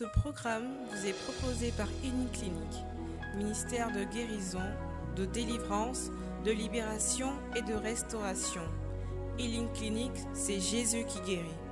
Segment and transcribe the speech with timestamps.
[0.00, 2.86] Ce programme vous est proposé par Clinique,
[3.36, 4.62] ministère de guérison,
[5.14, 6.10] de délivrance,
[6.42, 8.62] de libération et de restauration.
[9.38, 11.69] Healing Clinic, c'est Jésus qui guérit.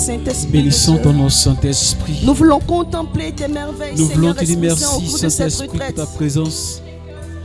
[0.00, 0.50] Saint-Esprit.
[0.50, 2.20] Bénissons ton nom, Saint-Esprit.
[2.24, 6.80] Nous voulons contempler tes merveilles, Nous voulons te dire merci, Saint-Esprit, pour ta présence.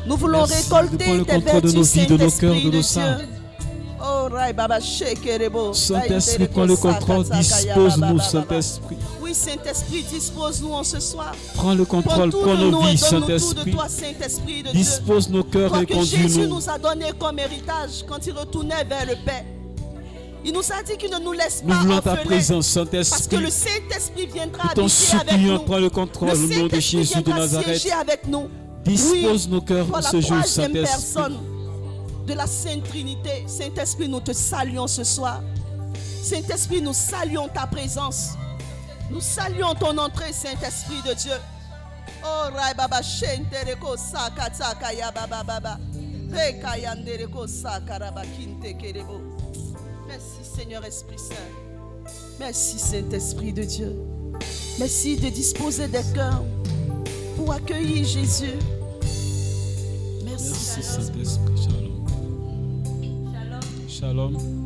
[0.08, 2.70] Nous voulons Merci récolter le tes contrôle de vertus, nos vies, de nos cœurs, de
[2.70, 3.18] nos sangs.
[4.02, 4.30] Oh.
[5.74, 7.26] Saint-Esprit, prends le contrôle.
[7.26, 8.98] Dispose-nous, Saint-Esprit.
[9.22, 11.34] Oui, Saint-Esprit, dispose-nous en ce soir.
[11.56, 13.76] Prends le contrôle, prends nos vies, Saint-Esprit.
[14.74, 16.56] Dispose nos cœurs et que Jésus conduis-nous.
[16.56, 19.44] nous a donné comme héritage quand il retournait vers le Père.
[20.46, 23.50] Il nous a dit qu'il ne nous laisse Nous pas voulons ta Parce que le
[23.50, 24.82] Saint-Esprit viendra habiter
[25.20, 25.60] avec nous.
[25.60, 27.88] prends le contrôle Le au nom de Jésus de Nazareth.
[28.00, 28.48] avec nous.
[28.84, 30.82] Dispose Oui, nos cœurs la ce jour, Saint-Esprit.
[30.84, 31.38] personne
[32.28, 33.44] de la Sainte Trinité.
[33.48, 35.42] Saint-Esprit, nous te saluons ce soir.
[36.22, 38.34] Saint-Esprit, nous saluons ta présence.
[39.10, 41.34] Nous saluons ton entrée, Saint-Esprit de Dieu.
[42.24, 43.96] Oh, Rai Baba Shentereko
[44.96, 45.80] Ya Baba Baba.
[47.48, 49.35] Sakaraba Kinte Kerebo.
[50.56, 51.36] Merci, Seigneur Esprit Saint.
[52.40, 53.94] Merci, Saint-Esprit de Dieu.
[54.80, 56.44] Merci de disposer des cœurs
[57.36, 58.54] pour accueillir Jésus.
[60.24, 60.84] Merci, Merci.
[60.84, 61.28] Saint-Esprit.
[61.58, 62.06] Shalom.
[63.90, 64.65] Shalom.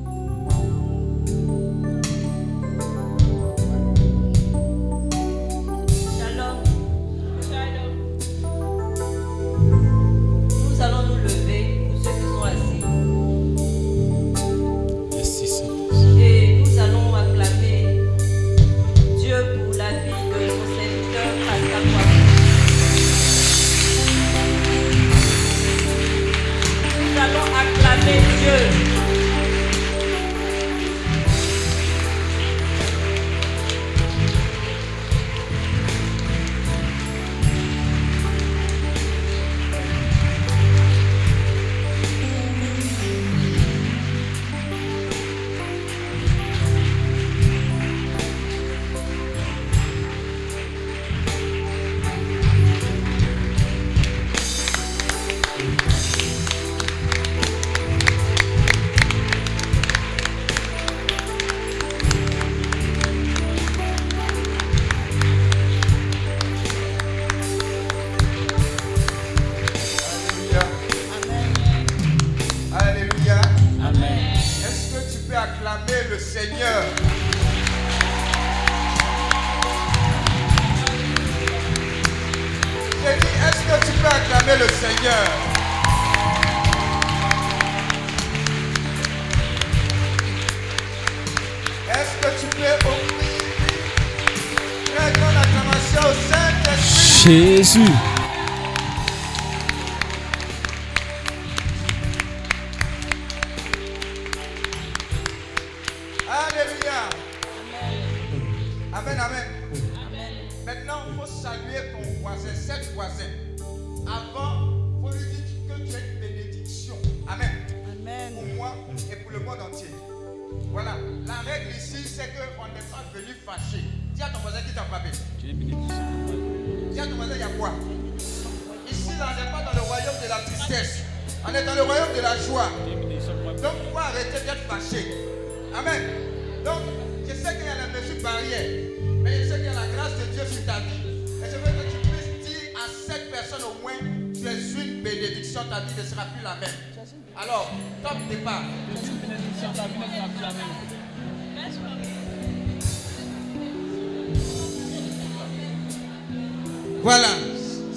[97.64, 98.09] Saint-Esprit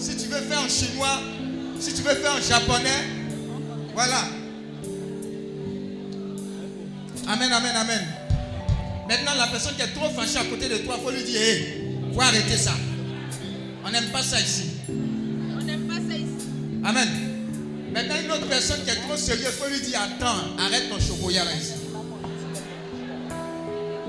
[0.02, 1.20] Si tu veux faire en chinois,
[1.78, 2.88] si tu veux faire en japonais,
[3.94, 4.24] voilà.
[7.28, 8.00] Amen, amen, amen.
[9.08, 11.40] Maintenant, la personne qui est trop fâchée à côté de toi, il faut lui dire,
[11.40, 12.72] hé, faut arrêter ça.
[13.84, 14.70] On n'aime pas ça ici.
[14.88, 16.48] On n'aime pas ça ici.
[16.84, 17.08] Amen.
[17.92, 20.98] Maintenant, une autre personne qui est trop sérieuse, il faut lui dire, attends, arrête ton
[20.98, 21.74] chocolat ici.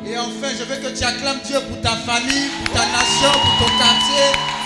[0.08, 3.68] Et enfin, je veux que tu acclames Dieu pour ta famille, pour ta nation, pour
[3.68, 4.63] ton quartier.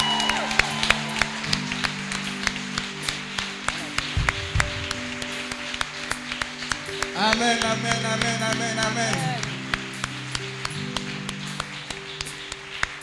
[7.30, 9.14] Amen, amen, amen, amen, amen.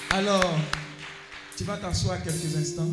[0.09, 0.59] Alors,
[1.55, 2.89] tu vas t'asseoir quelques instants.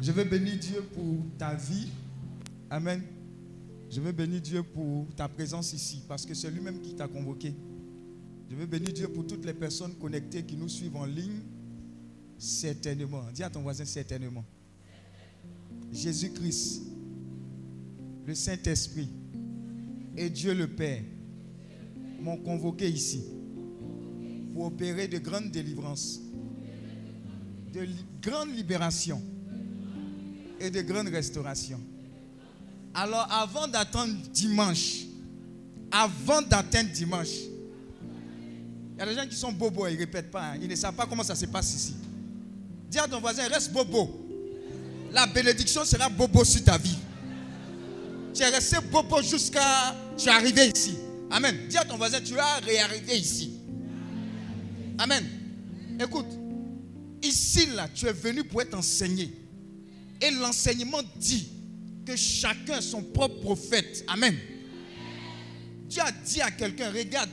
[0.00, 1.88] Je veux bénir Dieu pour ta vie.
[2.70, 3.02] Amen.
[3.90, 7.54] Je veux bénir Dieu pour ta présence ici parce que c'est lui-même qui t'a convoqué.
[8.48, 11.42] Je veux bénir Dieu pour toutes les personnes connectées qui nous suivent en ligne.
[12.38, 13.24] Certainement.
[13.34, 14.46] Dis à ton voisin certainement.
[15.92, 16.82] Jésus-Christ,
[18.26, 19.08] le Saint-Esprit
[20.16, 21.02] et Dieu le Père
[22.20, 23.22] m'ont convoqué ici
[24.54, 26.20] pour opérer de grandes délivrances,
[27.72, 27.86] de
[28.22, 29.22] grandes libérations
[30.60, 31.80] et de grandes restaurations.
[32.94, 35.04] Alors avant d'attendre dimanche,
[35.90, 37.36] avant d'attendre dimanche,
[38.94, 40.58] il y a des gens qui sont bobos, ils ne répètent pas, hein.
[40.60, 41.94] ils ne savent pas comment ça se passe ici.
[42.90, 44.21] Dis à ton voisin, reste bobo.
[45.12, 46.96] La bénédiction sera bobo sur ta vie.
[48.34, 49.94] Tu es resté bobo jusqu'à.
[50.16, 50.96] Tu es arrivé ici.
[51.30, 51.66] Amen.
[51.68, 53.58] Dis à ton voisin, tu vas réarriver ici.
[54.98, 55.24] Amen.
[56.00, 56.26] Écoute,
[57.22, 59.30] ici, là, tu es venu pour être enseigné.
[60.20, 61.48] Et l'enseignement dit
[62.06, 64.04] que chacun son propre prophète.
[64.08, 64.36] Amen.
[65.88, 67.30] Dieu a dit à quelqu'un, regarde,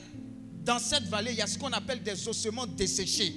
[0.65, 3.33] dans cette vallée, il y a ce qu'on appelle des ossements desséchés.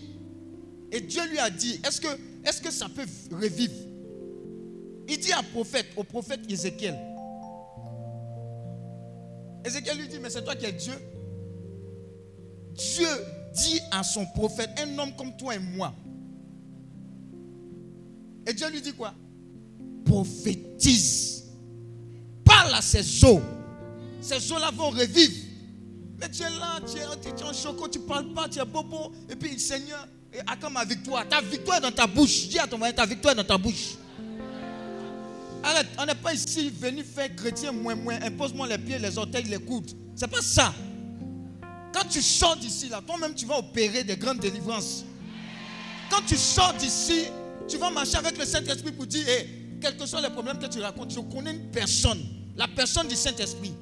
[0.91, 2.09] Et Dieu lui a dit, est-ce que,
[2.45, 3.73] est que ça peut revivre?
[5.09, 6.99] Il dit à prophète, au prophète Ézéchiel.
[9.65, 10.95] Ézéchiel lui dit, mais c'est toi qui es Dieu.
[12.73, 13.09] Dieu
[13.55, 15.95] dit à son prophète, un homme comme toi et moi.
[18.47, 19.15] Et Dieu lui dit quoi?
[20.05, 21.45] Prophétise.
[22.45, 23.41] Parle à ces eaux.
[24.21, 25.35] Ces eaux-là vont revivre.
[26.19, 28.61] Mais tu es là, tu es, tu es en choco, tu ne parles pas, tu
[28.61, 29.13] es bobo.
[29.29, 30.07] Et puis, Seigneur,
[30.47, 31.29] attends ma victoire.
[31.29, 32.49] Ta victoire est dans ta bouche.
[32.49, 33.97] Dis à ton voisin, ta victoire est dans ta bouche.
[35.63, 38.21] Arrête, on n'est pas ici venu faire chrétien moins moins.
[38.23, 39.93] Impose-moi les pieds, les orteils, les coudes.
[40.17, 40.75] C'est pas ça.
[41.93, 45.05] Quand tu sors d'ici, là, toi-même, tu vas opérer des grandes délivrances.
[46.11, 47.27] Quand tu sors d'ici,
[47.69, 50.67] tu vas marcher avec le Saint-Esprit pour dire, hé, quels que soient les problèmes que
[50.67, 52.21] tu racontes, je connais une personne,
[52.57, 53.75] la personne du Saint-Esprit.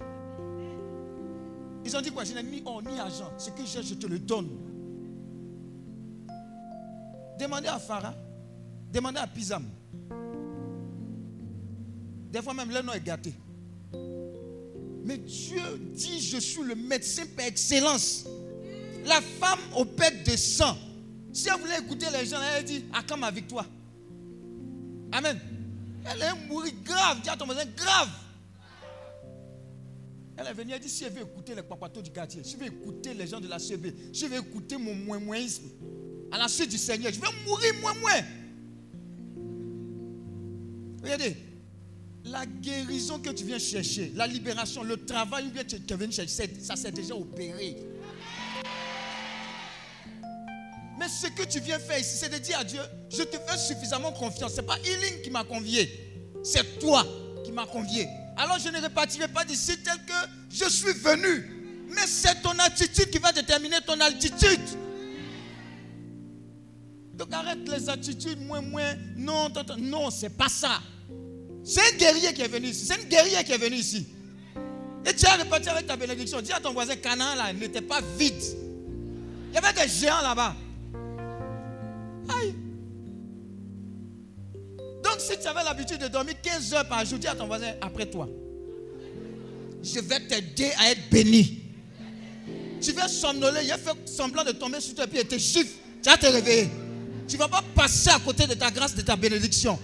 [1.85, 2.25] Ils ont dit quoi?
[2.25, 3.33] Je n'ai ni or ni argent.
[3.39, 4.49] Ce que j'ai, je te le donne.
[7.39, 8.15] Demandez à Farah.
[8.93, 9.65] Demandez à Pisam.
[12.31, 13.35] Des fois même, leur nom est gâté.
[15.05, 15.61] Mais Dieu
[15.93, 18.25] dit, je suis le médecin par excellence.
[19.05, 20.77] La femme au pète de sang.
[21.33, 23.67] Si elle voulait écouter les gens, elle dit, à quand ma victoire
[25.13, 25.39] Amen.
[26.05, 27.21] Elle est mourir grave.
[27.23, 28.09] Dis à ton voisin, grave.
[30.37, 32.57] Elle est venue, elle dit, si elle veut écouter les papatos du quartier, si je
[32.57, 35.65] veux écouter les gens de la CB, si je veux écouter mon moins-moinisme,
[36.31, 38.23] à la suite du Seigneur, je vais mourir moins-moins.
[41.03, 41.37] Regardez,
[42.31, 46.77] la guérison que tu viens chercher, la libération, le travail que tu viens chercher, ça
[46.77, 47.77] s'est déjà opéré.
[50.99, 53.59] Mais ce que tu viens faire ici, c'est de dire à Dieu, je te fais
[53.59, 54.53] suffisamment confiance.
[54.53, 55.91] Ce n'est pas Healing qui m'a convié,
[56.45, 57.05] c'est toi
[57.45, 58.07] qui m'as convié.
[58.37, 61.57] Alors je ne repartirai pas d'ici tel que je suis venu.
[61.89, 64.61] Mais c'est ton attitude qui va déterminer ton altitude.
[67.15, 68.95] Donc arrête les attitudes, moins, moins.
[69.17, 70.81] Non, non, non, c'est pas ça.
[71.63, 72.87] C'est un guerrier qui est venu ici.
[72.87, 74.07] C'est une guerrier qui est venu ici.
[75.07, 76.41] Et tu as reparti avec ta bénédiction.
[76.41, 78.43] Dis à ton voisin, Canaan là, n'était pas vide.
[79.51, 80.55] Il y avait des géants là-bas.
[82.29, 82.55] Aïe.
[85.03, 87.73] Donc si tu avais l'habitude de dormir 15 heures par jour, dis à ton voisin,
[87.81, 88.29] après toi,
[89.83, 91.63] je vais t'aider à être béni.
[92.81, 95.73] Tu vas somnoler, il a fait semblant de tomber sur toi et puis te chiffre.
[96.03, 96.71] Tu vas te réveiller.
[97.29, 99.79] Tu ne vas pas passer à côté de ta grâce, de ta bénédiction.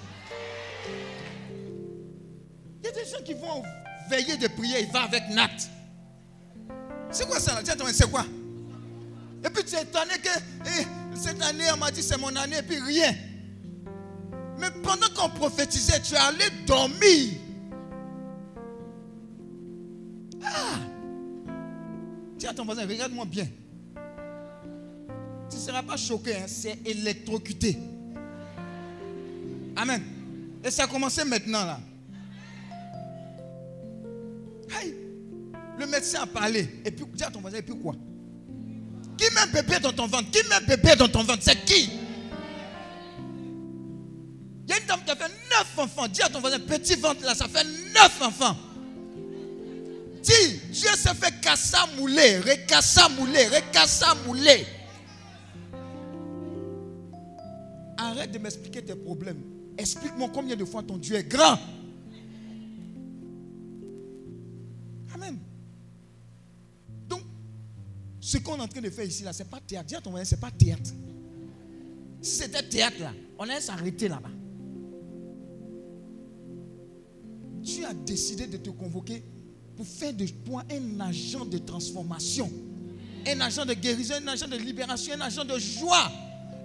[2.87, 3.65] Il y a des gens qui vont
[4.09, 5.49] veiller de prier, ils vont avec Nat.
[7.11, 7.61] C'est quoi ça
[7.93, 8.25] c'est quoi?
[9.45, 10.29] Et puis tu es étonné que
[10.67, 13.13] eh, cette année, on m'a dit c'est mon année, et puis rien.
[14.59, 17.33] Mais pendant qu'on prophétisait, tu es allé dormir.
[20.45, 20.79] Ah
[22.39, 23.49] Dis à ton voisin, regarde-moi bien.
[25.51, 27.79] Tu ne seras pas choqué, hein, c'est électrocuté.
[29.75, 30.03] Amen.
[30.63, 31.81] Et ça a commencé maintenant là.
[35.79, 36.69] Le médecin a parlé.
[36.85, 37.95] Et puis, dis à ton voisin, et puis quoi?
[39.17, 40.31] Qui met un bébé dans ton ventre?
[40.31, 41.43] Qui met un bébé dans ton ventre?
[41.43, 41.91] C'est qui?
[44.67, 46.09] Il y a une dame qui a fait neuf enfants.
[46.09, 48.57] Dis à ton voisin, petit ventre là, ça fait neuf enfants.
[50.23, 54.67] Dis, Dieu s'est fait cassa mouler, recassa mouler, recassa mouler.
[57.97, 59.41] Arrête de m'expliquer tes problèmes.
[59.79, 61.59] Explique-moi combien de fois ton Dieu est grand.
[68.27, 69.87] Ce qu'on est en train de faire ici, là, ce n'est pas théâtre.
[69.87, 70.91] Dis à ton voisin, ce n'est pas théâtre.
[72.21, 74.31] Si c'était théâtre, là, on allait s'arrêter là-bas.
[77.63, 79.23] Tu as décidé de te convoquer
[79.77, 82.51] pour faire de toi un agent de transformation,
[83.29, 86.11] un agent de guérison, un agent de libération, un agent de joie.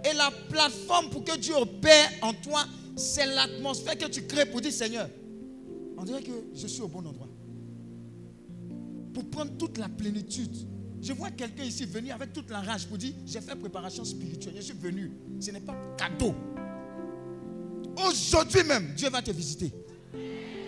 [0.03, 2.65] Et la plateforme pour que Dieu opère en toi,
[2.95, 5.07] c'est l'atmosphère que tu crées pour dire Seigneur,
[5.95, 7.29] on dirait que je suis au bon endroit.
[9.13, 10.71] Pour prendre toute la plénitude.
[11.01, 14.53] Je vois quelqu'un ici venir avec toute la rage pour dire J'ai fait préparation spirituelle,
[14.57, 15.11] je suis venu.
[15.39, 16.35] Ce n'est pas cadeau.
[18.07, 19.71] Aujourd'hui même, Dieu va te visiter.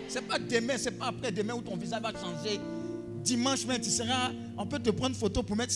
[0.07, 2.59] Ce n'est pas demain, ce n'est pas après-demain où ton visage va changer.
[3.23, 4.31] Dimanche même, tu seras.
[4.57, 5.75] On peut te prendre photo pour mettre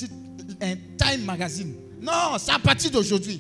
[0.61, 1.75] un Time Magazine.
[2.01, 3.39] Non, c'est à partir d'aujourd'hui.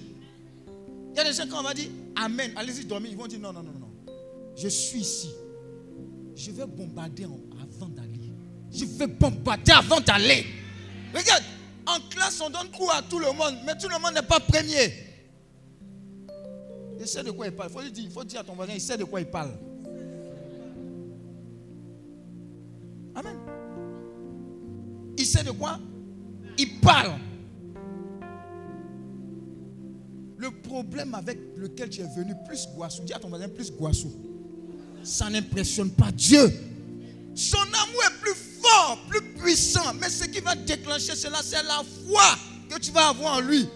[1.11, 3.11] Il y a des gens qui on va dire Amen, allez-y dormir.
[3.11, 4.13] Ils vont dire non, non, non, non.
[4.55, 5.29] Je suis ici.
[6.35, 8.31] Je vais bombarder avant d'aller.
[8.71, 10.45] Je vais bombarder avant d'aller.
[11.13, 11.43] Regarde,
[11.85, 14.39] en classe, on donne coup à tout le monde, mais tout le monde n'est pas
[14.39, 14.93] premier.
[16.99, 17.69] Il sait de quoi il parle.
[17.69, 19.51] Il faut, dire, il faut dire à ton voisin, il sait de quoi il parle.
[23.15, 23.37] Amen.
[25.17, 25.79] Il sait de quoi
[26.57, 27.19] Il parle.
[30.37, 34.11] Le problème avec lequel tu es venu, plus Guassou, dis à ton voisin, plus Guassou,
[35.03, 36.51] ça n'impressionne pas Dieu.
[37.33, 38.33] Son amour est plus
[39.09, 39.93] plus puissant.
[39.99, 42.23] Mais ce qui va déclencher cela, c'est la foi
[42.69, 43.67] que tu vas avoir en lui.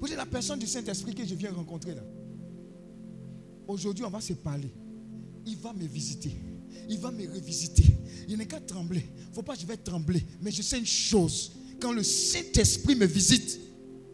[0.00, 2.02] Vous êtes la personne du Saint-Esprit que je viens rencontrer là.
[3.66, 4.72] Aujourd'hui, on va se parler.
[5.44, 6.32] Il va me visiter.
[6.88, 7.84] Il va me revisiter.
[8.28, 9.04] Il n'est qu'à trembler.
[9.24, 10.24] Il ne faut pas que je vais trembler.
[10.40, 11.52] Mais je sais une chose.
[11.80, 13.58] Quand le Saint-Esprit me visite,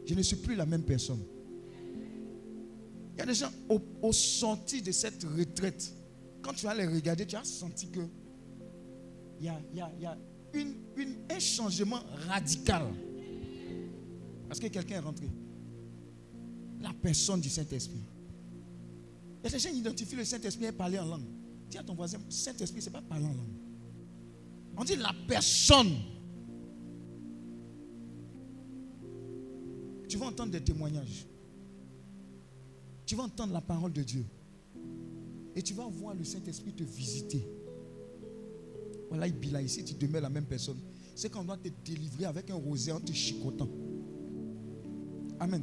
[0.07, 1.21] je ne suis plus la même personne.
[3.15, 5.93] Il y a des gens au, sorti de cette retraite.
[6.43, 8.01] Quand tu vas les regarder, tu as senti que
[9.73, 10.19] il y a,
[11.31, 12.87] un changement radical.
[14.49, 15.29] Parce que quelqu'un est rentré.
[16.81, 18.05] La personne du Saint-Esprit.
[19.43, 21.27] Y a des gens identifient le Saint-Esprit et parler en langue.
[21.69, 23.55] Dis à ton voisin, Saint-Esprit, ce n'est pas parler en langue.
[24.77, 25.95] On dit la personne
[30.15, 31.27] tu vas entendre des témoignages.
[33.05, 34.25] Tu vas entendre la parole de Dieu.
[35.57, 37.45] Et tu vas voir le Saint-Esprit te visiter.
[39.15, 40.77] Voilà, il là ici, tu demeures la même personne.
[41.15, 43.69] C'est qu'on doit te délivrer avec un rosé en te chicotant.
[45.39, 45.63] Amen.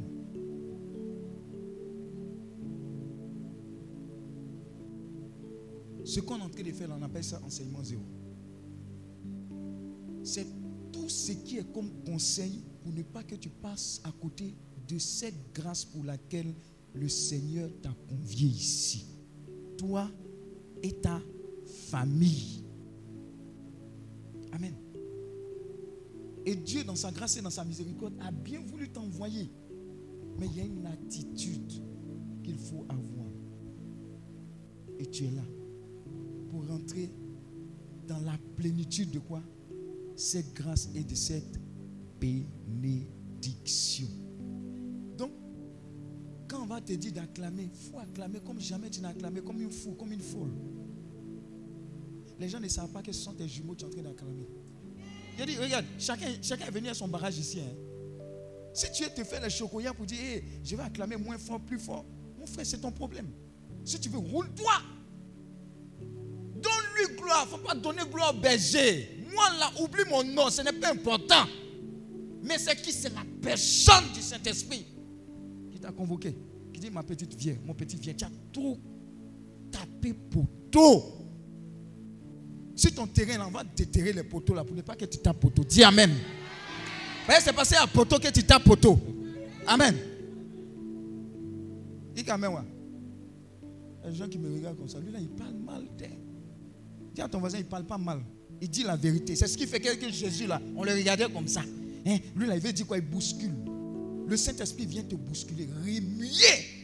[6.02, 8.00] Ce qu'on est en train de faire, on appelle ça enseignement zéro.
[10.22, 10.46] C'est
[10.90, 14.54] tout ce qui est comme conseil pour ne pas que tu passes à côté
[14.88, 16.54] de cette grâce pour laquelle
[16.94, 19.04] le Seigneur t'a convié ici.
[19.76, 20.10] toi
[20.82, 21.20] et ta
[21.90, 22.61] famille.
[26.44, 29.50] Et Dieu, dans sa grâce et dans sa miséricorde, a bien voulu t'envoyer.
[30.38, 31.72] Mais il y a une attitude
[32.42, 33.28] qu'il faut avoir.
[34.98, 35.42] Et tu es là
[36.50, 37.10] pour rentrer
[38.06, 39.42] dans la plénitude de quoi?
[40.16, 41.60] Cette grâce et de cette
[42.20, 44.08] bénédiction.
[45.16, 45.30] Donc,
[46.48, 49.60] quand on va te dire d'acclamer, il faut acclamer comme jamais tu n'as acclamé, comme
[49.60, 50.52] une fou, comme une folle.
[52.38, 54.02] Les gens ne savent pas que ce sont tes jumeaux que tu es en train
[54.02, 54.46] d'acclamer.
[55.38, 57.60] Je dis, regarde, chacun, chacun est venu à son barrage ici.
[57.60, 57.74] hein.
[58.74, 62.04] Si tu te fais le chocolat pour dire, je vais acclamer moins fort, plus fort,
[62.38, 63.28] mon frère, c'est ton problème.
[63.84, 64.72] Si tu veux, roule-toi.
[66.54, 67.46] Donne-lui gloire.
[67.48, 69.24] Il ne faut pas donner gloire au berger.
[69.32, 71.44] Moi, là, oublie mon nom, ce n'est pas important.
[72.42, 72.92] Mais c'est qui?
[72.92, 74.86] C'est la personne du Saint-Esprit
[75.70, 76.34] qui t'a convoqué?
[76.72, 78.78] Qui dit, ma petite vieille, mon petit vieille, tu as trop
[79.70, 81.21] tapé poteau.
[82.82, 85.18] Si ton terrain, là, on va déterrer les poteaux là pour ne pas que tu
[85.18, 85.62] tapes poteau.
[85.62, 86.10] Dis Amen.
[87.26, 88.98] Voyez, c'est passé à poteau que tu tapes poteau.
[89.68, 89.96] Amen.
[92.12, 92.62] Dis Amen, ouais.
[94.00, 94.98] Il y a des gens qui me regardent comme ça.
[94.98, 95.86] Lui là, il parle mal.
[97.14, 98.20] Dis à ton voisin, il ne parle pas mal.
[98.60, 99.36] Il dit la vérité.
[99.36, 101.62] C'est ce qui fait que que Jésus là, on le regardait comme ça.
[102.04, 102.18] Hein?
[102.34, 102.98] Lui là, il veut dire quoi?
[102.98, 103.54] Il bouscule.
[104.26, 106.81] Le Saint-Esprit vient te bousculer, remuer.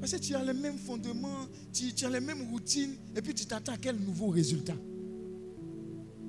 [0.00, 3.46] Parce que tu as les mêmes fondements, tu, as les mêmes routines, et puis tu
[3.46, 4.76] t'attends à quel nouveau résultat?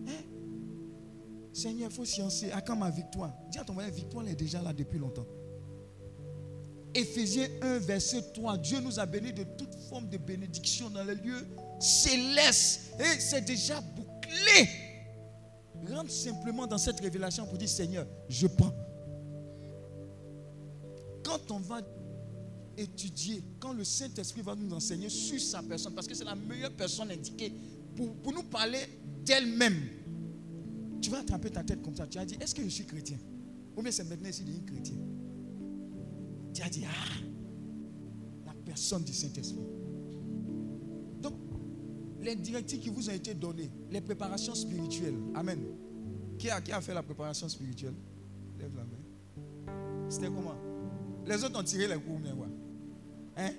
[0.08, 0.24] Hein?
[1.52, 2.52] Seigneur, il faut sciencer.
[2.52, 5.26] À quand ma victoire Dis à ton voisin, victoire elle est déjà là depuis longtemps.
[6.94, 8.58] Éphésiens 1, verset 3.
[8.58, 11.46] Dieu nous a bénis de toute forme de bénédiction dans les lieux
[11.80, 12.94] célestes.
[13.00, 14.70] Et c'est déjà bouclé.
[15.94, 18.74] Rentre simplement dans cette révélation pour dire Seigneur, je prends.
[21.24, 21.82] Quand on va
[22.78, 26.74] étudier, quand le Saint-Esprit va nous enseigner sur sa personne, parce que c'est la meilleure
[26.74, 27.52] personne indiquée
[27.96, 28.80] pour, pour nous parler
[29.26, 29.78] d'elle-même.
[31.02, 32.08] Tu vas attraper ta tête comme ça.
[32.08, 33.18] Tu as dit, est-ce que je suis chrétien?
[33.76, 34.96] Ou bien c'est maintenant ici devenu chrétien
[36.54, 37.24] Tu as dit, ah,
[38.46, 39.62] la personne du Saint-Esprit.
[41.22, 41.34] Donc,
[42.22, 45.18] les directives qui vous ont été données, les préparations spirituelles.
[45.36, 45.60] Amen.
[46.38, 47.96] Qui a, qui a fait la préparation spirituelle?
[48.60, 50.10] Lève la main.
[50.10, 50.56] C'était comment?
[51.26, 52.47] Les autres ont tiré les coups, mais ouais.
[53.38, 53.50] Hein?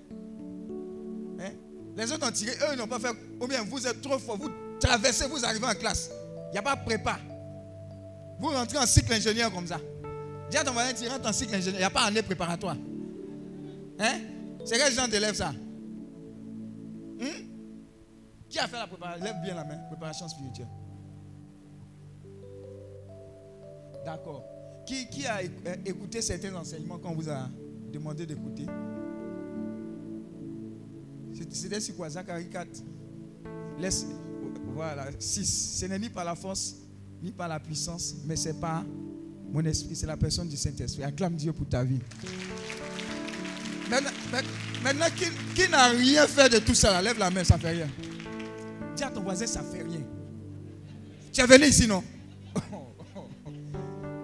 [1.40, 1.50] Hein?
[1.96, 3.12] Les autres ont tiré, eux n'ont pas fait.
[3.40, 6.10] Ou bien vous êtes trop fort, vous traversez, vous arrivez en classe.
[6.48, 7.18] Il n'y a pas de prépa.
[8.40, 9.78] Vous rentrez en cycle ingénieur comme ça.
[10.50, 11.74] Dis à ton voisin, tu rentres en cycle ingénieur.
[11.76, 12.76] Il n'y a pas année préparatoire.
[13.98, 14.20] Hein?
[14.64, 15.48] C'est quel genre d'élève ça?
[17.20, 17.44] Hein?
[18.48, 19.76] Qui a fait la préparation Lève bien la main.
[19.88, 20.68] Préparation spirituelle.
[24.04, 24.44] D'accord.
[24.86, 27.48] Qui, qui a éc- écouté certains enseignements qu'on vous a
[27.92, 28.64] demandé d'écouter?
[31.50, 32.68] C'était sur quoi Zacharie 4.
[33.78, 34.06] Laisse,
[34.74, 35.76] voilà, 6.
[35.80, 36.74] Ce n'est ni par la force,
[37.22, 38.84] ni par la puissance, mais c'est par
[39.52, 41.02] mon esprit, c'est la personne du Saint-Esprit.
[41.04, 42.00] Acclame Dieu pour ta vie.
[44.82, 45.06] Maintenant,
[45.54, 47.00] qui, n'a rien fait de tout ça?
[47.00, 47.88] Lève la main, ça fait rien.
[48.96, 50.02] Dis à ton voisin, ça fait rien.
[51.32, 52.02] Tu es venu ici, non?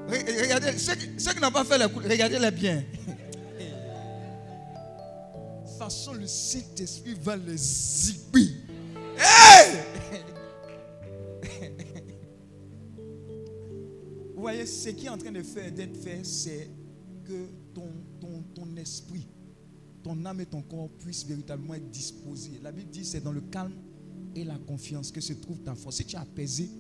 [0.09, 2.85] Re- Regardez, ceux, qui- ceux qui n'ont pas fait la couleur, regardez-les bien.
[5.85, 8.55] Le Saint-Esprit va les zigouiller.
[9.19, 9.83] Hey!
[14.35, 16.71] Vous voyez, ce qui est en train de faire, d'être fait, c'est
[17.25, 19.29] que ton, ton, ton esprit,
[20.03, 22.61] ton âme et ton corps puissent véritablement être disposés.
[22.63, 23.75] La Bible dit c'est dans le calme
[24.35, 25.97] et la confiance que se trouve ta force.
[25.97, 26.71] Si tu es apaisé,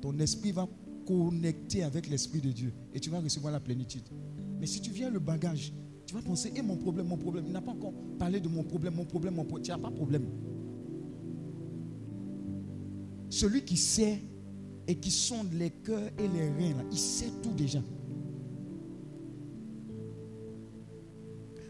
[0.00, 0.68] ton esprit va
[1.06, 4.08] connecter avec l'esprit de Dieu et tu vas recevoir la plénitude.
[4.58, 5.72] Mais si tu viens le bagage,
[6.10, 7.44] tu vas penser, et mon problème, mon problème.
[7.46, 9.62] Il n'a pas encore parlé de mon problème, mon problème, mon problème.
[9.62, 10.26] Tu n'as pas de problème.
[13.28, 14.20] Celui qui sait
[14.88, 17.78] et qui sonde les cœurs et les reins, il sait tout déjà.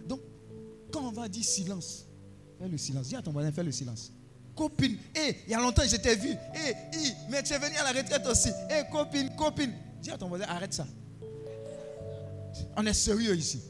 [0.08, 0.20] Donc,
[0.90, 2.08] quand on va dire silence,
[2.58, 3.08] fais le silence.
[3.08, 4.10] Dis à ton voisin, fais le silence.
[4.56, 6.30] Copine, hé, il y a longtemps, je t'ai vu.
[6.30, 8.48] Hé, hi, mais tu es venu à la retraite aussi.
[8.70, 9.74] Hé, copine, copine.
[10.00, 10.86] Dis à ton voisin, arrête ça.
[12.74, 13.60] On est sérieux ici.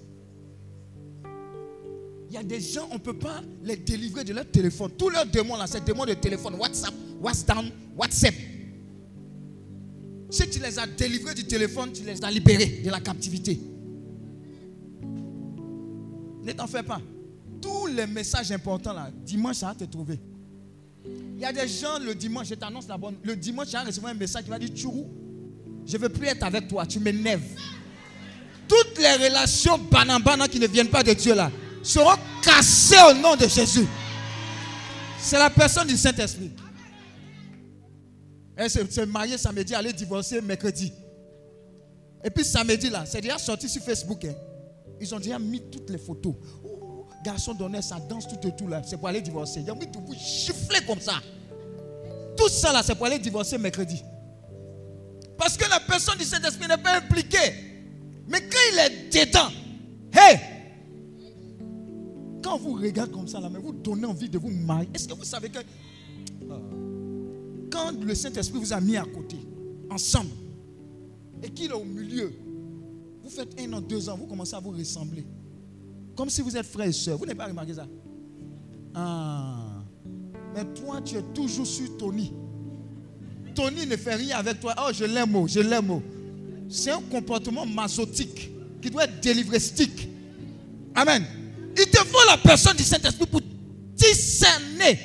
[2.31, 4.93] Il y a des gens, on ne peut pas les délivrer de leur téléphone.
[4.97, 7.65] Tous leurs demandes, là, c'est demandes de téléphone, WhatsApp, WhatsApp,
[7.97, 8.35] WhatsApp.
[10.31, 13.61] Si tu les as délivrés du téléphone, tu les as libérés de la captivité.
[16.45, 17.01] Ne t'en fais pas.
[17.61, 20.21] Tous les messages importants, là, dimanche, ça va te trouver.
[21.05, 23.17] Il y a des gens, le dimanche, je t'annonce la bonne.
[23.25, 25.11] Le dimanche, tu vas recevoir un message qui va dire Tchourou,
[25.85, 27.43] je ne veux plus être avec toi, tu m'énerves.
[28.69, 31.51] Toutes les relations banambana qui ne viennent pas de Dieu là
[31.83, 33.87] seront cassées au nom de Jésus.
[35.19, 36.51] C'est la personne du Saint-Esprit.
[38.57, 40.93] Elle s'est mariée samedi, elle est divorcée mercredi.
[42.23, 44.25] Et puis samedi là, c'est déjà sorti sur Facebook.
[44.25, 44.35] hein.
[45.01, 46.35] Ils ont déjà mis toutes les photos.
[47.25, 48.83] Garçon d'honneur, ça danse tout et tout là.
[48.87, 49.61] C'est pour aller divorcer.
[49.61, 51.15] Ils ont mis tout vous chiffler comme ça.
[52.37, 54.03] Tout ça là, c'est pour aller divorcer mercredi.
[55.39, 57.55] Parce que la personne du Saint-Esprit n'est pas impliquée.
[58.29, 59.49] Mais quand il est dedans,
[60.13, 60.39] hey!
[62.43, 64.89] Quand vous regarde comme ça là, mais vous donnez envie de vous marier.
[64.95, 65.59] Est-ce que vous savez que
[66.51, 66.55] Ah.
[67.71, 69.37] quand le Saint-Esprit vous a mis à côté,
[69.91, 70.31] ensemble,
[71.43, 72.33] et qu'il est au milieu,
[73.23, 75.25] vous faites un an, deux ans, vous commencez à vous ressembler.
[76.17, 77.17] Comme si vous êtes frère et soeur.
[77.19, 77.87] Vous n'avez pas remarqué ça?
[78.95, 79.83] Ah.
[80.55, 82.33] Mais toi, tu es toujours sur Tony.
[83.55, 84.75] Tony ne fait rien avec toi.
[84.79, 85.91] Oh, je l'aime, oh, je l'aime.
[85.91, 86.03] oh.
[86.69, 88.51] C'est un comportement masotique
[88.83, 90.09] qui doit être délivrestique.
[90.95, 91.25] Amen.
[91.77, 93.41] Il te faut la personne du Saint-Esprit pour
[93.95, 94.99] discerner.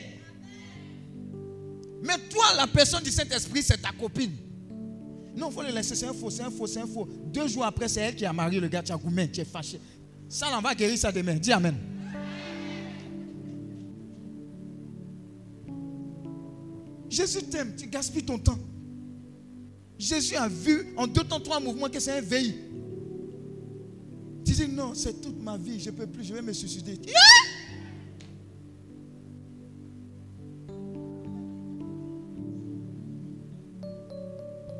[2.03, 4.31] Mais toi, la personne du Saint-Esprit, c'est ta copine.
[5.35, 5.95] Non, il faut le laisser.
[5.95, 7.07] C'est un faux, c'est un faux, c'est un faux.
[7.27, 8.83] Deux jours après, c'est elle qui a marié le gars.
[8.83, 9.79] Tu as gourmet, tu es fâché.
[10.29, 11.35] Ça, on va guérir ça demain.
[11.35, 11.75] Dis Amen.
[17.09, 18.57] Jésus t'aime, tu gaspilles ton temps.
[19.97, 22.55] Jésus a vu en deux temps, trois mouvements que c'est un veille.
[24.45, 26.93] Tu dis non, c'est toute ma vie, je ne peux plus, je vais me suicider.
[27.05, 27.13] Yeah!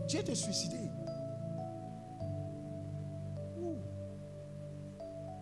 [0.07, 0.77] Tu vas te suicider.
[3.59, 3.75] Ouh.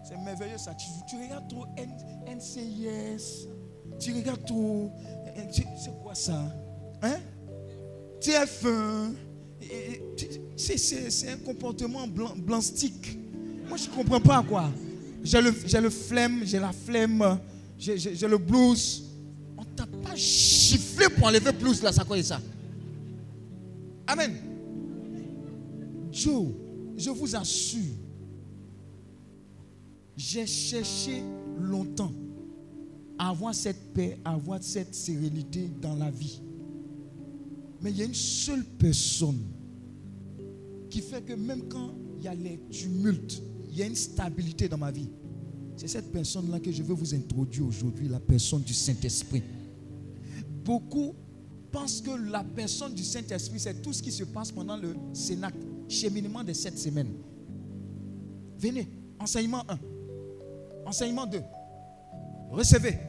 [0.03, 0.73] C'est merveilleux ça.
[0.75, 1.65] Tu, tu regardes trop
[2.27, 3.47] NCIS.
[3.99, 4.91] Tu regardes trop.
[5.77, 6.39] C'est quoi ça?
[7.01, 7.17] Hein?
[8.21, 9.13] TF1.
[9.61, 12.33] Et- et- tu- C'est un comportement blanc.
[13.73, 14.69] Moi, je ne comprends pas quoi.
[15.23, 17.39] J'ai le, le flemme, j'ai la flemme,
[17.75, 19.05] j'ai le blues.
[19.57, 22.39] On t'a pas chifflé pour enlever le blues là, ça quoi est ça?
[24.05, 24.31] Amen.
[26.11, 26.49] Joe,
[26.95, 27.95] je vous assure,
[30.15, 31.23] j'ai cherché
[31.59, 32.11] longtemps
[33.17, 36.39] à avoir cette paix, à avoir cette sérénité dans la vie.
[37.81, 39.41] Mais il y a une seule personne
[40.91, 43.41] qui fait que même quand il y a les tumultes,
[43.73, 45.09] il y a une stabilité dans ma vie.
[45.75, 49.41] C'est cette personne-là que je veux vous introduire aujourd'hui, la personne du Saint-Esprit.
[50.63, 51.15] Beaucoup
[51.71, 55.57] pensent que la personne du Saint-Esprit, c'est tout ce qui se passe pendant le Cénacle,
[55.89, 57.15] cheminement de sept semaines.
[58.59, 58.87] Venez,
[59.19, 59.79] enseignement 1,
[60.85, 61.41] enseignement 2,
[62.51, 62.99] recevez,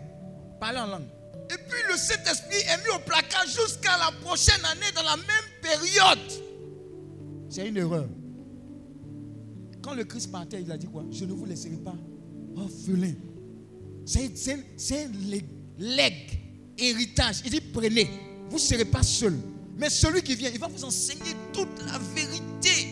[0.58, 1.08] parlez en langue.
[1.50, 5.50] Et puis le Saint-Esprit est mis au placard jusqu'à la prochaine année dans la même
[5.60, 6.42] période.
[7.50, 8.08] C'est une erreur.
[9.84, 11.04] Quand le Christ partait, il a dit quoi?
[11.10, 11.94] Je ne vous laisserai pas
[12.56, 13.12] orphelin.
[14.06, 15.44] C'est c'est- c'est un leg,
[15.78, 16.14] leg,
[16.78, 17.42] héritage.
[17.44, 18.08] Il dit prenez,
[18.48, 19.34] vous ne serez pas seul.
[19.76, 22.88] Mais celui qui vient, il va vous enseigner toute la vérité.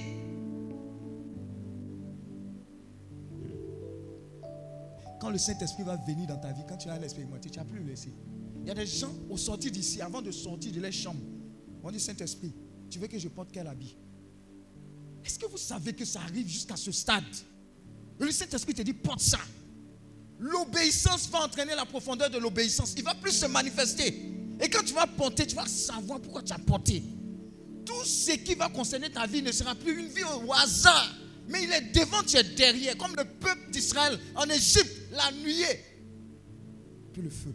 [5.18, 7.78] Quand le Saint-Esprit va venir dans ta vie, quand tu vas l'expérimenter, tu n'as plus
[7.78, 8.12] le laisser.
[8.62, 11.20] Il y a des gens au sortir d'ici, avant de sortir de leur chambre,
[11.82, 12.52] on dit Saint-Esprit,
[12.90, 13.96] tu veux que je porte quel habit?
[15.24, 17.24] Est-ce que vous savez que ça arrive jusqu'à ce stade?
[18.18, 19.38] Le Saint-Esprit te dit porte ça.
[20.38, 22.94] L'obéissance va entraîner la profondeur de l'obéissance.
[22.96, 24.32] Il va plus se manifester.
[24.60, 27.02] Et quand tu vas porter, tu vas savoir pourquoi tu as porté.
[27.84, 31.14] Tout ce qui va concerner ta vie ne sera plus une vie au hasard.
[31.48, 32.96] Mais il est devant, tu es derrière.
[32.96, 35.80] Comme le peuple d'Israël en Égypte, la nuée.
[37.12, 37.54] Puis le feu.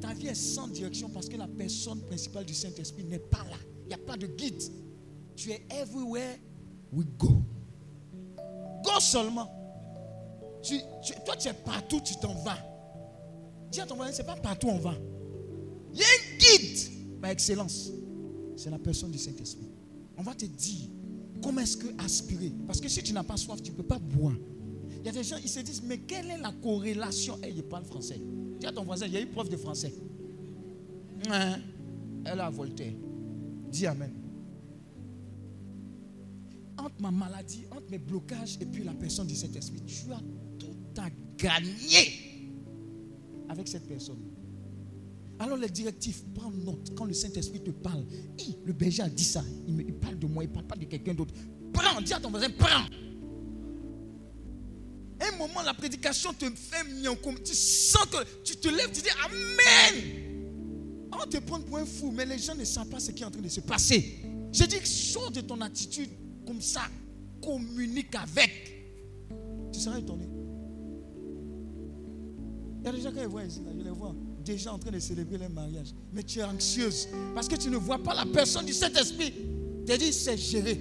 [0.00, 3.56] Ta vie est sans direction parce que la personne principale du Saint-Esprit n'est pas là.
[3.84, 4.62] Il n'y a pas de guide.
[5.36, 6.38] Tu es everywhere
[6.92, 7.42] we go.
[8.82, 9.48] Go seulement.
[11.24, 12.58] Toi, tu es partout, tu t'en vas.
[13.70, 14.94] Dis à ton voisin, c'est pas partout on va.
[15.92, 17.90] Il y a un guide par excellence.
[18.56, 19.70] C'est la personne du Saint-Esprit.
[20.16, 20.88] On va te dire
[21.42, 22.52] comment est-ce que aspirer.
[22.66, 24.34] Parce que si tu n'as pas soif, tu ne peux pas boire.
[25.00, 27.38] Il y a des gens, ils se disent, mais quelle est la corrélation?
[27.44, 28.20] Eh, il parle français.
[28.58, 29.92] Dis à ton voisin, il y a une prof de français.
[31.30, 31.58] Hein?
[32.24, 32.94] Elle a Voltaire.
[33.70, 34.25] Dis Amen.
[36.78, 40.20] Entre ma maladie, entre mes blocages et puis la personne du Saint-Esprit, tu as
[40.58, 42.52] tout à gagner
[43.48, 44.18] avec cette personne.
[45.38, 48.04] Alors les directives, prends note quand le Saint-Esprit te parle.
[48.64, 49.42] Le berger a dit ça.
[49.66, 51.34] Il, parle de moi, il parle pas de quelqu'un d'autre.
[51.72, 52.86] Prends, dis à ton voisin, prends.
[55.18, 56.84] Un moment, la prédication te fait
[57.22, 60.26] comme Tu sens que tu te lèves, tu dis Amen.
[61.12, 63.26] On te prend pour un fou, mais les gens ne savent pas ce qui est
[63.26, 64.22] en train de se passer.
[64.52, 66.10] Je dis, sors de ton attitude
[66.46, 66.82] comme ça.
[67.42, 68.50] Communique avec.
[69.72, 70.26] Tu seras étonné.
[72.80, 74.98] Il y a des gens qui voient ici, je les vois déjà en train de
[75.00, 75.88] célébrer leur mariage.
[76.12, 79.32] Mais tu es anxieuse parce que tu ne vois pas la personne du Saint-Esprit.
[79.86, 80.80] Tu dit, c'est géré.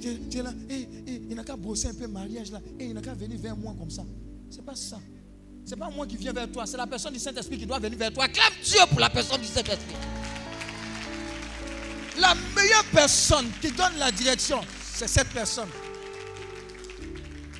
[0.00, 2.60] Tu es- là, Eh, eh, il n'a qu'à brosser un peu le mariage là.
[2.78, 4.04] Et il n'a qu'à venir vers moi comme ça.
[4.48, 4.98] C'est pas ça.
[5.64, 7.96] C'est pas moi qui viens vers toi, c'est la personne du Saint-Esprit qui doit venir
[7.98, 8.24] vers toi.
[8.24, 9.94] Acclame Dieu pour la personne du Saint-Esprit.
[12.18, 14.60] La meilleure personne qui donne la direction,
[15.00, 15.68] c'est cette personne.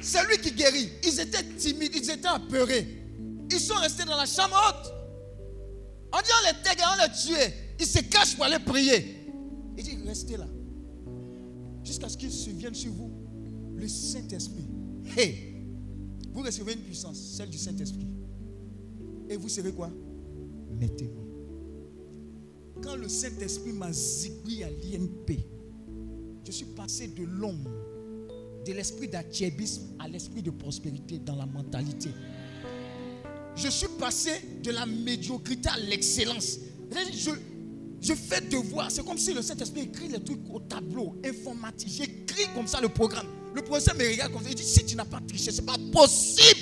[0.02, 0.90] C'est lui qui guérit.
[1.04, 2.86] Ils étaient timides, ils étaient apeurés.
[3.50, 4.92] Ils sont restés dans la chambre haute.
[6.12, 7.54] On dit on les tègue, on les tuait.
[7.78, 9.32] Ils se cachent pour aller prier.
[9.78, 10.46] Il dit restez là.
[11.82, 13.10] Jusqu'à ce qu'il se vienne sur vous
[13.74, 14.68] le Saint-Esprit.
[15.16, 15.64] Hey,
[16.32, 18.06] vous recevez une puissance, celle du Saint-Esprit.
[19.30, 19.90] Et vous serez quoi?
[20.96, 21.24] Témoins.
[22.82, 25.38] Quand le Saint-Esprit m'a zigouillé à l'INP,
[26.50, 27.64] je suis passé de l'homme,
[28.66, 32.10] de l'esprit d'athiébisme à l'esprit de prospérité dans la mentalité.
[33.54, 34.32] Je suis passé
[34.62, 36.58] de la médiocrité à l'excellence.
[37.12, 37.30] Je,
[38.00, 38.90] je fais devoir.
[38.90, 41.88] C'est comme si le Saint-Esprit écrit les trucs au tableau informatique.
[41.88, 43.26] J'écris comme ça le programme.
[43.54, 44.50] Le professeur me regarde comme ça.
[44.50, 46.60] Il dit si tu n'as pas triché, c'est pas possible.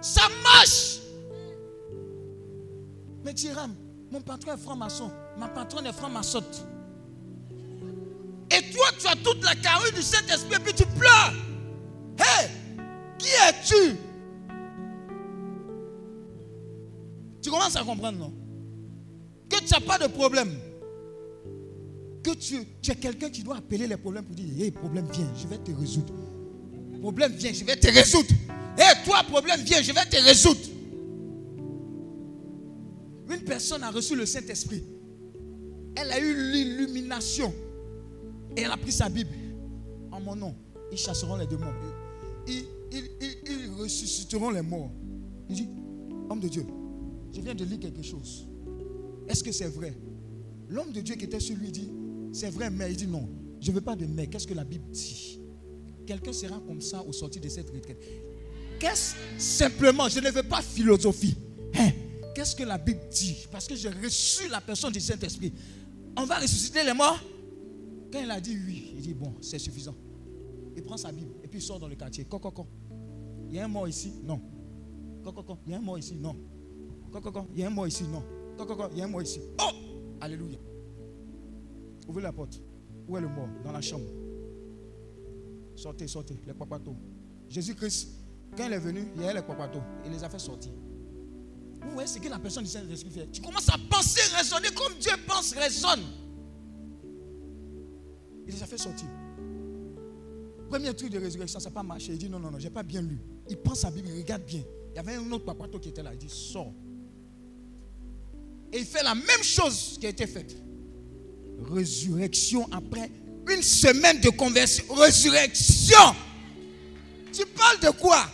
[0.00, 1.00] Ça marche.
[3.24, 3.74] Mais Tiram,
[4.10, 5.10] mon patron est franc-maçon.
[5.38, 6.44] Ma patronne est franc-maçonne.
[8.54, 11.32] Et toi, tu as toute la carrure du Saint-Esprit et puis tu pleures.
[12.18, 12.48] Hé,
[13.18, 13.96] qui es-tu?
[17.40, 18.32] Tu commences à comprendre, non?
[19.48, 20.54] Que tu n'as pas de problème.
[22.22, 25.46] Que tu, es quelqu'un qui doit appeler les problèmes pour dire Hé, problème, viens, je
[25.48, 26.12] vais te résoudre.
[27.00, 28.30] Problème, viens, je vais te résoudre.
[28.76, 30.60] Hé, toi, problème, viens, je vais te résoudre.
[33.30, 34.84] Une personne a reçu le Saint-Esprit.
[35.96, 37.52] Elle a eu l'illumination.
[38.56, 39.30] Et elle a pris sa Bible.
[40.10, 40.54] En mon nom,
[40.90, 41.72] ils chasseront les démons.
[42.46, 44.90] Ils, ils- ressusciteront les morts.
[45.48, 45.68] Il dit,
[46.30, 46.64] homme de Dieu,
[47.34, 48.46] je viens de lire quelque chose.
[49.28, 49.96] Est-ce que c'est vrai?
[50.68, 51.90] L'homme de Dieu qui était sur lui dit,
[52.32, 53.28] c'est vrai, mais il dit non.
[53.60, 54.26] Je ne veux pas de mais.
[54.26, 55.40] Qu'est-ce que la Bible dit?
[56.06, 58.02] Quelqu'un sera comme ça au sortir de cette retraite.
[58.78, 59.14] Qu'est-ce?
[59.38, 61.36] Simplement, je ne veux pas philosophie.
[61.74, 61.90] Hein?
[62.34, 63.36] Qu'est-ce que la Bible dit?
[63.50, 65.52] Parce que j'ai reçu la personne du Saint-Esprit.
[66.16, 67.20] On va ressusciter les morts?
[68.12, 69.94] Quand il a dit oui, il dit bon, c'est suffisant.
[70.76, 72.26] Il prend sa Bible et puis il sort dans le quartier.
[73.48, 74.12] Il y a un mort ici?
[74.22, 74.40] Non.
[75.22, 75.58] Coco.
[75.66, 76.14] Il y a un mort ici?
[76.14, 76.36] Non.
[77.10, 77.46] Coco.
[77.54, 78.04] Il y a un mort ici?
[78.04, 78.22] Non.
[78.56, 78.88] Coco.
[78.92, 79.40] Il y a un mort ici?
[79.60, 79.70] Oh
[80.20, 80.58] Alléluia.
[82.08, 82.62] Ouvrez la porte.
[83.08, 83.48] Où est le mort?
[83.64, 84.06] Dans la chambre.
[85.74, 86.36] Sortez, sortez.
[86.46, 86.94] Les papatos.
[87.48, 88.08] Jésus-Christ,
[88.56, 89.82] quand il est venu, il y avait les papatos.
[90.04, 90.72] Il les a fait sortir.
[91.82, 93.30] Vous voyez ce que la personne du Saint-Esprit fait?
[93.30, 96.00] Tu commences à penser, raisonner comme Dieu pense, raisonne.
[98.52, 99.08] Il les a fait sortir.
[100.68, 102.12] Premier truc de résurrection, ça n'a pas marché.
[102.12, 103.18] Il dit non, non, non, j'ai pas bien lu.
[103.48, 104.62] Il prend sa Bible, il regarde bien.
[104.92, 106.12] Il y avait un autre papato qui était là.
[106.12, 106.72] Il dit sors.
[108.70, 110.54] Et il fait la même chose qui a été faite.
[111.70, 113.10] Résurrection après
[113.50, 114.84] une semaine de conversion.
[114.94, 116.14] Résurrection.
[117.32, 118.26] Tu parles de quoi?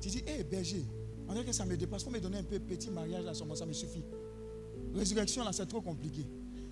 [0.00, 0.84] Tu dis, hé berger,
[1.26, 2.04] on dirait que ça me dépasse.
[2.04, 4.04] Faut me donner un peu petit mariage là, ça me suffit.
[4.94, 6.26] Résurrection là, c'est trop compliqué.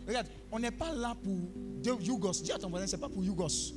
[0.06, 2.42] Regarde, on n'est pas là pour Yougos.
[2.42, 3.74] Dis à ton voisin, c'est pas pour Yougos.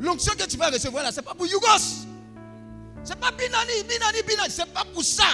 [0.00, 2.06] L'onction que tu vas recevoir là, c'est pas pour Yougos.
[3.04, 4.50] C'est pas Binani, Binani, Binani.
[4.50, 5.24] C'est pas pour ça.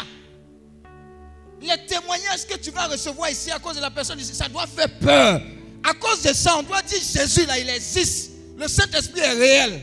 [1.60, 4.66] Les témoignages que tu vas recevoir ici à cause de la personne ici, ça doit
[4.66, 5.40] faire peur.
[5.82, 8.32] À cause de ça, on doit dire Jésus là, il existe.
[8.56, 9.80] Le Saint-Esprit est réel.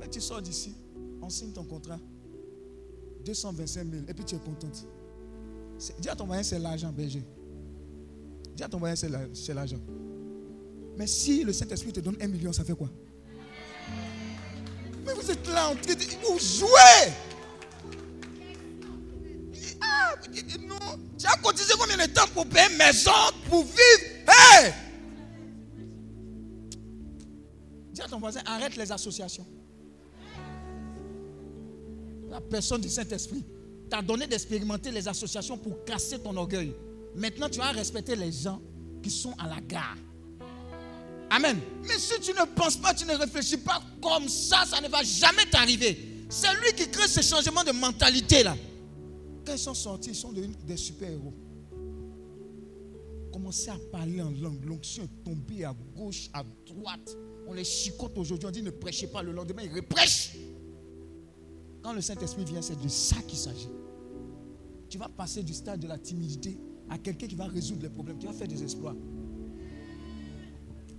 [0.00, 0.74] Mais tu sors d'ici,
[1.22, 1.98] on signe ton contrat.
[3.24, 4.84] 225 000 et puis tu es contente.
[5.98, 7.22] Dis à ton voisin, c'est l'argent, berger.
[8.58, 9.78] Dis à ton voisin, c'est la- c'est l'argent.
[10.96, 12.90] Mais si le Saint-Esprit te donne un million, ça fait quoi?
[15.06, 16.02] Mais vous êtes là en train de.
[16.26, 17.12] Vous jouez
[19.80, 20.12] Ah,
[20.68, 20.98] non.
[21.16, 23.12] Tu as cotisé combien de temps pour payer une maison,
[23.48, 24.26] pour vivre?
[24.26, 24.72] Hey
[27.92, 29.46] Dis à ton voisin, arrête les associations.
[32.28, 33.44] La personne du Saint-Esprit
[33.88, 36.74] t'a donné d'expérimenter les associations pour casser ton orgueil.
[37.18, 38.60] Maintenant, tu vas respecter les gens
[39.02, 39.96] qui sont à la gare.
[41.30, 41.58] Amen.
[41.82, 45.02] Mais si tu ne penses pas, tu ne réfléchis pas comme ça, ça ne va
[45.02, 46.26] jamais t'arriver.
[46.30, 48.56] C'est lui qui crée ce changement de mentalité là.
[49.44, 51.34] Quand ils sont sortis, ils sont des super-héros.
[53.32, 54.64] Commencez à parler en langue.
[54.64, 57.16] L'onction est tombée à gauche, à droite.
[57.46, 58.46] On les chicote aujourd'hui.
[58.48, 59.62] On dit ne prêchez pas le lendemain.
[59.62, 60.36] Ils reprêchent.
[61.82, 63.68] Quand le Saint-Esprit vient, c'est de ça qu'il s'agit.
[64.88, 66.58] Tu vas passer du stade de la timidité
[66.90, 68.96] à quelqu'un qui va résoudre les problèmes, qui va faire des exploits.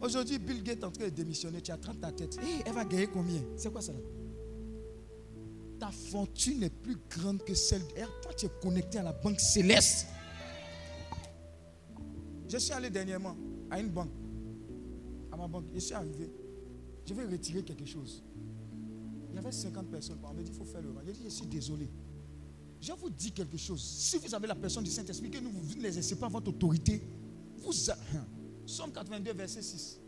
[0.01, 1.61] Aujourd'hui, Bill Gates est en train de démissionner.
[1.61, 2.37] Tu as 30 ta tête.
[2.37, 3.41] Hé, elle va gagner combien?
[3.57, 3.91] C'est quoi ça
[5.77, 7.81] Ta fortune est plus grande que celle.
[7.97, 10.07] Et toi, tu es connecté à la banque céleste.
[12.47, 13.35] Je suis allé dernièrement
[13.69, 14.11] à une banque.
[15.31, 15.65] À ma banque.
[15.73, 16.31] Je suis arrivé.
[17.05, 18.23] Je vais retirer quelque chose.
[19.29, 20.17] Il y avait 50 personnes.
[20.23, 21.01] On m'a dit il faut faire le rang.
[21.05, 21.89] J'ai dit je suis désolé.
[22.81, 23.81] Je vous dis quelque chose.
[23.81, 27.01] Si vous avez la personne du Saint-Esprit, que vous ne laissez pas votre autorité,
[27.57, 27.89] vous.
[27.91, 27.97] a-
[28.65, 29.99] Somme 82, verset 6.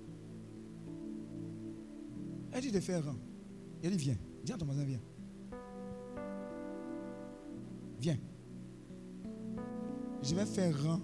[2.52, 3.16] Elle dit de faire rang.
[3.84, 4.18] Il dit viens.
[4.44, 5.00] Dis à ton voisin, viens.
[8.00, 8.18] Viens.
[10.22, 11.00] Je vais faire rang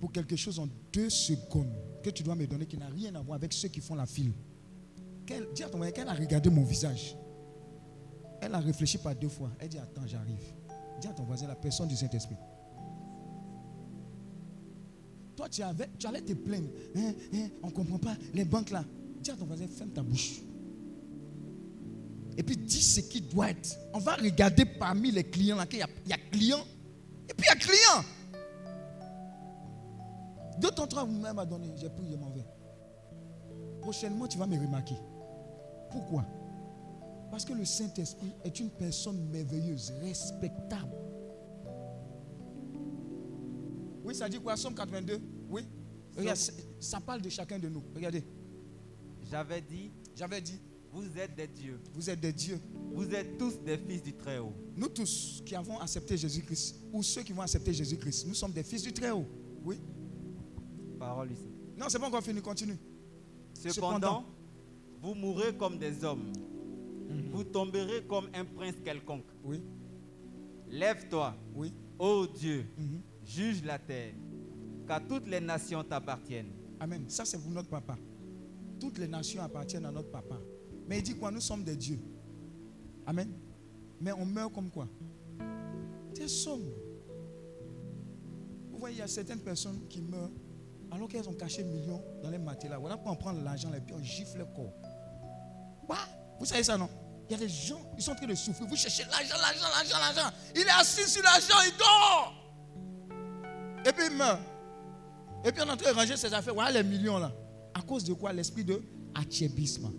[0.00, 3.20] pour quelque chose en deux secondes que tu dois me donner qui n'a rien à
[3.22, 4.32] voir avec ceux qui font la file.
[5.26, 7.16] Qu'elle, dis à ton voisin qu'elle a regardé mon visage.
[8.40, 9.50] Elle a réfléchi par deux fois.
[9.58, 10.52] Elle dit Attends, j'arrive.
[11.02, 12.36] Dis à ton voisin la personne du Saint-Esprit.
[15.34, 16.68] Toi, tu, avais, tu allais te plaindre.
[16.94, 18.84] Hein, hein, on ne comprend pas les banques là.
[19.20, 20.42] Dis à ton voisin Ferme ta bouche.
[22.36, 23.76] Et puis dis ce qui doit être.
[23.92, 26.64] On va regarder parmi les clients là y a, il y a client.
[27.28, 28.04] Et puis il y a client.
[30.60, 31.72] Deux trois, vous-même à donner.
[31.78, 32.46] J'ai pris, je m'en vais.
[33.80, 34.94] Prochainement, tu vas me remarquer.
[35.90, 36.24] Pourquoi?
[37.32, 40.92] Parce que le Saint-Esprit est une personne merveilleuse, respectable.
[44.04, 44.54] Oui, ça dit quoi?
[44.54, 45.18] Somme 82
[45.48, 45.62] Oui.
[46.14, 46.36] Regarde,
[46.78, 47.82] ça- parle de chacun de nous.
[47.94, 48.22] Regardez.
[49.30, 50.60] J'avais dit, J'avais dit,
[50.92, 51.80] vous êtes des dieux.
[51.94, 52.60] vous êtes des dieux.
[52.92, 54.52] Vous êtes tous des fils du Très-Haut.
[54.76, 58.62] Nous tous qui avons accepté Jésus-Christ, ou ceux qui vont accepter Jésus-Christ, nous sommes des
[58.62, 59.24] fils du Très-Haut.
[59.64, 59.80] Oui.
[60.98, 61.48] Parole ici.
[61.78, 62.76] Non, c'est pas encore fini, continue.
[63.54, 64.24] Cependant, Cependant,
[65.00, 66.30] vous mourrez comme des hommes.
[67.32, 69.26] Vous tomberez comme un prince quelconque.
[69.44, 69.62] Oui,
[70.68, 71.72] Lève-toi, oui.
[71.98, 73.00] ô Dieu, Mhm.
[73.24, 74.14] juge la terre,
[74.86, 76.52] car toutes les nations t'appartiennent.
[76.80, 77.04] Amen.
[77.08, 77.96] Ça, c'est pour notre papa.
[78.80, 80.38] Toutes les nations appartiennent à notre papa.
[80.88, 81.30] Mais il dit quoi?
[81.30, 82.00] Nous sommes des dieux.
[83.06, 83.30] Amen.
[84.00, 84.88] Mais on meurt comme quoi?
[86.14, 86.68] Des sommes.
[88.70, 90.30] Vous voyez, il y a certaines personnes qui meurent
[90.90, 92.78] alors qu'elles ont caché millions dans les matelas.
[92.78, 94.72] Voilà pourquoi on prend l'argent et puis on gifle le corps.
[95.86, 95.96] Quoi
[96.42, 96.88] Vous savez ça, non?
[97.28, 98.66] Il y a des gens, ils sont en train de souffrir.
[98.66, 100.36] Vous cherchez l'argent, l'argent, l'argent, l'argent.
[100.56, 102.34] Il est assis sur l'argent, il dort.
[103.86, 104.40] Et puis il meurt.
[105.44, 106.52] Et puis on est en train de ranger ses affaires.
[106.52, 107.30] Voilà les millions là.
[107.72, 108.32] À cause de quoi?
[108.32, 108.82] L'esprit de
[109.14, 109.92] achébisme.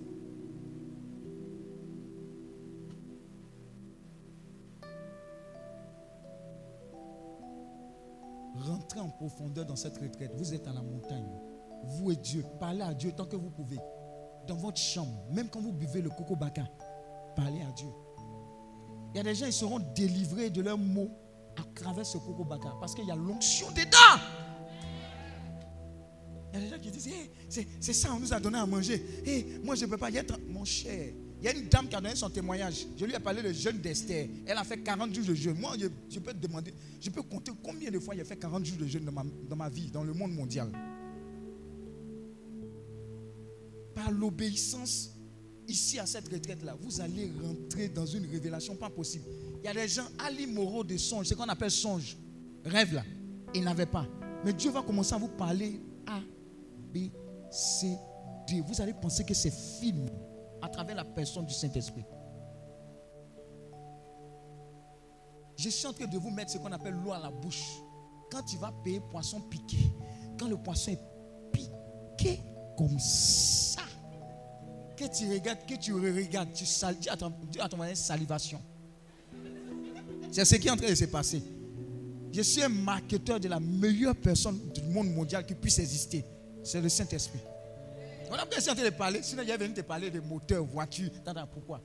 [8.58, 10.34] Rentrez en profondeur dans cette retraite.
[10.36, 11.40] Vous êtes à la montagne.
[11.86, 12.44] Vous et Dieu.
[12.60, 13.80] Parlez à Dieu tant que vous pouvez.
[14.48, 15.26] Dans votre chambre.
[15.32, 16.64] Même quand vous buvez le coco baka.
[17.36, 17.88] Parlez à Dieu.
[19.14, 21.12] Il y a des gens, ils seront délivrés de leurs maux
[21.58, 22.74] à travers ce coco baka.
[22.80, 24.22] Parce qu'il y a l'onction dedans.
[26.54, 27.30] Il y a des gens qui disent, Hey,
[27.80, 29.04] c'est, ça, on nous a donné à manger.
[29.26, 30.38] Hey, moi, je ne peux pas y être.
[30.48, 32.86] Mon cher, il y a une dame qui a donné son témoignage.
[32.98, 34.30] Je lui ai parlé de jeûne d'Esther.
[34.46, 35.60] Elle a fait 40 jours de jeûne.
[35.60, 35.76] Moi,
[36.10, 38.88] je, peux te demander, je peux compter combien de fois j'ai fait 40 jours de
[38.88, 39.10] jeûne
[39.50, 40.72] dans ma vie, dans le monde mondial?
[43.96, 45.12] Par l'obéissance,
[45.68, 49.26] ici à cette retraite-là, vous allez rentrer dans une révélation pas possible.
[49.62, 52.18] Il y a des gens à l'immoraux de songe, ce qu'on appelle songe,
[52.66, 53.04] rêve là.
[53.54, 54.08] Ils n'avaient pas.
[54.44, 56.20] Mais Dieu va commencer à vous parler A,
[56.94, 57.10] B,
[57.52, 57.96] C,
[58.48, 58.62] D.
[58.62, 60.10] Vous allez penser que c'est film
[60.62, 62.04] à travers la personne du Saint-Esprit.
[65.56, 67.64] Je suis en train de vous mettre ce qu'on appelle l'eau à la bouche.
[68.32, 69.78] Quand tu vas payer poisson piqué,
[70.38, 71.00] quand le poisson est
[71.52, 72.40] piqué
[72.76, 73.83] comme ça,
[74.96, 78.62] que tu regardes, que tu regardes, tu sal, ton, dis à ton voisin salivation.
[80.32, 81.44] C'est ce qui est en train de se passer.
[82.32, 86.26] Je suis un marketeur de la meilleure personne du monde mondial qui puisse exister.
[86.64, 87.40] C'est le Saint-Esprit.
[88.32, 91.12] On a train de parler, sinon est venu te parler de moteurs, voitures.
[91.24, 91.82] Tata, pourquoi?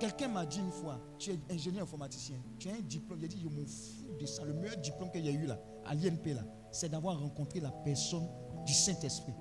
[0.00, 3.20] Quelqu'un m'a dit une fois, tu es ingénieur informaticien, tu as un diplôme.
[3.20, 4.44] J'ai dit, je m'en fous de ça.
[4.44, 8.26] Le meilleur diplôme y a eu là, à l'INP là, c'est d'avoir rencontré la personne
[8.66, 9.34] du Saint-Esprit.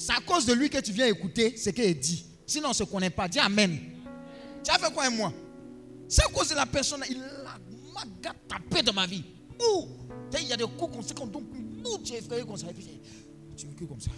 [0.00, 2.24] C'est à cause de lui que tu viens écouter ce qu'il dit.
[2.46, 3.26] Sinon, on ne se connaît pas.
[3.26, 3.76] Dis Amen.
[4.62, 5.32] Tu as fait quoi, moi?
[6.06, 7.02] C'est à cause de la personne.
[7.10, 8.04] Il m'a
[8.46, 9.24] tapé dans ma vie.
[9.60, 9.88] Ouh
[10.40, 11.42] Il y a des coups comme ça, donc,
[11.84, 12.68] ouh, tu es effrayé comme ça.
[12.70, 12.86] Et puis,
[13.56, 14.12] tu es comme ça.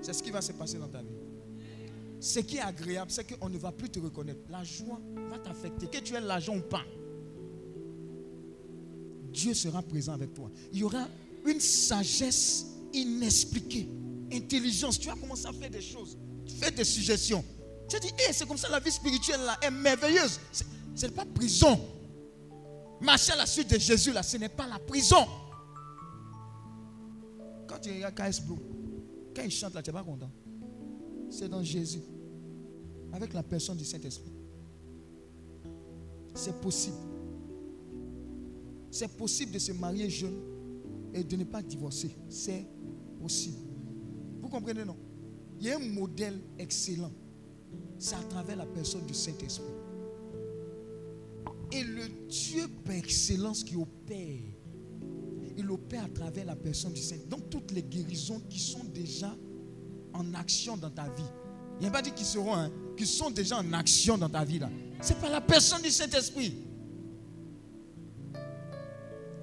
[0.00, 1.08] C'est ce qui va se passer dans ta vie.
[2.20, 4.40] Ce qui est agréable, c'est qu'on ne va plus te reconnaître.
[4.48, 4.98] La joie
[5.28, 5.88] va t'affecter.
[5.88, 6.84] Que tu aies l'argent ou pas.
[9.30, 10.50] Dieu sera présent avec toi.
[10.72, 11.06] Il y aura
[11.44, 13.88] une sagesse inexpliquée,
[14.32, 14.98] intelligence.
[14.98, 16.16] Tu vas commencer à faire des choses,
[16.58, 17.44] faire des suggestions.
[17.88, 20.40] Tu dit, hey, c'est comme ça la vie spirituelle là est merveilleuse.
[20.94, 21.78] Ce n'est pas prison.
[23.00, 25.26] Marcher à la suite de Jésus là, ce n'est pas la prison.
[27.66, 28.56] Quand tu regardes KS Blue,
[29.34, 30.30] quand il chante là, tu n'es pas content.
[31.30, 32.02] C'est dans Jésus.
[33.12, 34.32] avec la personne du Saint-Esprit.
[36.34, 36.96] C'est possible.
[38.90, 40.53] C'est possible de se marier jeune
[41.14, 42.10] et de ne pas divorcer.
[42.28, 42.66] C'est
[43.20, 43.56] possible.
[44.42, 44.96] Vous comprenez, non?
[45.60, 47.12] Il y a un modèle excellent.
[47.98, 49.64] C'est à travers la personne du Saint-Esprit.
[51.72, 54.40] Et le Dieu par excellence qui opère,
[55.56, 57.16] il opère à travers la personne du Saint.
[57.28, 59.34] Donc toutes les guérisons qui sont déjà
[60.12, 61.30] en action dans ta vie.
[61.78, 64.44] Il n'y a pas dit qu'ils seront, hein, qui sont déjà en action dans ta
[64.44, 64.70] vie là.
[65.00, 66.54] C'est par la personne du Saint-Esprit.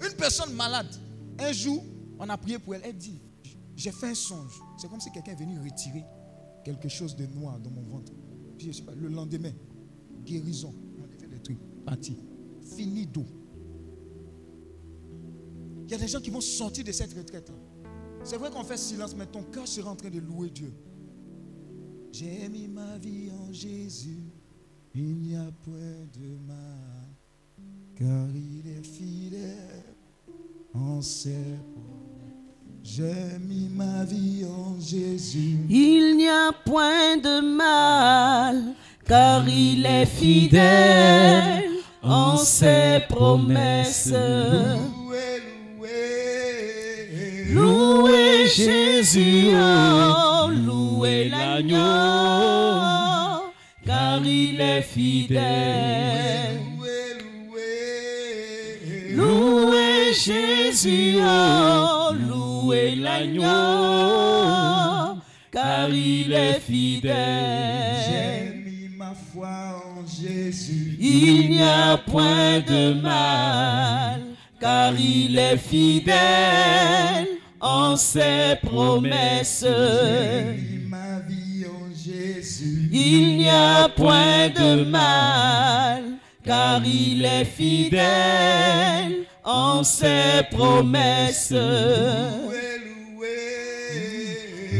[0.01, 0.93] Une personne malade,
[1.39, 1.83] un jour,
[2.19, 2.81] on a prié pour elle.
[2.83, 3.19] Elle dit,
[3.75, 4.59] j'ai fait un songe.
[4.77, 6.03] C'est comme si quelqu'un est venu retirer
[6.63, 8.11] quelque chose de noir dans mon ventre.
[8.57, 9.51] Puis je sais pas, le lendemain,
[10.23, 10.73] guérison.
[10.99, 12.17] On a fait des trucs, parti.
[12.75, 13.25] Fini d'eau.
[15.85, 17.51] Il y a des gens qui vont sortir de cette retraite.
[18.23, 20.71] C'est vrai qu'on fait silence, mais ton cœur sera en train de louer Dieu.
[22.11, 24.31] J'ai mis ma vie en Jésus,
[24.93, 27.15] il n'y a point de mal,
[27.95, 29.90] car il est fidèle
[30.73, 31.29] en ses
[31.73, 32.01] promesses.
[32.83, 35.57] J'ai mis ma vie en Jésus.
[35.69, 38.73] Il n'y a point de mal,
[39.07, 41.69] car il est fidèle
[42.01, 44.11] en ses promesses.
[44.11, 45.41] Louez,
[45.77, 51.77] louez, Louez Jésus, oh, louez l'agneau,
[53.85, 56.60] car il est fidèle.
[60.13, 63.43] Jésus, oh, louez l'agneau,
[65.51, 68.03] car il est fidèle.
[68.05, 70.97] J'ai mis ma foi en Jésus.
[70.99, 74.21] Il n'y a point de mal,
[74.59, 77.27] car il est fidèle
[77.61, 79.65] en ses promesses.
[79.65, 82.89] J'ai mis ma vie en Jésus.
[82.91, 86.03] Il n'y a point de mal,
[86.43, 91.51] car il est fidèle en ses promesses.
[91.51, 92.79] Louez,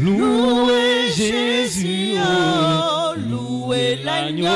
[0.02, 4.48] Louez Jésus, oh, louez l'agneau,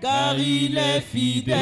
[0.00, 1.60] car il est fidèle.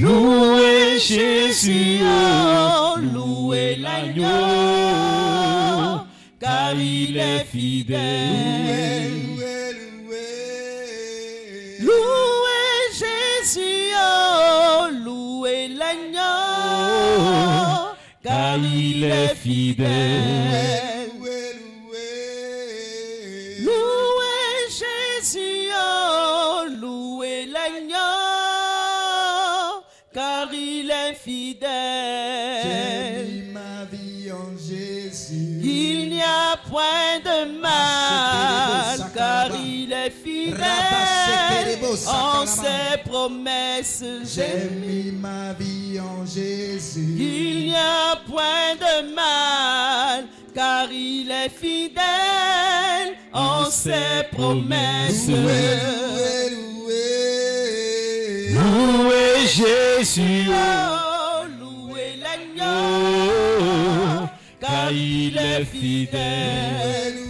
[0.00, 4.24] Louez Jésus, oh, louez l'agneau,
[6.38, 8.56] car il est fidèle.
[13.46, 16.18] Jésus, oh, louez l'agneau,
[18.20, 21.10] car il est fidèle.
[21.16, 22.00] Louez, louez.
[23.60, 25.70] Louez Jésus,
[26.80, 27.94] louez l'agneau,
[30.12, 32.66] car il est J'ai fidèle.
[33.28, 35.60] mis ma vie en Jésus.
[35.62, 38.55] Il n'y a point de mal,
[42.06, 44.04] en ses promesses.
[44.24, 47.16] J'ai mis ma vie en Jésus.
[47.18, 55.28] Il n'y a point de mal, car il est fidèle en ses promesses.
[55.28, 57.36] Louez, louez, louez.
[58.54, 63.30] Louez Jésus, Oh, louez l'agneau,
[63.60, 64.28] oh,
[64.60, 67.25] car il est fidèle.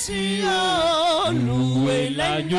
[0.00, 2.56] Oh, louez l'agneau,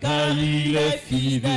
[0.00, 1.50] car il est fidèle.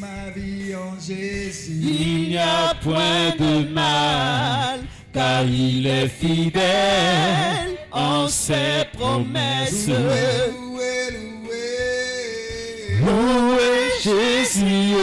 [0.00, 1.80] ma vie en Jésus.
[1.82, 4.80] Il n'y a point de mal,
[5.12, 9.88] car il est fidèle en ses promesses.
[9.88, 11.10] Louez, louez,
[13.02, 13.90] louez.
[14.02, 14.96] Jésus,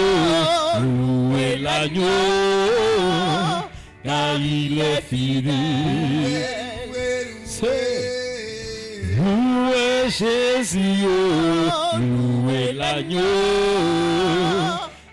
[0.82, 2.02] louez l'agneau,
[4.04, 6.75] car il est fidèle.
[9.18, 13.22] Louez Jésus, oh, louez l'agneau,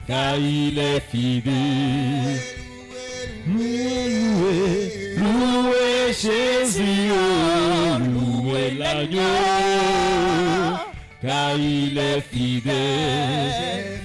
[0.07, 2.41] car il est fidèle.
[3.49, 9.21] Louez, louez Jésus, oh, louez l'agneau,
[11.23, 14.01] car il est fidèle.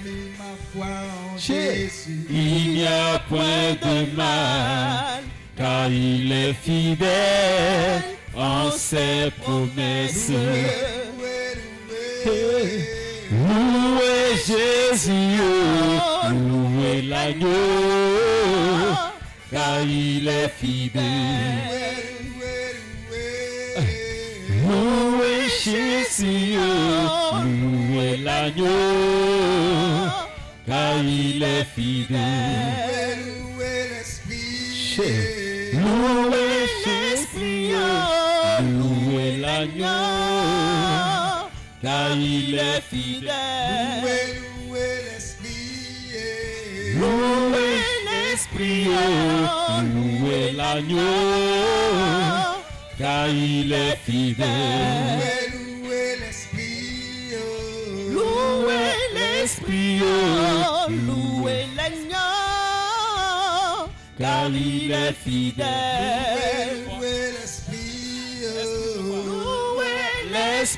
[1.38, 2.28] Jésus.
[2.30, 5.24] Il n'y a point de mal,
[5.56, 10.32] car il est fidèle en ses promesses.
[13.32, 15.42] Louez Jésus,
[16.30, 17.48] louez l'agneau,
[19.52, 21.04] car il est fidèle.
[24.64, 26.58] Louez Jésus,
[27.44, 28.66] louez l'agneau,
[30.66, 33.28] car il est fidèle.
[35.74, 36.47] Louez
[39.58, 41.48] l'agneau,
[41.82, 44.42] car il est fidèle.
[44.68, 46.14] Louez, l'esprit.
[47.00, 48.86] Louez l'Esprit,
[49.94, 51.00] louez l'agneau,
[53.00, 54.48] car il est fidèle.
[55.14, 57.32] Louez, louez l'esprit.
[58.14, 60.00] Louez l'Esprit,
[61.08, 62.30] Louez l'agneau,
[64.20, 66.87] car il est fidèle.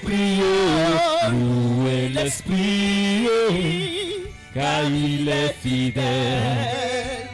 [0.10, 3.28] Louez l'Esprit,
[4.56, 7.28] car il est fidèle.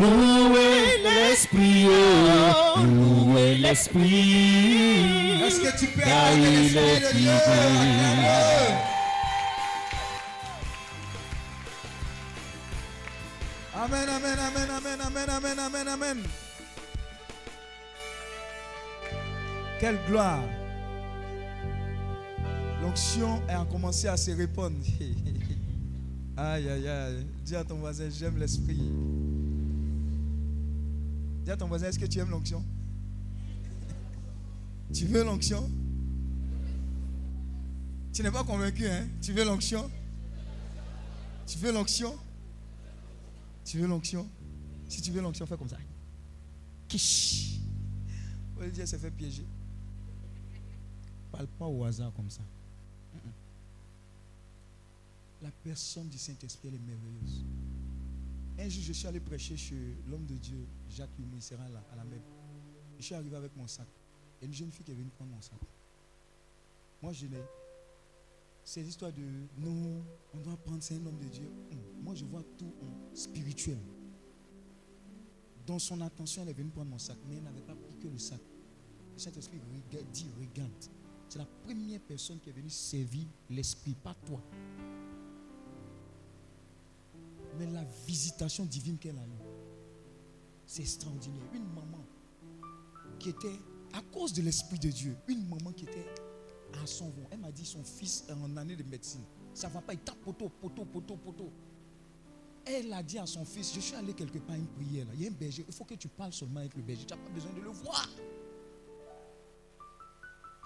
[0.00, 1.86] Louez l'esprit.
[2.82, 5.38] Louez l'Esprit,
[6.04, 7.38] car il est fidèle.
[13.74, 16.24] Amen, amen, amen, amen, amen, amen, amen, amen.
[19.82, 20.44] Quelle gloire.
[22.80, 24.76] L'onction a commencé à se répandre.
[26.36, 27.26] aïe, aïe, aïe.
[27.44, 28.92] Dis à ton voisin, j'aime l'esprit.
[31.44, 32.64] Dis à ton voisin, est-ce que tu aimes l'onction?
[34.94, 35.68] Tu veux l'onction?
[38.12, 39.08] Tu n'es pas convaincu, hein?
[39.20, 39.90] Tu veux l'onction?
[41.44, 42.14] Tu veux l'onction?
[43.64, 44.28] Tu veux l'onction?
[44.88, 45.78] Si tu veux l'onction, fais comme ça.
[46.86, 47.58] Kish.
[48.60, 49.44] Olivier s'est fait piéger.
[51.32, 52.42] Parle pas au hasard comme ça.
[55.40, 57.44] La personne du Saint-Esprit, elle est merveilleuse.
[58.58, 61.96] Un jour, je suis allé prêcher chez l'homme de Dieu, Jacques Yumi, sera là, à
[61.96, 62.20] la même.
[62.98, 63.88] Je suis arrivé avec mon sac.
[64.40, 65.58] Et une jeune fille qui est venue prendre mon sac.
[67.02, 67.42] Moi, je l'ai.
[68.64, 69.22] C'est l'histoire de
[69.58, 70.04] non,
[70.34, 71.50] on doit prendre, c'est un homme de Dieu.
[71.72, 73.78] Hum, Moi, je vois tout en spirituel.
[75.66, 78.06] Dans son attention, elle est venue prendre mon sac, mais elle n'avait pas pris que
[78.06, 78.40] le sac.
[79.14, 79.60] Le Saint-Esprit
[80.12, 80.70] dit Regarde.
[81.32, 84.38] C'est la première personne qui est venue servir l'Esprit, pas toi.
[87.58, 89.46] Mais la visitation divine qu'elle a eue,
[90.66, 91.42] c'est extraordinaire.
[91.54, 92.04] Une maman
[93.18, 93.58] qui était,
[93.94, 96.04] à cause de l'Esprit de Dieu, une maman qui était
[96.82, 97.26] à son vent.
[97.30, 99.24] Elle m'a dit son fils est en année de médecine.
[99.54, 101.50] Ça ne va pas, il tape poteau, poteau, poteau, poteau.
[102.66, 105.06] Elle a dit à son fils, je suis allé quelque part à une prière.
[105.06, 105.12] Là.
[105.14, 107.06] Il y a un berger, il faut que tu parles seulement avec le berger.
[107.06, 108.06] Tu n'as pas besoin de le voir.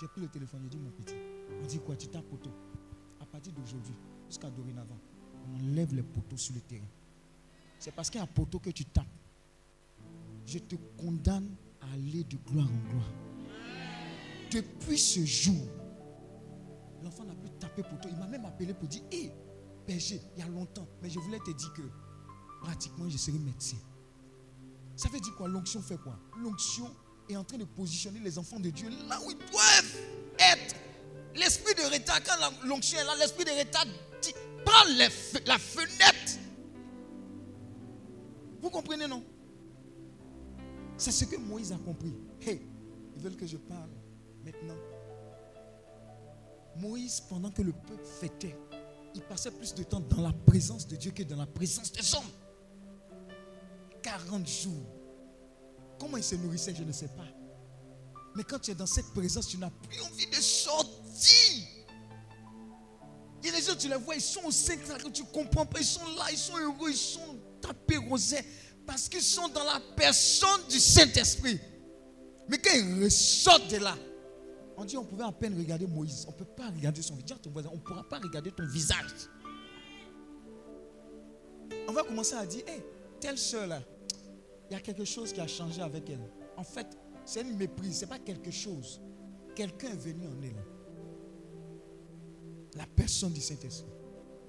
[0.00, 1.14] J'ai pris le téléphone, j'ai dit mon petit.
[1.62, 2.50] On dit quoi Tu tapes poteau.
[3.20, 3.94] À partir d'aujourd'hui,
[4.28, 4.98] jusqu'à dorénavant,
[5.46, 6.86] on enlève les poteaux sur le terrain.
[7.78, 9.06] C'est parce qu'il y a un poteau que tu tapes.
[10.44, 13.10] Je te condamne à aller de gloire en gloire.
[14.50, 15.66] Depuis ce jour,
[17.02, 18.08] l'enfant n'a plus tapé poteau.
[18.10, 19.32] Il m'a même appelé pour dire Hé,
[19.86, 21.82] berger, il y a longtemps, mais je voulais te dire que
[22.60, 23.78] pratiquement je serai médecin.
[24.94, 25.48] Ça veut dire quoi?
[25.48, 26.18] L'onction fait quoi?
[26.38, 26.90] L'onction
[27.28, 29.96] est en train de positionner les enfants de Dieu là où ils doivent
[30.38, 30.74] être.
[31.34, 33.84] L'esprit de retard, quand l'onction est là, l'esprit de retard
[34.22, 34.32] dit
[35.46, 36.38] la fenêtre.
[38.60, 39.22] Vous comprenez, non?
[40.96, 42.14] C'est ce que Moïse a compris.
[42.40, 42.62] Hey,
[43.14, 43.90] ils veulent que je parle
[44.44, 44.76] maintenant.
[46.76, 48.56] Moïse, pendant que le peuple fêtait,
[49.14, 52.14] il passait plus de temps dans la présence de Dieu que dans la présence des
[52.14, 52.30] hommes.
[54.02, 54.95] 40 jours.
[55.98, 57.26] Comment il se nourrissait, je ne sais pas.
[58.34, 61.66] Mais quand tu es dans cette présence, tu n'as plus envie de sortir.
[63.42, 65.64] Il y a des gens, tu les vois, ils sont au que tu ne comprends
[65.64, 65.80] pas.
[65.80, 68.44] Ils sont là, ils sont heureux, ils sont tapés rosés.
[68.86, 71.58] Parce qu'ils sont dans la personne du Saint-Esprit.
[72.48, 73.96] Mais quand ils ressortent de là,
[74.76, 76.24] on dit on pouvait à peine regarder Moïse.
[76.28, 77.38] On ne peut pas regarder son visage.
[77.44, 79.28] On ne pourra pas regarder ton visage.
[81.88, 82.84] On va commencer à dire, hé,
[83.20, 83.80] telle soeur là,
[84.70, 86.30] il y a quelque chose qui a changé avec elle.
[86.56, 86.86] En fait,
[87.24, 89.00] c'est une méprise, ce n'est pas quelque chose.
[89.54, 90.64] Quelqu'un est venu en elle.
[92.74, 93.90] La personne du Saint-Esprit.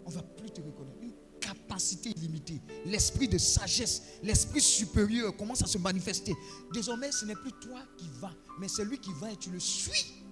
[0.05, 0.97] On ne va plus te reconnaître.
[1.01, 2.61] Une capacité illimitée.
[2.85, 6.35] L'esprit de sagesse, l'esprit supérieur commence à se manifester.
[6.73, 9.59] Désormais, ce n'est plus toi qui vas, mais c'est lui qui va et tu le
[9.59, 10.23] suis.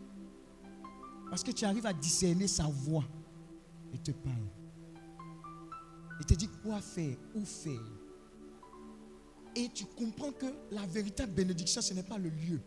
[1.29, 3.05] Parce que tu arrives à discerner sa voix.
[3.93, 4.47] Il te parle.
[6.19, 7.81] Il te dit quoi faire, où faire.
[9.55, 12.59] Et tu comprends que la véritable bénédiction, ce n'est pas le lieu,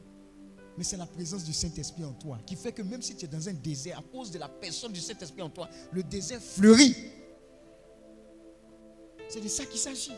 [0.77, 3.29] mais c'est la présence du Saint-Esprit en toi, qui fait que même si tu es
[3.29, 6.95] dans un désert, à cause de la personne du Saint-Esprit en toi, le désert fleurit.
[9.29, 10.13] C'est de ça qu'il s'agit.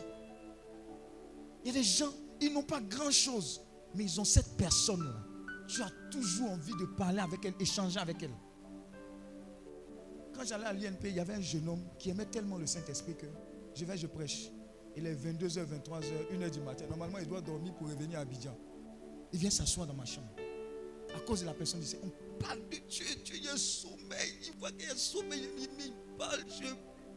[1.63, 3.61] Il y a des gens, ils n'ont pas grand-chose,
[3.93, 5.25] mais ils ont cette personne-là.
[5.67, 8.35] Tu as toujours envie de parler avec elle, échanger avec elle.
[10.33, 13.15] Quand j'allais à l'INP, il y avait un jeune homme qui aimait tellement le Saint-Esprit
[13.15, 13.27] que
[13.75, 14.49] je vais, je prêche.
[14.97, 16.85] Il est 22h, 23h, 1h du matin.
[16.89, 18.57] Normalement, il doit dormir pour revenir à Abidjan.
[19.33, 20.27] Il vient s'asseoir dans ma chambre.
[21.15, 22.09] À cause de la personne, il dit, on
[22.43, 24.33] parle de Dieu, Dieu, il y a sommeil.
[24.47, 26.67] Il voit qu'il y a sommeil, il, il parle, je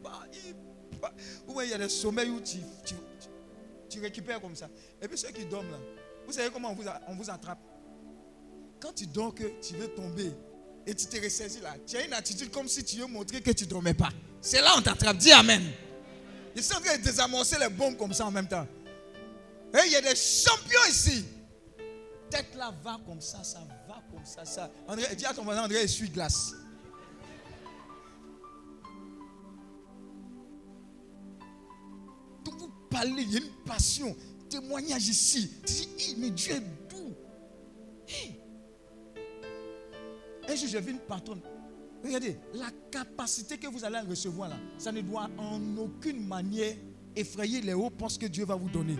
[0.03, 0.29] parle,
[0.91, 1.13] il parle.
[1.47, 2.95] Ou il y a des sommeils où tu, tu,
[3.89, 4.69] tu- récupères comme ça.
[5.01, 5.79] Et puis ceux qui dorment là,
[6.25, 7.59] vous savez comment on vous, on vous attrape?
[8.81, 10.31] Quand tu dors que tu veux tomber
[10.85, 13.51] et tu te ressaisis là, tu as une attitude comme si tu veux montrer que
[13.51, 14.09] tu ne dormais pas.
[14.41, 15.17] C'est là on t'attrape.
[15.17, 15.61] Dis Amen.
[16.55, 18.65] Ils sont en train de désamorcer les bombes comme ça en même temps.
[19.73, 21.25] Et il y a des champions ici.
[22.29, 24.71] Tête là va comme ça, ça va comme ça, ça.
[24.87, 26.53] André, dis à ton voisin, André essuie glace.
[32.43, 34.15] Donc vous parlez, il y a une passion,
[34.49, 35.51] témoignage ici.
[35.65, 37.13] Tu dis, mais Dieu est doux.
[38.07, 38.39] Hi.
[40.47, 41.41] Un jour, j'ai vu une patronne.
[42.05, 46.75] Regardez, la capacité que vous allez recevoir là, ça ne doit en aucune manière
[47.15, 48.95] effrayer les hauts postes que Dieu va vous donner.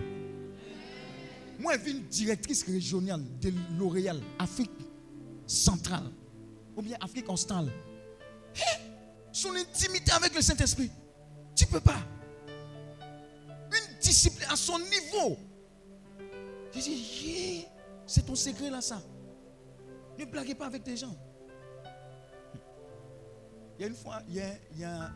[1.60, 4.72] Moi, j'ai vu une directrice régionale de L'Oréal, Afrique
[5.46, 6.10] centrale,
[6.76, 7.70] ou bien Afrique australe.
[8.56, 8.80] Hé,
[9.30, 10.90] Son intimité avec le Saint-Esprit,
[11.54, 12.00] tu ne peux pas.
[13.70, 15.38] Une discipline à son niveau.
[16.74, 17.66] Je dis,
[18.04, 19.00] c'est ton secret là, ça.
[20.18, 21.16] Ne blaguez pas avec des gens.
[23.78, 24.40] Il y a une fois, il y
[24.84, 25.12] a,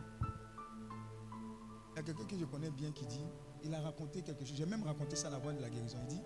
[1.95, 3.25] quelqu'un que je connais bien qui dit,
[3.63, 4.55] il a raconté quelque chose.
[4.55, 5.97] J'ai même raconté ça à la voix de la guérison.
[6.01, 6.21] Il dit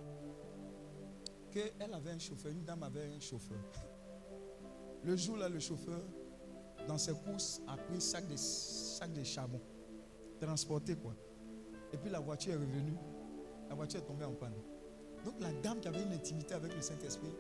[1.52, 3.58] qu'elle avait un chauffeur, une dame avait un chauffeur.
[5.04, 6.02] Le jour là, le chauffeur,
[6.88, 9.62] dans ses courses, a pris sac de, sac de charbon,
[10.42, 11.16] transporté quoi.
[11.94, 12.98] Et puis la voiture est revenue,
[13.70, 14.56] la voiture est tombée en panne.
[15.24, 17.34] Donc la dame qui avait une intimité avec le Saint-Esprit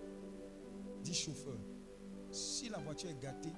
[1.03, 1.57] dit chauffeur,
[2.31, 3.51] si la voiture est gâtée,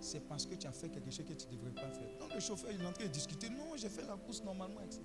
[0.00, 2.18] c'est parce que tu as fait quelque chose que tu ne devrais pas faire.
[2.18, 3.48] Donc le chauffeur, il est en train de discuter.
[3.48, 5.02] Non, j'ai fait la course normalement, etc.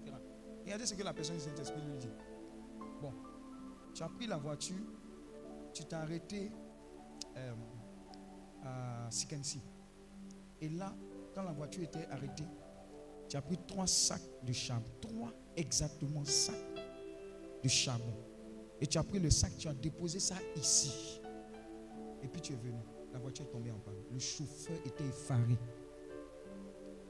[0.63, 2.09] Regardez ce que la personne du Saint-Esprit lui dit.
[3.01, 3.13] Bon,
[3.93, 4.85] tu as pris la voiture,
[5.73, 6.51] tu t'es arrêté
[7.37, 7.53] euh,
[8.63, 9.61] à Sikensi.
[10.59, 10.93] Et là,
[11.33, 12.47] quand la voiture était arrêtée,
[13.27, 14.85] tu as pris trois sacs de charbon.
[15.01, 16.55] Trois exactement sacs
[17.63, 18.13] de charbon.
[18.79, 21.21] Et tu as pris le sac, tu as déposé ça ici.
[22.21, 22.81] Et puis tu es venu.
[23.13, 23.95] La voiture est tombée en panne.
[24.11, 25.57] Le chauffeur était effaré.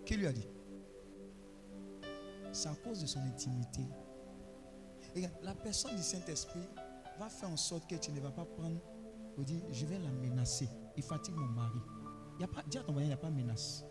[0.06, 0.48] Qui lui a dit?
[2.52, 3.82] C'est à cause de son intimité.
[5.44, 6.68] La personne du Saint-Esprit
[7.20, 8.80] va faire en sorte que tu ne vas pas prendre
[9.36, 10.68] pour dire Je vais la menacer.
[10.98, 11.80] Il fatigue mon mari.
[12.38, 13.86] Il y a pas, dis à ton voisin, il n'y a pas de menace.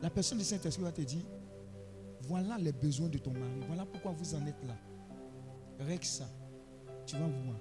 [0.00, 1.24] La personne du Saint-Esprit va te dire
[2.22, 3.60] Voilà les besoins de ton mari.
[3.66, 4.76] Voilà pourquoi vous en êtes là.
[5.80, 6.26] Règle ça.
[7.06, 7.58] Tu vas voir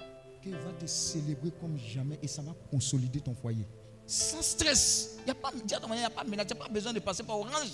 [0.52, 3.66] va te célébrer comme jamais et ça va consolider ton foyer.
[4.06, 5.18] Sans stress.
[5.26, 7.24] Il y a pas, dis à ton il n'y a pas pas besoin de passer
[7.24, 7.72] par orange.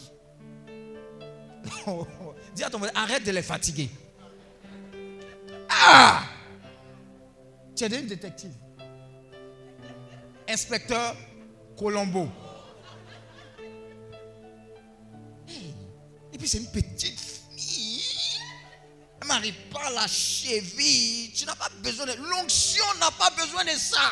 [2.56, 3.90] dis à ton arrête de les fatiguer.
[5.70, 6.24] Ah
[7.76, 8.54] Tu es une détective.
[10.48, 11.16] Inspecteur
[11.78, 12.28] Colombo.
[16.34, 17.09] Et puis c'est une petite.
[19.42, 21.32] Elle m'arrive pas à la cheville.
[21.34, 22.14] Tu n'as pas besoin de...
[22.14, 24.12] L'onction n'a pas besoin de ça.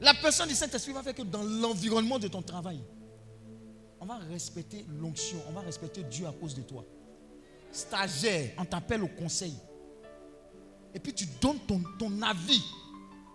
[0.00, 2.82] La personne du Saint-Esprit va faire que dans l'environnement de ton travail,
[4.00, 6.84] on va respecter l'onction, on va respecter Dieu à cause de toi.
[7.70, 9.54] Stagiaire, on t'appelle au conseil.
[10.94, 12.62] Et puis tu donnes ton, ton avis.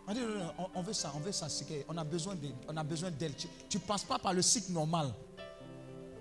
[0.07, 0.13] On
[0.75, 1.47] on, veut ça, on veut ça.
[1.87, 2.35] on a besoin
[3.11, 3.35] d'elle.
[3.69, 5.13] Tu ne passes pas par le cycle normal.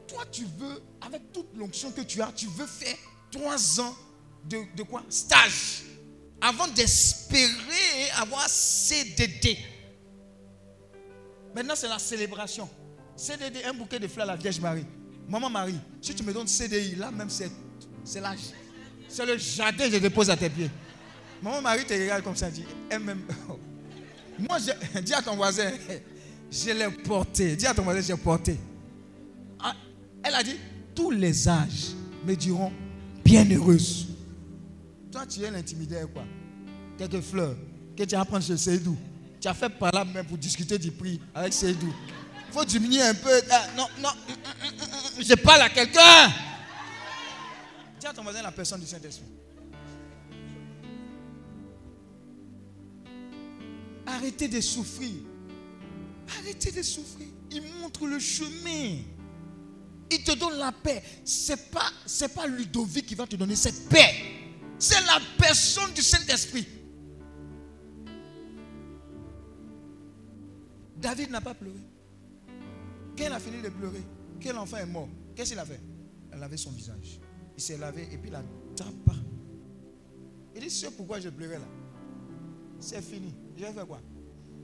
[0.09, 2.97] Toi, tu veux, avec toute l'onction que tu as, tu veux faire
[3.31, 3.95] trois ans
[4.49, 5.03] de, de quoi?
[5.09, 5.83] Stage.
[6.41, 9.59] Avant d'espérer avoir CDD.
[11.55, 12.69] Maintenant, c'est la célébration.
[13.17, 14.85] CDD, un bouquet de fleurs à la Vierge Marie.
[15.29, 17.51] Maman Marie, si tu me donnes CDI, là même, c'est
[18.05, 18.39] c'est l'âge.
[19.09, 20.71] C'est le jardin que je dépose à tes pieds.
[21.43, 23.23] Maman Marie te regarde comme ça, dit, elle même.
[24.39, 25.73] Moi, je- dis à ton voisin,
[26.51, 27.57] je l'ai porté.
[27.57, 28.57] Dis à ton voisin, j'ai porté.
[30.27, 30.57] Elle a dit,
[30.93, 31.93] tous les âges
[32.27, 32.72] me diront
[33.24, 34.09] bienheureuse.
[35.12, 36.24] Toi, tu es l'intimidaire, quoi.
[36.99, 37.55] Quelques fleurs
[37.97, 38.97] que tu as prendre chez Seydou.
[39.41, 41.95] Tu as fait par là même pour discuter du prix avec Seydou.
[42.49, 43.41] Il faut diminuer un peu.
[43.51, 46.33] Ah, non, non, hum, hum, hum, je parle à quelqu'un.
[48.01, 49.27] Dis à ton voisin la personne du Saint-Esprit.
[54.07, 55.12] Arrêtez de souffrir.
[56.41, 57.29] Arrêtez de souffrir.
[57.53, 59.03] Il montre le chemin.
[60.11, 61.03] Il te donne la paix.
[61.25, 64.15] C'est pas, c'est pas Ludovic qui va te donner cette paix.
[64.79, 66.67] C'est la personne du Saint-Esprit.
[70.97, 71.81] David n'a pas pleuré.
[73.17, 74.03] Quand il a fini de pleurer,
[74.41, 75.81] que l'enfant est mort, qu'est-ce qu'il a fait?
[76.33, 77.21] Elle avait son visage.
[77.57, 78.43] Il s'est lavé et puis il a
[78.75, 79.19] tapé.
[80.55, 81.69] Il dit, c'est pourquoi je pleurais là.
[82.79, 83.35] C'est fini.
[83.57, 84.01] J'ai fait quoi?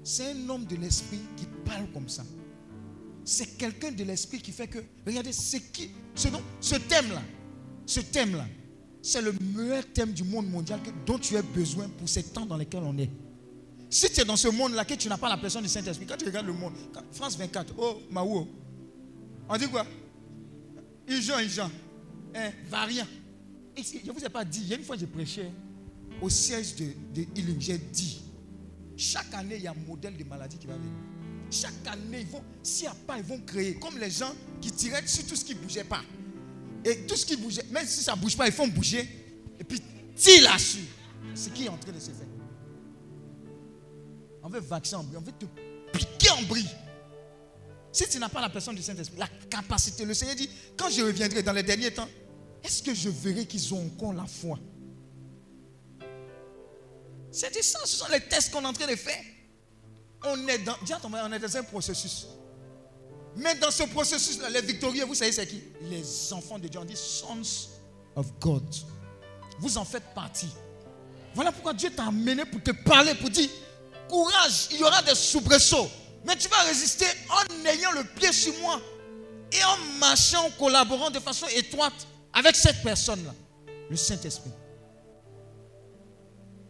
[0.04, 2.24] C'est un homme de l'esprit qui parle comme ça.
[3.24, 6.28] C'est quelqu'un de l'esprit qui fait que, regardez, c'est qui, ce,
[6.60, 7.22] ce thème-là,
[7.86, 8.46] ce thème-là,
[9.00, 12.56] c'est le meilleur thème du monde mondial dont tu as besoin pour ces temps dans
[12.56, 13.10] lesquels on est.
[13.90, 16.16] Si tu es dans ce monde-là, que tu n'as pas la personne du Saint-Esprit, quand
[16.16, 16.72] tu regardes le monde,
[17.12, 18.48] France 24, oh, Maou,
[19.48, 19.84] on dit quoi?
[21.08, 21.70] Ijan, Ijan,
[22.34, 23.06] hein, variant.
[23.76, 25.50] je ne vous ai pas dit, il y a une fois j'ai prêché
[26.20, 27.26] au siège de, de
[27.58, 28.22] j'ai dit,
[28.96, 30.92] chaque année, il y a un modèle de maladie qui va venir.
[31.52, 34.72] Chaque année, ils vont, s'il n'y a pas, ils vont créer, comme les gens qui
[34.72, 36.02] tiraient sur tout ce qui ne bougeait pas.
[36.82, 39.06] Et tout ce qui bougeait, même si ça ne bouge pas, ils font bouger.
[39.60, 39.80] Et puis,
[40.16, 40.86] tire là-dessus.
[41.34, 42.26] Ce qui est en train de se faire.
[44.42, 45.44] On veut vacciner en bris, on veut te
[45.96, 46.66] piquer en bris.
[47.92, 51.02] Si tu n'as pas la personne du Saint-Esprit, la capacité, le Seigneur dit, quand je
[51.02, 52.08] reviendrai dans les derniers temps,
[52.64, 54.58] est-ce que je verrai qu'ils ont encore la foi?
[57.30, 59.22] C'est ça, ce sont les tests qu'on est en train de faire.
[60.24, 60.76] On est dans,
[61.24, 62.26] on est dans un processus.
[63.36, 65.62] Mais dans ce processus-là, les victorieux, vous savez c'est qui?
[65.82, 66.80] Les enfants de Dieu.
[66.80, 67.70] On dit sons
[68.14, 68.64] of God.
[69.58, 70.50] Vous en faites partie.
[71.34, 73.48] Voilà pourquoi Dieu t'a amené pour te parler, pour dire,
[74.08, 75.88] courage, il y aura des soubresauts.
[76.26, 78.80] Mais tu vas résister en ayant le pied sur moi
[79.50, 83.34] et en marchant, en collaborant de façon étroite avec cette personne-là,
[83.90, 84.50] le Saint-Esprit.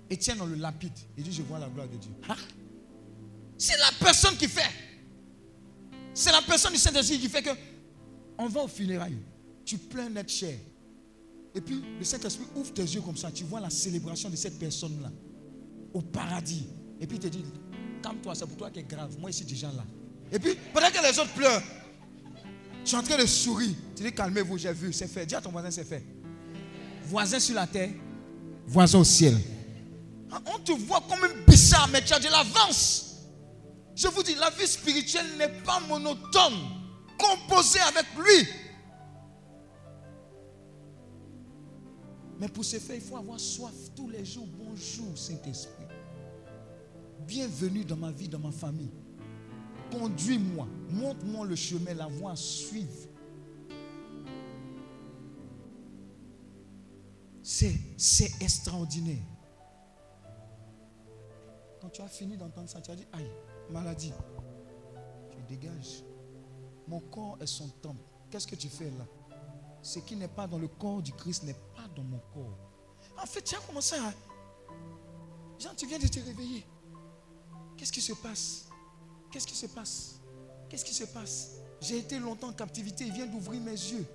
[0.08, 0.96] Étienne, on le lapide.
[1.16, 2.12] Il dit, je vois la gloire de Dieu.
[3.62, 4.68] C'est la personne qui fait.
[6.12, 7.50] C'est la personne du Saint-Esprit qui fait que
[8.36, 9.22] on va au funérailles.
[9.64, 10.56] Tu pleures d'être cher.
[11.54, 13.30] Et puis le Saint-Esprit ouvre tes yeux comme ça.
[13.30, 15.12] Tu vois la célébration de cette personne-là
[15.94, 16.66] au paradis.
[17.00, 17.44] Et puis il te dit,
[18.02, 19.16] calme-toi, c'est pour toi qui est grave.
[19.20, 19.84] Moi ici déjà là.
[20.32, 21.62] Et puis pendant que les autres pleurent,
[22.84, 23.76] tu es en train de sourire.
[23.94, 25.24] Tu dis, calmez-vous, j'ai vu, c'est fait.
[25.24, 26.04] Dis à ton voisin, c'est fait.
[27.04, 27.90] Voisin sur la terre,
[28.66, 29.38] voisin au ciel.
[30.32, 33.11] Ah, on te voit comme un bizarre, mais tu as de l'avance.
[33.94, 36.54] Je vous dis, la vie spirituelle n'est pas monotone,
[37.18, 38.48] composée avec lui.
[42.38, 44.48] Mais pour ce faire, il faut avoir soif tous les jours.
[44.48, 45.86] Bonjour, Saint-Esprit.
[47.20, 48.90] Bienvenue dans ma vie, dans ma famille.
[49.90, 53.08] Conduis-moi, montre-moi le chemin, la voie à suivre.
[57.42, 59.22] C'est, c'est extraordinaire.
[61.80, 63.30] Quand tu as fini d'entendre ça, tu as dit, aïe,
[63.72, 64.12] maladie.
[65.30, 66.04] Tu dégages.
[66.86, 68.02] Mon corps est son temple.
[68.30, 69.06] Qu'est-ce que tu fais là?
[69.82, 72.58] Ce qui n'est pas dans le corps du Christ n'est pas dans mon corps.
[73.20, 74.12] En fait, tu as commencé à...
[75.58, 76.64] Jean, tu viens de te réveiller.
[77.76, 78.68] Qu'est-ce qui se passe?
[79.30, 80.20] Qu'est-ce qui se passe?
[80.68, 81.56] Qu'est-ce qui se passe?
[81.80, 83.04] J'ai été longtemps en captivité.
[83.04, 84.06] Il vient d'ouvrir mes yeux.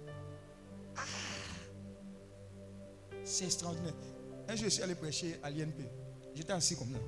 [0.95, 1.01] Ah!
[3.24, 3.93] C'est extraordinaire.
[4.47, 5.84] Un jour, je suis allé prêcher à l'INP.
[6.34, 6.99] J'étais assis comme ça.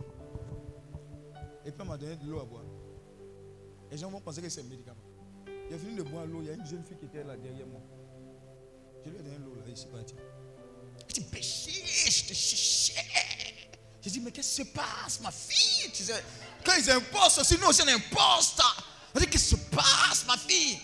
[1.66, 2.64] Et puis, on m'a donné de l'eau à boire.
[3.92, 5.02] Les gens vont penser que c'est un médicament.
[5.70, 6.42] J'ai fini de boire l'eau.
[6.42, 7.82] Il y a une jeune fille qui était là derrière moi.
[9.04, 9.64] Je lui ai donné l'eau là.
[9.68, 10.16] Il s'est parti.
[11.10, 13.70] Il dit, péché, je te cherchais.
[14.02, 15.92] J'ai dit, mais qu'est-ce qui se passe, ma fille?
[16.64, 18.62] Quand ils impostent, sinon aussi on imposte.
[19.16, 20.78] Dit, qu'est-ce qui se passe, ma fille?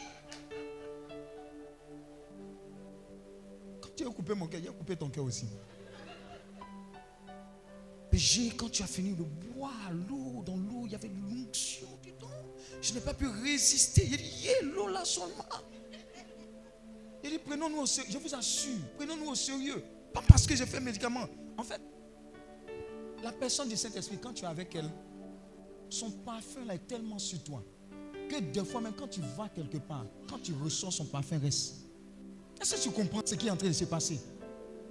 [3.82, 5.48] Quand tu as coupé mon cœur, il a coupé ton cœur aussi
[8.58, 12.32] quand tu as fini de boire l'eau, dans l'eau, il y avait l'onction dedans.
[12.82, 14.06] Je n'ai pas pu résister.
[14.06, 15.46] Il dit, l'eau là seulement.
[17.24, 18.12] Il dit, prenons-nous au sérieux.
[18.12, 19.84] Je vous assure, prenons-nous au sérieux.
[20.14, 21.28] Pas parce que j'ai fait médicament.
[21.58, 21.82] En fait,
[23.24, 24.90] la personne du Saint-Esprit, quand tu es avec elle,
[25.90, 27.64] son parfum là est tellement sur toi
[28.30, 31.76] que des fois, même quand tu vas quelque part, quand tu ressens son parfum reste.
[32.60, 34.20] Est-ce que tu comprends ce qui est en train de se passer?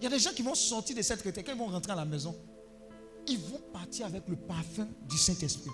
[0.00, 1.92] Il y a des gens qui vont sortir de cette retraite, quand ils vont rentrer
[1.92, 2.34] à la maison,
[3.26, 5.70] ils vont partir avec le parfum du Saint-Esprit.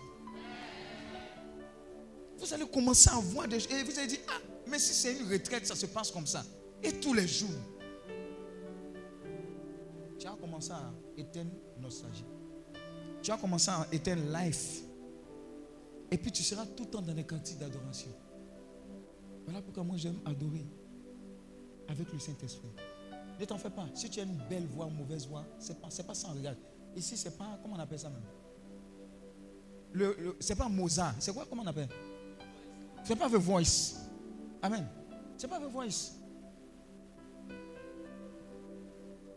[2.40, 3.72] Vous allez commencer à voir des choses.
[3.72, 6.42] Et vous allez dire, ah, mais si c'est une retraite, ça se passe comme ça.
[6.82, 7.50] Et tous les jours.
[10.18, 12.24] Tu as commencé à éteindre nostalgie.
[13.22, 14.82] Tu as commencé à éteindre life.
[16.10, 18.10] Et puis tu seras tout le temps dans les cantiques d'adoration.
[19.44, 20.66] Voilà pourquoi moi j'aime adorer
[21.88, 22.70] avec le Saint-Esprit.
[23.38, 23.86] Ne t'en fais pas.
[23.94, 26.28] Si tu as une belle voix, une mauvaise voix, ce n'est pas, pas ça.
[26.28, 26.58] Regarde.
[26.96, 28.22] Ici, c'est pas, comment on appelle ça même?
[29.92, 31.14] Le, C'est pas Mozart.
[31.18, 31.88] C'est quoi, comment on appelle?
[33.04, 33.96] C'est pas The Voice.
[34.62, 34.86] Amen.
[35.36, 36.12] C'est pas The Voice.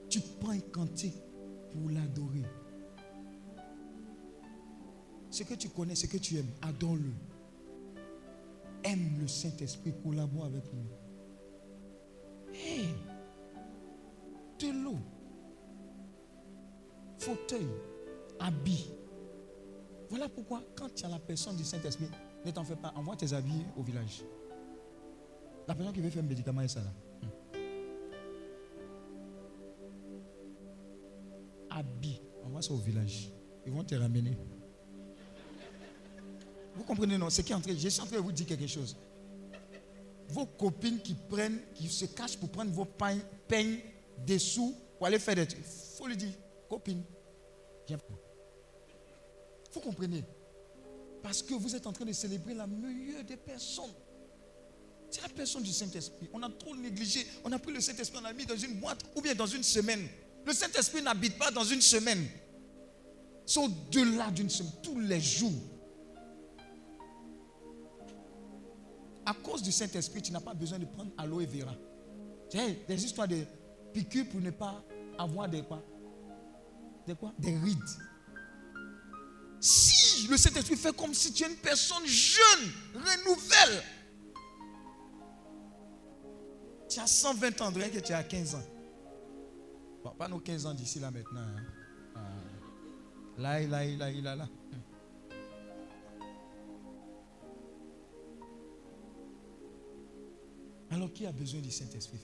[0.09, 1.16] Tu prends un cantique
[1.72, 2.43] pour l'adorer.
[5.32, 7.11] Ce que tu connais, ce que tu aimes, adore-le.
[8.84, 10.86] aime le Saint-Esprit, collabore avec nous.
[12.53, 12.89] Hey,
[14.59, 14.99] de l'eau,
[17.18, 17.66] fauteuil,
[18.39, 18.91] habits.
[20.09, 22.09] Voilà pourquoi, quand tu as la personne du Saint-Esprit,
[22.45, 24.23] ne t'en fais pas, envoie tes habits au village.
[25.67, 26.91] La personne qui veut faire un médicament est ça là.
[27.21, 27.29] Hmm.
[31.69, 33.29] Habits, envoie ça au village.
[33.65, 34.37] Ils vont te ramener.
[36.75, 37.29] Vous comprenez, non?
[37.29, 38.97] C'est qui est en train, je suis en train de vous dire quelque chose.
[40.27, 43.79] Vos copines qui prennent, qui se cachent pour prendre vos peignes,
[44.25, 45.59] des sous pour aller faire des trucs.
[45.59, 46.33] Il faut lui dire,
[46.69, 47.03] copine,
[47.87, 47.97] viens.
[49.71, 50.23] Vous comprenez?
[51.24, 53.93] Parce que vous êtes en train de célébrer la meilleure des personnes.
[55.09, 56.30] C'est la personne du Saint-Esprit.
[56.34, 57.26] On a trop négligé.
[57.45, 59.63] On a pris le Saint-Esprit, on l'a mis dans une boîte ou bien dans une
[59.63, 60.05] semaine.
[60.45, 62.28] Le Saint-Esprit n'habite pas dans une semaine.
[63.45, 65.51] C'est au-delà d'une semaine, tous les jours.
[69.26, 71.74] À cause du Saint-Esprit, tu n'as pas besoin de prendre aloe vera.
[72.49, 73.45] Tu sais, des histoires de
[73.93, 74.84] piqûres pour ne pas
[75.17, 75.82] avoir des quoi?
[77.07, 77.34] Des quoi?
[77.39, 77.80] Des rides.
[79.64, 83.82] Si le Saint-Esprit fait comme si tu es une personne jeune, renouvelle.
[86.89, 88.64] Tu as 120 ans, que tu as 15 ans.
[90.03, 91.39] Bon, pas nos 15 ans d'ici là maintenant.
[91.39, 91.64] hein.
[92.14, 92.22] Ah.
[93.38, 94.49] Là, là, là, là, là.
[100.89, 102.20] Alors qui a besoin du Saint-Esprit?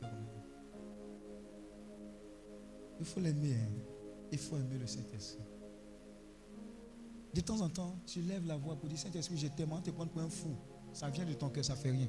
[2.99, 3.53] Il faut l'aimer.
[3.55, 3.81] hein.
[4.29, 5.48] Il faut aimer le Saint-Esprit.
[7.33, 10.11] De temps en temps, tu lèves la voix pour dire Saint-Esprit, je t'aime, te prendre
[10.11, 10.55] pour un fou.
[10.93, 12.07] Ça vient de ton cœur, ça fait rien.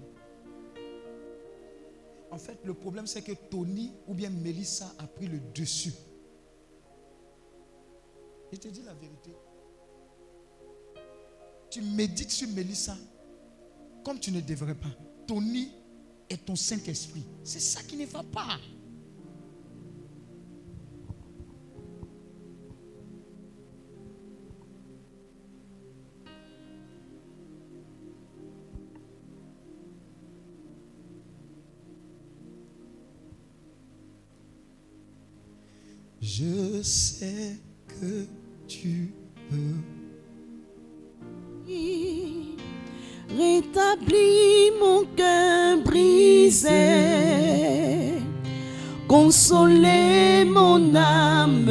[2.30, 5.92] En fait, le problème, c'est que Tony ou bien Mélissa a pris le dessus.
[8.52, 9.34] Je te dis la vérité.
[11.70, 12.96] Tu médites sur Mélissa
[14.04, 14.90] comme tu ne devrais pas.
[15.26, 15.70] Tony
[16.28, 17.24] est ton Saint-Esprit.
[17.44, 18.58] C'est ça qui ne va pas.
[36.22, 37.56] Je sais
[37.88, 38.26] que
[38.68, 39.14] tu
[39.48, 39.56] peux.
[43.38, 46.68] Rétablis mon cœur brisé,
[49.08, 51.64] consoler mon âme,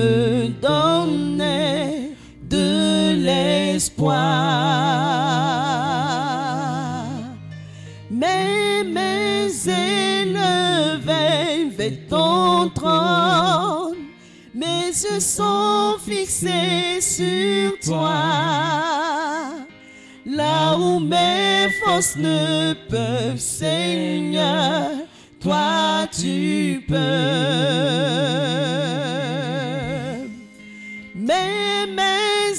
[0.59, 2.15] donner
[2.49, 4.17] de l'espoir.
[8.09, 12.69] Mes mains élevées vers ton
[15.03, 18.11] yeux sont fixés sur toi.
[20.25, 24.91] Là où mes forces ne peuvent, Seigneur,
[25.39, 26.95] toi tu peux.
[31.15, 32.53] Mes mains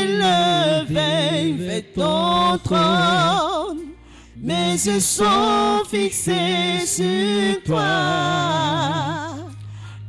[0.00, 3.94] élevées vers ton trône,
[4.36, 9.17] mes yeux sont fixés sur toi.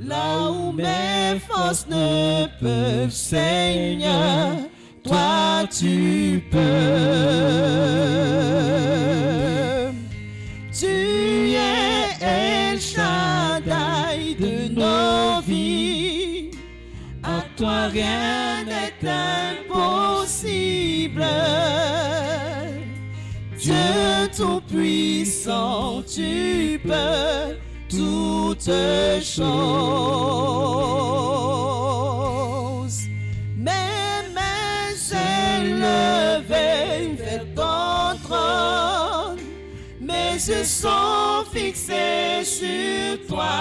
[0.10, 4.56] Là où mes forces ne peuvent, Seigneur,
[5.04, 6.58] toi tu peux.
[10.74, 16.50] Tu es El Shaddai de nos vies.
[17.22, 19.08] À toi rien n'est
[19.62, 21.24] impossible.
[23.60, 27.59] Dieu tout-puissant, tu peux
[28.70, 29.50] toutes choses.
[33.58, 34.94] Mes mains
[35.60, 39.40] élevées vers ton trône,
[40.00, 43.58] mes yeux sont fixés sur toi.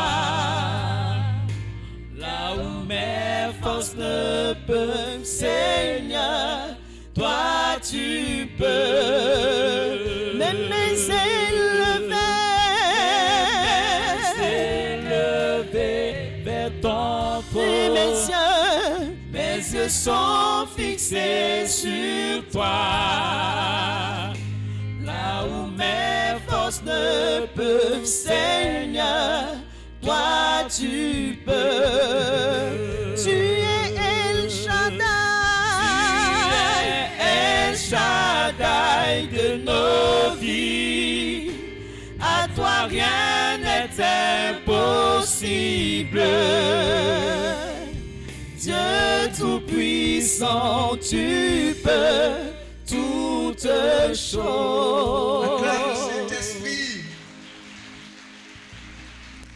[2.17, 6.77] Là où mes forces ne peuvent, Seigneur,
[7.15, 10.37] toi tu peux.
[10.37, 10.88] Mes
[19.89, 22.67] sont fixés sur toi.
[25.05, 29.57] Là où mes forces ne peuvent, Seigneur,
[30.03, 31.53] toi tu peux.
[33.17, 35.05] Tu es El Shaddai.
[36.73, 41.51] Tu es El Shaddai de nos vies.
[42.21, 43.99] À toi rien n'est
[44.51, 46.19] impossible.
[48.69, 52.53] Dieu tout-puissant, tu peux
[52.87, 53.65] toutes
[54.15, 54.43] choses.
[55.63, 57.01] Le Saint-Esprit,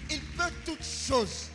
[0.08, 1.50] il peut toutes choses.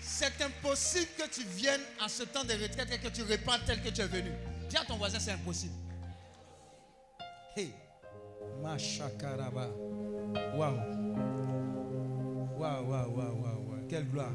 [0.00, 3.80] C'est impossible que tu viennes à ce temps de retraite et que tu répandes tel
[3.80, 4.32] que tu es venu.
[4.68, 5.74] Dis à ton voisin, c'est impossible.
[7.56, 7.72] Hey,
[8.64, 9.68] Machakaraba.
[10.56, 10.76] Waouh,
[12.58, 13.86] waouh, waouh, waouh, waouh.
[13.88, 14.32] Quelle gloire.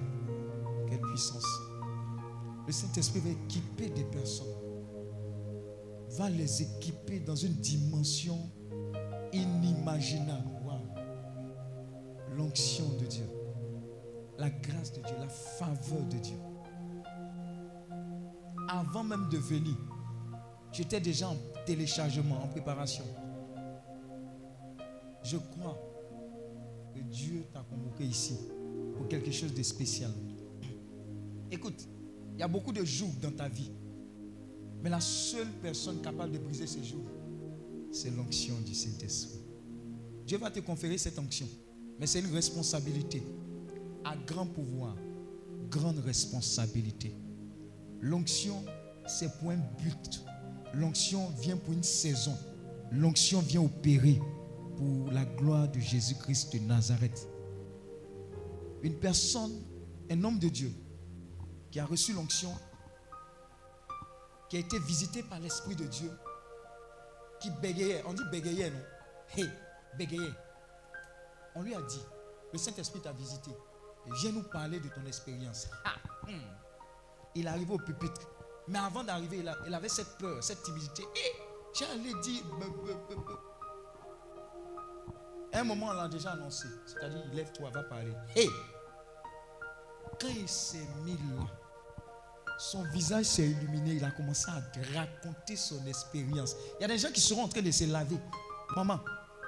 [0.89, 1.64] Quelle puissance.
[2.65, 4.47] Le Saint-Esprit va équiper des personnes.
[6.17, 8.49] Va les équiper dans une dimension
[9.33, 10.49] inimaginable.
[12.35, 13.29] L'onction de Dieu.
[14.37, 15.15] La grâce de Dieu.
[15.19, 16.37] La faveur de Dieu.
[18.67, 19.77] Avant même de venir,
[20.71, 23.05] j'étais déjà en téléchargement, en préparation.
[25.23, 25.77] Je crois
[26.93, 28.37] que Dieu t'a convoqué ici
[28.95, 30.11] pour quelque chose de spécial.
[31.51, 31.87] Écoute,
[32.35, 33.71] il y a beaucoup de jours dans ta vie.
[34.83, 37.05] Mais la seule personne capable de briser ces jours,
[37.91, 39.39] c'est l'onction du Saint-Esprit.
[40.27, 41.47] Dieu va te conférer cette onction.
[41.97, 43.23] Mais c'est une responsabilité.
[44.03, 44.95] À grand pouvoir,
[45.69, 47.15] grande responsabilité.
[48.01, 48.63] L'onction,
[49.07, 50.21] c'est pour un but.
[50.73, 52.35] L'onction vient pour une saison.
[52.91, 54.19] L'onction vient opérer
[54.75, 57.27] pour la gloire de Jésus-Christ de Nazareth.
[58.83, 59.53] Une personne,
[60.11, 60.71] un homme de Dieu,
[61.75, 62.57] qui a reçu l'onction,
[64.47, 66.09] qui a été visité par l'Esprit de Dieu,
[67.41, 68.01] qui bégayait.
[68.07, 68.79] On dit bégayait, non?
[69.35, 69.43] Hé,
[69.97, 70.31] bégayait.
[71.53, 72.01] On lui a dit,
[72.53, 73.51] le Saint-Esprit t'a visité.
[74.05, 75.67] Viens nous parler de ton expérience.
[75.83, 75.95] Ah,
[76.25, 76.39] hmm.
[77.35, 78.21] Il arrive au pupitre.
[78.69, 81.03] Mais avant d'arriver, il, avait cette peur, cette timidité.
[81.03, 81.31] Et
[81.77, 82.43] j'allais dire.
[85.51, 86.69] un moment, on l'a déjà annoncé.
[86.85, 88.13] C'est-à-dire, lève-toi, va parler.
[88.33, 88.47] Hé!
[90.21, 91.45] Quand il s'est mis là,
[92.57, 93.95] son visage s'est illuminé.
[93.95, 94.61] Il a commencé à
[94.97, 96.55] raconter son expérience.
[96.79, 98.17] Il y a des gens qui seront en train de se laver.
[98.75, 98.99] Maman,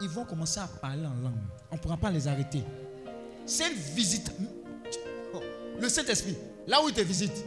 [0.01, 1.34] ils vont commencer à parler en langue.
[1.72, 2.64] On ne pourra pas les arrêter.
[3.45, 4.32] C'est une visite.
[5.34, 5.41] Oh,
[5.80, 6.38] Le Saint-Esprit,
[6.68, 7.45] là où il te visite,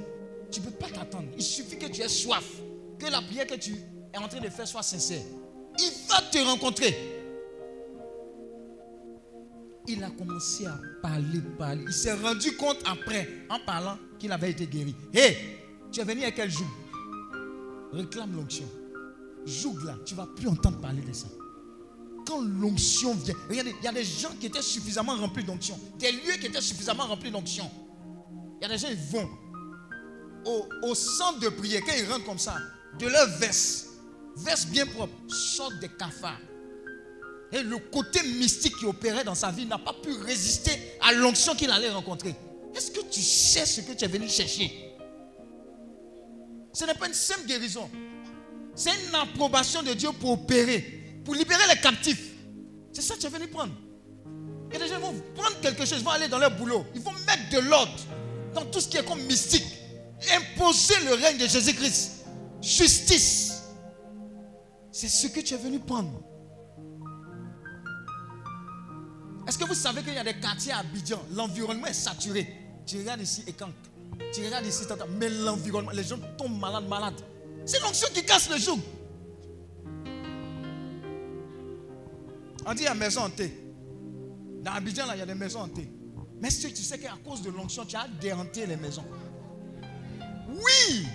[0.51, 1.29] tu ne peux pas t'attendre.
[1.37, 2.45] Il suffit que tu aies soif,
[2.99, 3.75] que la prière que tu
[4.13, 5.23] es en train de faire soit sincère.
[5.79, 7.20] Il va te rencontrer.
[9.93, 11.83] Il a commencé à parler, parler.
[11.85, 14.95] Il s'est rendu compte après, en parlant, qu'il avait été guéri.
[15.13, 15.37] Hé,
[15.91, 16.67] tu es venu à quel jour
[17.93, 18.67] Réclame l'onction.
[19.45, 21.27] Joue là, tu vas plus entendre parler de ça.
[22.25, 25.77] Quand l'onction vient, regardez, il y a des gens qui étaient suffisamment remplis d'onction.
[25.99, 27.69] Des lieux qui étaient suffisamment remplis d'onction.
[28.61, 29.29] Il y a des gens, ils vont
[30.45, 32.57] au, au centre de prière, quand ils rentrent comme ça,
[32.99, 33.89] de leur veste,
[34.37, 36.39] veste bien propre, sortent des cafards.
[37.53, 41.55] Et le côté mystique qui opérait dans sa vie n'a pas pu résister à l'onction
[41.55, 42.35] qu'il allait rencontrer.
[42.75, 44.95] Est-ce que tu sais ce que tu es venu chercher?
[46.73, 47.91] Ce n'est pas une simple guérison.
[48.75, 52.31] C'est une approbation de Dieu pour opérer, pour libérer les captifs.
[52.93, 53.73] C'est ça que tu es venu prendre.
[54.73, 56.87] A des gens vont prendre quelque chose, ils vont aller dans leur boulot.
[56.95, 57.99] Ils vont mettre de l'ordre
[58.55, 59.67] dans tout ce qui est comme mystique.
[60.33, 62.25] Imposer le règne de Jésus-Christ.
[62.63, 63.63] Justice.
[64.93, 66.23] C'est ce que tu es venu prendre.
[69.47, 72.47] Est-ce que vous savez qu'il y a des quartiers à Abidjan, l'environnement est saturé?
[72.87, 73.71] Tu regardes ici et quand
[74.33, 74.85] tu regardes ici,
[75.19, 77.21] mais l'environnement, les gens tombent malades, malades.
[77.65, 78.81] C'est l'onction qui casse le joug.
[82.67, 83.53] On dit il y a maison hantée.
[84.63, 85.91] Dans Abidjan, là, il y a des maisons hantées.
[86.41, 89.05] Mais que tu sais qu'à cause de l'onction, tu as déhanté les maisons
[90.49, 91.07] Oui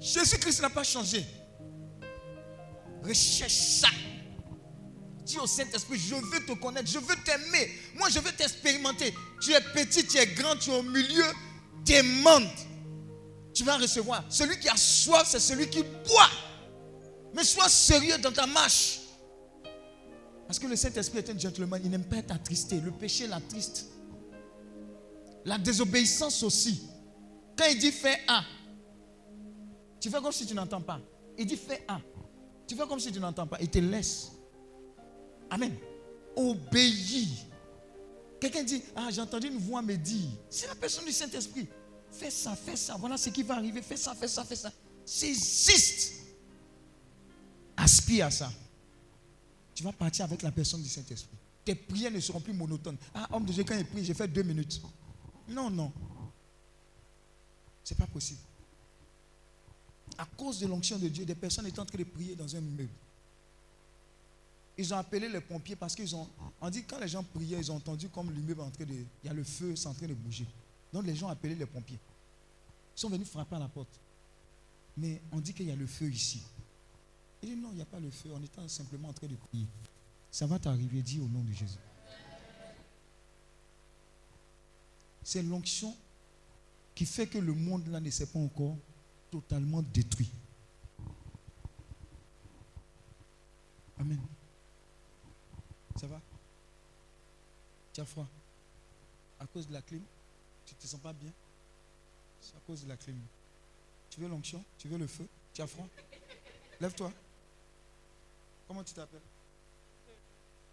[0.00, 1.24] Jésus-Christ n'a pas changé.
[3.02, 3.88] Recherche ça.
[5.28, 7.70] Dis au Saint-Esprit, je veux te connaître, je veux t'aimer.
[7.96, 9.12] Moi, je veux t'expérimenter.
[9.42, 11.26] Tu es petit, tu es grand, tu es au milieu.
[11.84, 12.48] Demande.
[13.52, 14.24] Tu vas recevoir.
[14.30, 16.30] Celui qui a soif, c'est celui qui boit.
[17.34, 19.00] Mais sois sérieux dans ta marche.
[20.46, 21.78] Parce que le Saint-Esprit est un gentleman.
[21.84, 22.80] Il n'aime pas être attristé.
[22.80, 23.84] Le péché l'attriste.
[25.44, 26.88] La désobéissance aussi.
[27.54, 28.44] Quand il dit fais A,
[30.00, 31.00] tu fais comme si tu n'entends pas.
[31.36, 32.00] Il dit fais A.
[32.66, 33.58] Tu fais comme si tu n'entends pas.
[33.60, 34.30] Il te laisse.
[35.50, 35.74] Amen.
[36.36, 37.46] Obéis.
[38.40, 40.30] Quelqu'un dit, ah, j'ai entendu une voix me dire.
[40.48, 41.66] C'est la personne du Saint-Esprit.
[42.10, 42.96] Fais ça, fais ça.
[42.96, 43.82] Voilà ce qui va arriver.
[43.82, 44.72] Fais ça, fais ça, fais ça.
[45.04, 46.14] Saisiste.
[47.76, 48.52] Aspire à ça.
[49.74, 51.36] Tu vas partir avec la personne du Saint-Esprit.
[51.64, 52.96] Tes prières ne seront plus monotones.
[53.14, 54.80] Ah, homme de Dieu, quand il prie, j'ai fait deux minutes.
[55.48, 55.92] Non, non.
[57.84, 58.40] C'est pas possible.
[60.16, 62.58] À cause de l'onction de Dieu, des personnes étaient en train de prier dans un
[62.58, 62.88] immeuble.
[64.80, 66.28] Ils ont appelé les pompiers parce qu'ils ont.
[66.60, 68.94] On dit quand les gens priaient, ils ont entendu comme l'immeuble en train de.
[68.94, 70.46] Il y a le feu, c'est en train de bouger.
[70.92, 71.98] Donc les gens ont appelé les pompiers.
[72.96, 74.00] Ils sont venus frapper à la porte.
[74.96, 76.42] Mais on dit qu'il y a le feu ici.
[77.42, 78.30] Il dit non, il n'y a pas le feu.
[78.32, 79.66] On était simplement en train de prier.
[80.30, 81.78] Ça va t'arriver, dis au nom de Jésus.
[85.24, 85.94] C'est l'onction
[86.94, 88.76] qui fait que le monde là ne s'est pas encore
[89.28, 90.30] totalement détruit.
[93.98, 94.20] Amen.
[95.98, 96.20] Ça va?
[97.92, 98.26] Tu as froid
[99.40, 100.02] À cause de la clim
[100.66, 101.32] Tu ne te sens pas bien?
[102.40, 103.18] C'est à cause de la clim.
[104.10, 104.64] Tu veux l'onction?
[104.78, 105.26] Tu veux le feu?
[105.52, 105.86] Tu as froid
[106.80, 107.12] Lève-toi.
[108.68, 109.20] Comment tu t'appelles?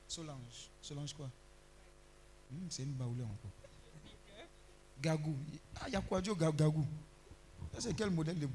[0.07, 0.69] Solange.
[0.82, 1.30] Solange quoi?
[2.51, 3.51] Hmm, C'est une baoulée encore.
[5.01, 5.36] Gagou.
[5.82, 6.86] Ah, il y a quoi Dieu Gagou?
[7.80, 8.47] C'est quel modèle de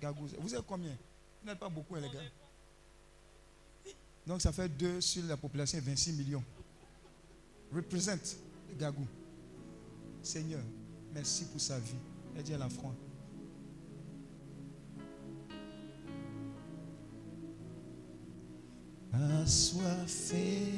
[0.00, 0.26] Gagou?
[0.38, 0.96] Vous êtes combien?
[1.42, 2.20] Vous n'êtes pas beaucoup, hein, les gars.
[4.30, 6.44] Donc, ça fait 2 sur la population, 26 millions.
[7.74, 8.36] Représente
[8.78, 9.04] Gagou.
[10.22, 10.60] Seigneur,
[11.12, 11.96] merci pour sa vie.
[12.36, 12.94] Elle dit à la froid.
[19.42, 20.74] Assoiffé.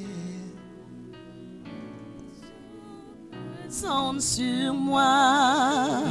[3.69, 6.01] Sur moi.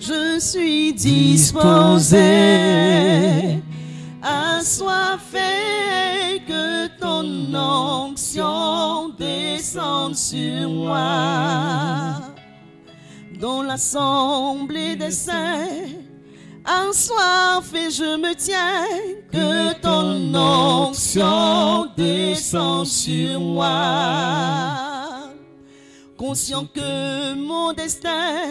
[0.00, 2.18] Je suis disposé.
[10.18, 12.20] Sur moi.
[13.40, 15.68] Dans l'assemblée des saints,
[16.64, 18.84] assoiffé je me tiens.
[19.32, 24.18] Que ton onction descende sur moi
[26.18, 28.50] conscient que mon destin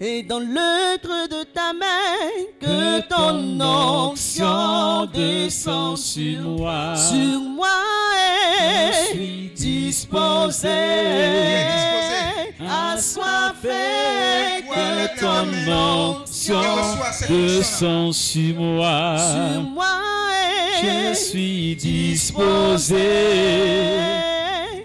[0.00, 2.16] est dans l'œuvre de ta main,
[2.58, 6.96] que ton onction descend sur moi.
[6.96, 7.97] sur moi
[8.92, 10.68] Je suis disposé,
[12.60, 13.68] assoiffé
[14.68, 15.46] Que ton
[17.28, 19.16] descend sur moi.
[19.18, 19.86] sur moi
[20.82, 22.96] Je suis disposé.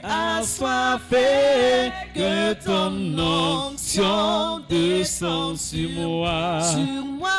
[0.04, 6.60] Assoiffé, que ton onction descend sur moi.
[6.62, 7.30] sur moi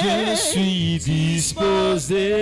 [0.00, 2.34] Je et suis disposé.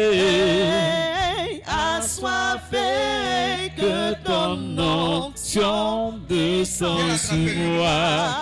[1.72, 8.36] Assoiffé Que ton onction descend sur moi.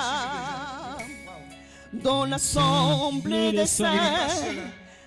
[1.93, 4.29] Dans l'assemblée des saints,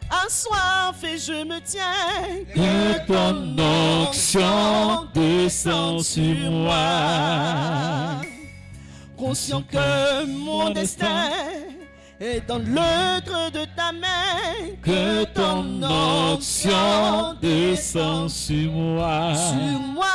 [0.10, 2.45] assoiffé je me tiens.
[2.54, 8.22] Que ton onction descend sur moi.
[9.18, 11.30] Conscient que mon destin
[12.19, 14.76] est dans l'œuvre de ta main.
[14.81, 19.34] Que ton onction descend sur moi.
[19.35, 20.06] sur moi.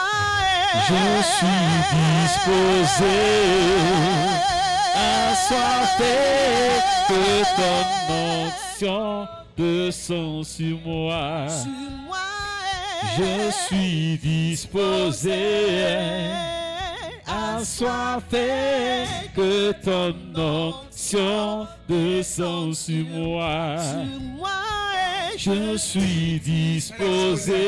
[0.89, 1.69] Je suis
[1.99, 3.19] disposé.
[4.95, 6.19] Assoiffé,
[7.09, 7.25] que
[7.57, 7.83] ton
[8.15, 9.27] onction
[9.57, 11.47] descend sur moi.
[11.49, 12.19] sur moi.
[13.17, 15.43] Je suis disposé.
[17.29, 19.05] Assoiffé,
[19.37, 23.77] que ton onction descend sur moi.
[23.79, 24.51] sur moi.
[25.37, 27.67] Je suis disposé.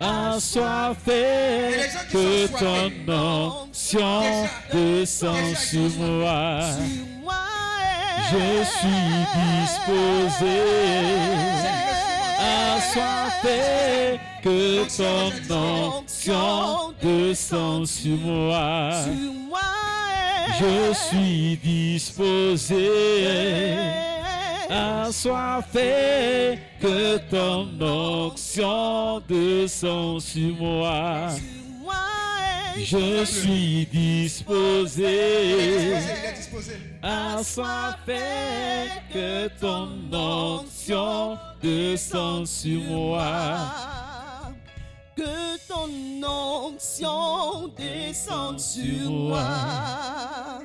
[0.00, 4.22] Assoiffé, que ton onction
[4.72, 6.60] descend sur moi.
[6.62, 7.34] sur moi.
[8.30, 10.58] Je suis disposé.
[12.76, 18.90] Assoiffé, que ton onction descend sur moi.
[19.04, 19.60] sur moi.
[20.58, 22.88] Je suis disposé.
[24.70, 31.28] Assoiffé, que ton onction descend sur moi.
[31.30, 31.42] sur
[31.82, 31.94] moi.
[32.76, 35.94] Je suis disposé.
[37.02, 38.20] Assoiffé,
[39.12, 43.56] que ton onction descend sur moi.
[45.18, 45.90] Que ton
[46.22, 50.60] onction descende sur moi.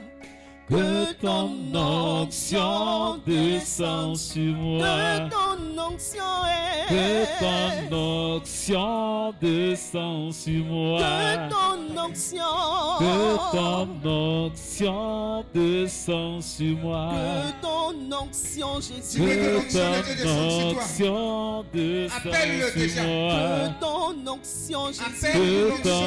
[0.69, 4.85] Que ton onction descend sur moi.
[4.85, 6.88] Que ton onction est.
[6.88, 10.99] Que ton onction descend sur moi.
[10.99, 12.99] Que ton onction.
[12.99, 17.11] Que ton onction descend sur moi.
[17.13, 17.93] Que ton
[18.23, 19.19] onction, Jésus.
[19.19, 23.03] Que Que ton onction descend Appelle-le sur déjà.
[23.03, 23.34] moi.
[23.34, 25.01] Que ton onction, Jésus.
[25.05, 26.05] Appelle Que ton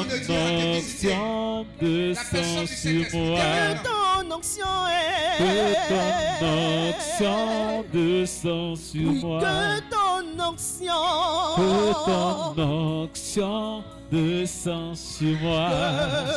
[0.77, 3.39] onction descend du sur moi.
[3.39, 5.37] Que ton onction est.
[5.37, 9.39] Que ton onction descend sur moi.
[9.39, 10.06] Que ton
[10.39, 11.55] onction.
[11.57, 15.69] Que ton onction descend sur moi.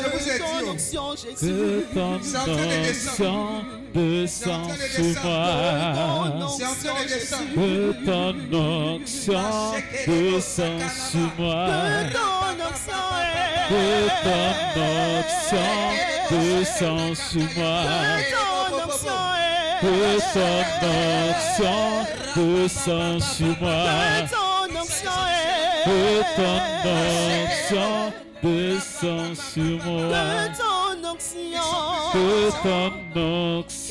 [0.03, 0.71] Je vous ai dit, ton oh.
[0.71, 1.85] onction, Que Jésus.
[1.93, 2.23] ton de
[2.83, 3.21] descendre.
[3.23, 3.37] onction
[3.93, 5.45] descend sur moi.
[7.55, 9.49] Que ton onction
[10.07, 11.67] descend sur moi.
[11.67, 13.03] Que ton onction.
[13.69, 13.85] Que
[14.23, 15.71] ton onction
[16.29, 17.83] descend sur moi.
[18.17, 19.30] Que ton onction
[19.83, 20.21] est.
[20.33, 20.39] Que
[20.81, 20.95] ton
[21.29, 21.79] onction
[22.35, 23.83] descend sur moi.
[24.21, 25.83] Que ton onction est.
[25.85, 26.01] Que
[26.35, 26.57] ton
[26.89, 27.93] onction
[28.43, 30.09] descend sur moi.
[32.11, 32.21] Que
[32.61, 33.81] ton onction.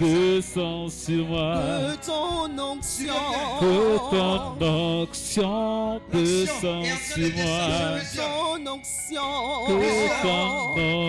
[0.00, 1.54] Descend sur moi.
[1.56, 3.20] Que ton onction.
[3.60, 3.74] Que
[4.10, 7.98] ton onction descend sur moi.
[9.66, 9.82] Que
[10.22, 10.38] ton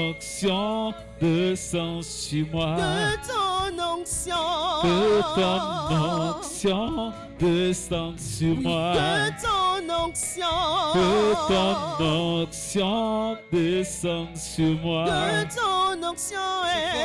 [0.10, 2.76] onction descend sur moi.
[2.76, 4.82] Que ton onction.
[4.82, 8.94] Que ton onction descend sur moi.
[8.94, 10.94] Que ton onction.
[10.94, 15.06] Que ton onction descende sur moi.
[15.06, 16.38] Que ton onction.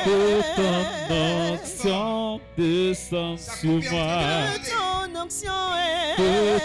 [0.04, 4.22] Que ton onction descende sur moi.
[4.46, 5.52] Que ton onction.
[6.16, 6.58] Que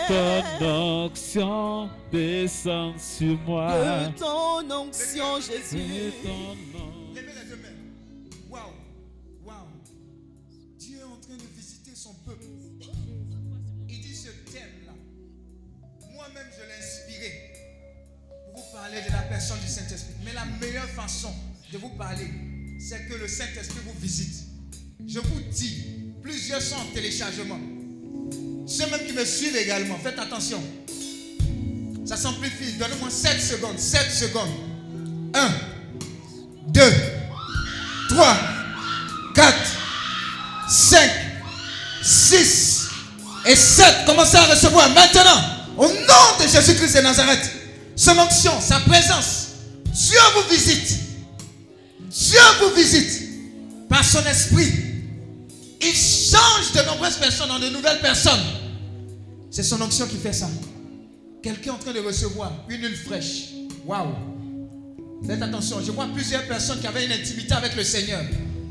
[0.57, 3.71] ton onction descende sur moi.
[3.71, 6.13] Que ton onction, Jésus.
[6.23, 7.00] Ton onction
[18.91, 20.13] parler de la personne du Saint-Esprit.
[20.25, 21.33] Mais la meilleure façon
[21.71, 22.27] de vous parler,
[22.79, 24.43] c'est que le Saint-Esprit vous visite.
[25.07, 25.85] Je vous dis,
[26.21, 27.59] plusieurs sont en téléchargement.
[28.67, 30.61] Ceux même qui me suivent également, faites attention.
[32.05, 32.73] Ça s'amplifie.
[32.73, 33.79] Donnez-moi 7 secondes.
[33.79, 34.49] 7 secondes.
[35.33, 35.51] 1,
[36.67, 36.81] 2,
[38.09, 38.37] 3,
[39.35, 39.57] 4,
[40.69, 41.11] 5,
[42.03, 42.89] 6
[43.45, 44.05] et 7.
[44.05, 45.41] Commencez à recevoir maintenant,
[45.77, 47.60] au nom de Jésus-Christ de Nazareth,
[47.95, 49.47] son onction, sa présence.
[49.85, 50.99] Dieu vous visite.
[52.09, 54.71] Dieu vous visite par son esprit.
[55.81, 58.41] Il change de nombreuses personnes en de nouvelles personnes.
[59.49, 60.49] C'est son onction qui fait ça.
[61.41, 63.49] Quelqu'un en train de recevoir une huile fraîche.
[63.85, 64.13] Waouh!
[65.25, 68.21] Faites attention, je vois plusieurs personnes qui avaient une intimité avec le Seigneur.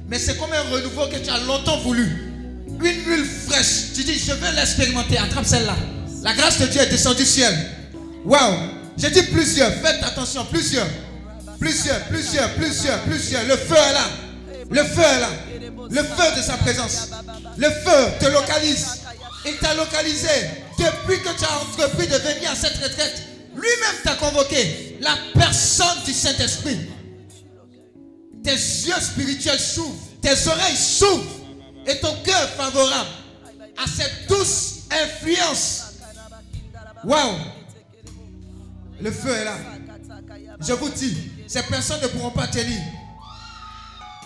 [0.08, 2.32] Mais c'est comme un renouveau que tu as longtemps voulu.
[2.68, 3.92] Une huile fraîche.
[3.94, 5.18] Tu dis, je veux l'expérimenter.
[5.18, 5.76] Attrape celle-là.
[6.22, 7.54] La grâce de Dieu est descendue du ciel.
[8.24, 8.79] Waouh!
[9.00, 9.72] J'ai dit plusieurs.
[9.72, 10.86] Faites attention, plusieurs.
[11.58, 13.44] Plusieurs, plusieurs, plusieurs, plusieurs.
[13.44, 14.06] Le feu est là.
[14.70, 15.30] Le feu est là.
[15.90, 17.08] Le feu de sa présence.
[17.56, 19.00] Le feu te localise.
[19.46, 20.28] Il t'a localisé
[20.78, 23.22] depuis que tu as entrepris de venir à cette retraite.
[23.54, 24.98] Lui-même t'a convoqué.
[25.00, 26.78] La personne du Saint-Esprit.
[28.44, 29.96] Tes yeux spirituels s'ouvrent.
[30.20, 31.24] Tes oreilles s'ouvrent.
[31.86, 33.08] Et ton cœur favorable
[33.82, 35.84] à cette douce influence.
[37.04, 37.59] Waouh!
[39.02, 39.56] Le feu est là.
[40.60, 41.16] Je vous dis,
[41.46, 42.80] ces personnes ne pourront pas tenir.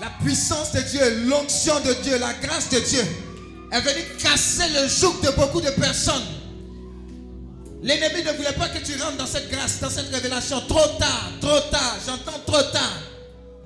[0.01, 3.05] La puissance de Dieu, l'onction de Dieu, la grâce de Dieu
[3.71, 6.23] est venue casser le joug de beaucoup de personnes.
[7.83, 10.61] L'ennemi ne voulait pas que tu rentres dans cette grâce, dans cette révélation.
[10.63, 12.99] Trop tard, trop tard, j'entends trop tard.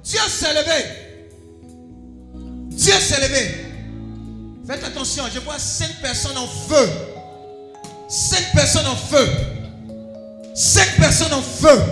[0.02, 0.84] Dieu s'est levé.
[2.70, 3.64] Dieu s'est levé.
[4.66, 6.90] Faites attention, je vois cinq personnes en feu.
[8.08, 9.26] Cinq personnes en feu.
[10.58, 11.84] Cinq personnes en feu.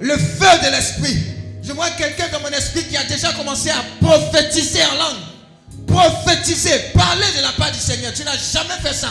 [0.00, 1.18] Le feu de l'esprit.
[1.62, 5.86] Je vois quelqu'un dans mon esprit qui a déjà commencé à prophétiser en langue.
[5.86, 8.14] Prophétiser, parler de la part du Seigneur.
[8.14, 9.10] Tu n'as jamais fait ça.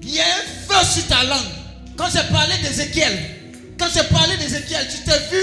[0.00, 1.50] Il y a un feu sur ta langue.
[1.96, 3.18] Quand j'ai parlé d'Ézéchiel,
[3.76, 5.42] quand j'ai parlé d'Ézéchiel, tu t'es vu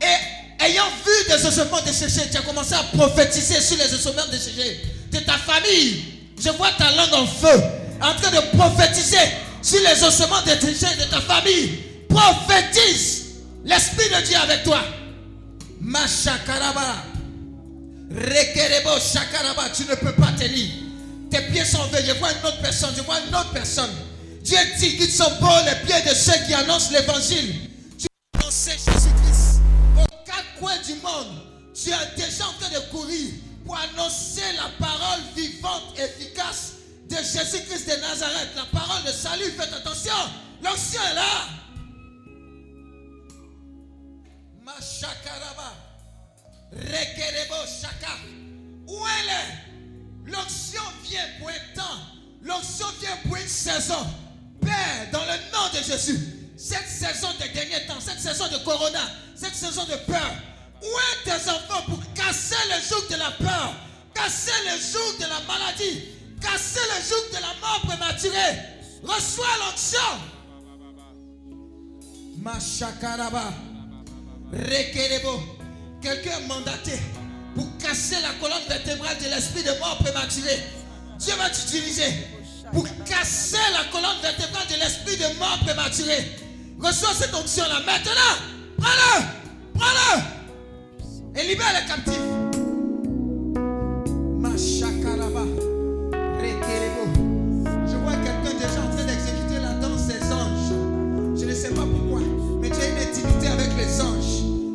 [0.00, 4.80] et ayant vu des ossements desséchés, tu as commencé à prophétiser sur les ossements desséchés
[5.10, 6.04] de ta famille.
[6.38, 7.62] Je vois ta langue en feu,
[8.00, 9.18] en train de prophétiser
[9.62, 11.78] sur les ossements desséchés de ta famille.
[12.08, 13.22] Prophétise
[13.64, 14.80] l'Esprit de Dieu avec toi.
[15.80, 17.04] Machakaraba.
[18.10, 19.70] Rekerebo Shakaraba.
[19.70, 20.68] Tu ne peux pas tenir.
[21.30, 22.04] Tes pieds sont verts.
[22.04, 22.90] Je vois une autre personne.
[22.96, 23.90] Je vois une autre personne.
[24.42, 27.54] Dieu dit qu'ils sont beaux les pieds de ceux qui annoncent l'évangile.
[27.96, 29.60] Tu annonces Jésus-Christ
[29.96, 31.40] aux quatre coins du monde.
[31.72, 33.30] Tu es déjà en train de courir
[33.64, 36.72] pour annoncer la parole vivante, efficace
[37.16, 38.50] Jésus-Christ de Nazareth.
[38.56, 39.50] La parole de salut.
[39.56, 40.12] Faites attention.
[40.62, 41.48] L'ancien est là.
[44.62, 45.74] Machakaraba.
[46.72, 48.16] Rekerebo Shaka.
[48.88, 49.72] Où elle est?
[50.32, 51.98] L'onction vient pour un temps.
[52.42, 54.06] L'onction vient pour une saison.
[54.60, 56.18] Père, dans le nom de Jésus,
[56.56, 59.00] cette saison des derniers temps, cette saison de corona,
[59.34, 60.32] cette saison de peur,
[60.80, 63.74] où est tes enfants pour casser le joug de la peur,
[64.14, 66.02] casser le joug de la maladie,
[66.42, 68.58] Casser le joug de la mort prématurée.
[69.02, 69.98] Reçois l'onction.
[72.42, 73.52] Machakaraba.
[74.52, 75.40] Rekerebo.
[76.00, 76.98] Quelqu'un mandaté
[77.54, 80.58] pour casser la colonne vertébrale de l'esprit de mort prématuré.
[81.18, 82.26] Dieu va t'utiliser
[82.72, 86.32] pour casser la colonne vertébrale de l'esprit de mort prématuré.
[86.80, 87.80] Reçois cette onction-là.
[87.86, 88.34] Maintenant,
[88.78, 89.24] prends-le.
[89.78, 91.40] Prends-le.
[91.40, 92.41] Et libère les captifs.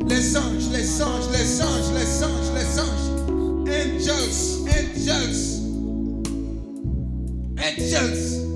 [0.08, 3.08] Les anges, les anges, les anges, les anges, les anges.
[3.68, 5.60] Angels, angels.
[7.58, 8.47] Angels.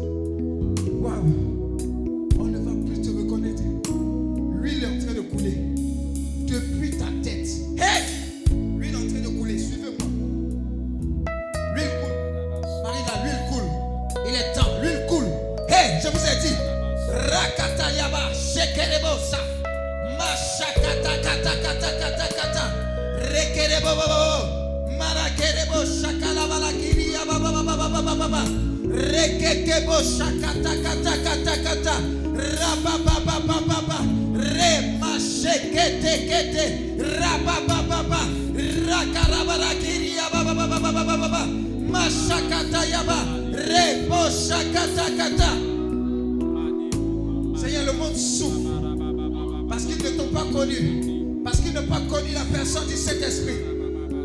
[52.80, 53.56] du Saint-Esprit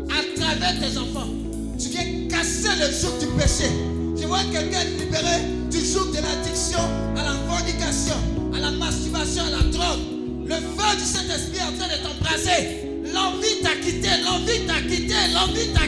[0.08, 1.28] à travers tes enfants.
[1.78, 3.68] Tu viens casser le joug du péché.
[4.18, 6.80] Je vois quelqu'un libéré du joug de l'addiction
[7.14, 8.14] à la fornication,
[8.54, 10.00] à la masturbation, à la drogue.
[10.46, 12.88] Le feu du Saint-Esprit est en train de t'embrasser.
[13.12, 15.87] L'envie t'a quitté, l'envie t'a quitté, l'envie t'a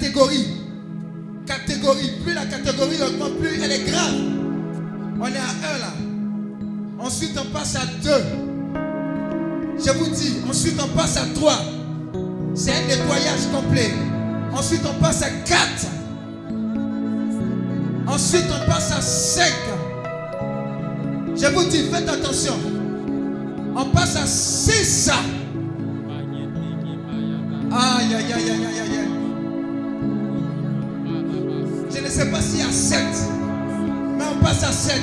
[0.00, 0.46] catégorie.
[1.46, 2.10] Catégorie.
[2.24, 4.14] Plus la catégorie augmente, plus elle est grave.
[5.20, 5.92] On est à 1 là.
[6.98, 8.10] Ensuite, on passe à 2.
[9.78, 11.52] Je vous dis, ensuite, on passe à 3.
[12.54, 13.92] C'est un nettoyage complet.
[14.52, 15.60] Ensuite, on passe à 4.
[18.06, 19.44] Ensuite, on passe à 5.
[21.36, 22.54] Je vous dis, faites attention.
[23.76, 25.10] On passe à 6.
[27.72, 29.09] Aïe, aïe, aïe, aïe, aïe, aïe
[32.10, 32.98] sais pas s'il y a 7.
[34.18, 35.00] Mais on passe à 7.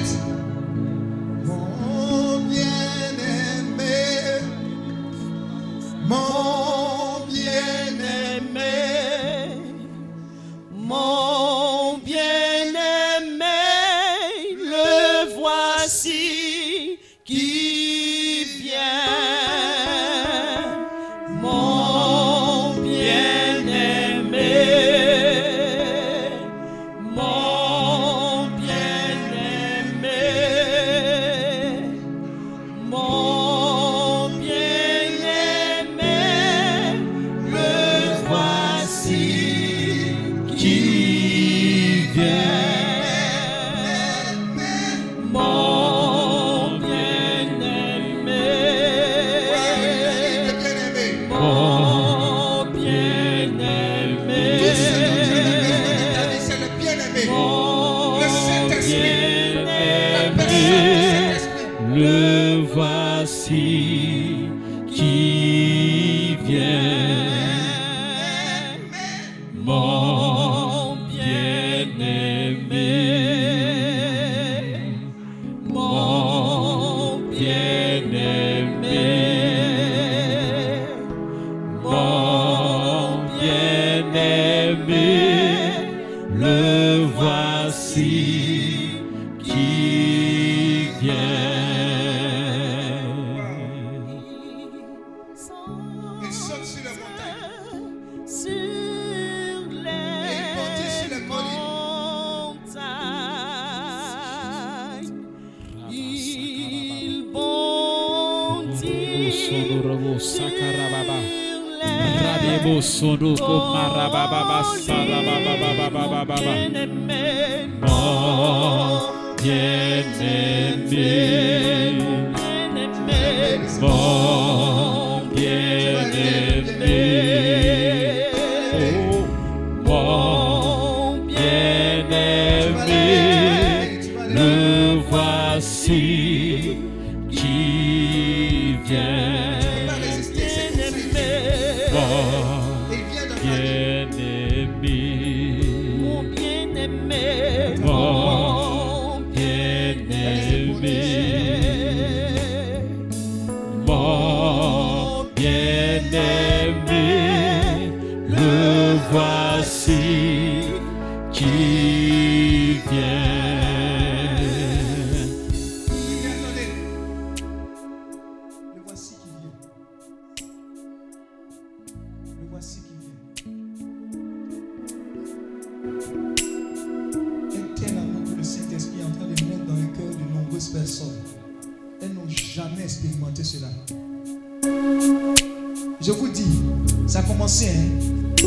[187.08, 187.68] Ça a commencé.
[187.68, 188.44] Hein.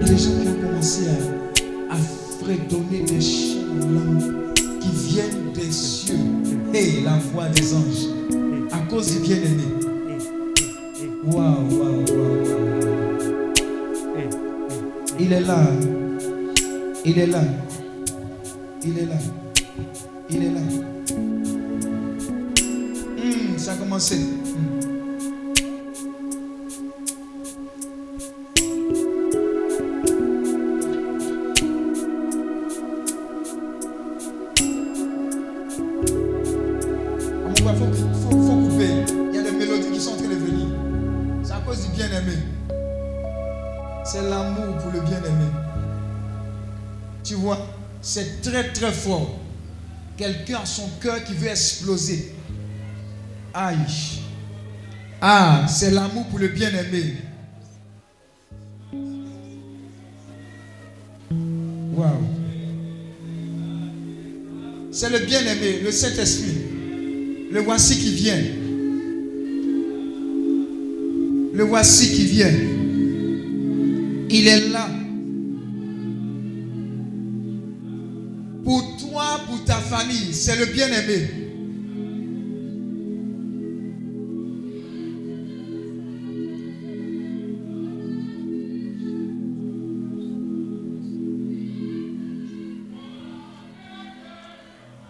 [0.00, 1.02] Les gens qui ont commencé
[1.90, 1.96] à,
[2.38, 3.58] fredonner des chants
[4.80, 6.14] qui viennent des cieux.
[6.74, 8.06] Et la voix des anges.
[8.70, 9.64] À cause du bien-aimé.
[11.24, 12.46] Waouh, waouh, waouh.
[14.16, 14.30] Hein.
[15.18, 15.58] Il est là.
[17.04, 17.42] Il est là.
[18.84, 19.18] Il est là.
[20.30, 20.60] Il est là.
[23.56, 24.35] Ça a commencé.
[48.78, 49.38] Très fort.
[50.16, 52.32] Quelqu'un a son cœur qui veut exploser.
[53.52, 53.76] Aïe.
[55.20, 57.16] Ah, c'est l'amour pour le bien-aimé.
[61.94, 62.10] Waouh.
[64.90, 66.56] C'est le bien-aimé, le Saint-Esprit.
[67.50, 68.42] Le voici qui vient.
[71.52, 72.52] Le voici qui vient.
[74.30, 74.88] Il est là.
[80.12, 81.28] C'est le bien-aimé.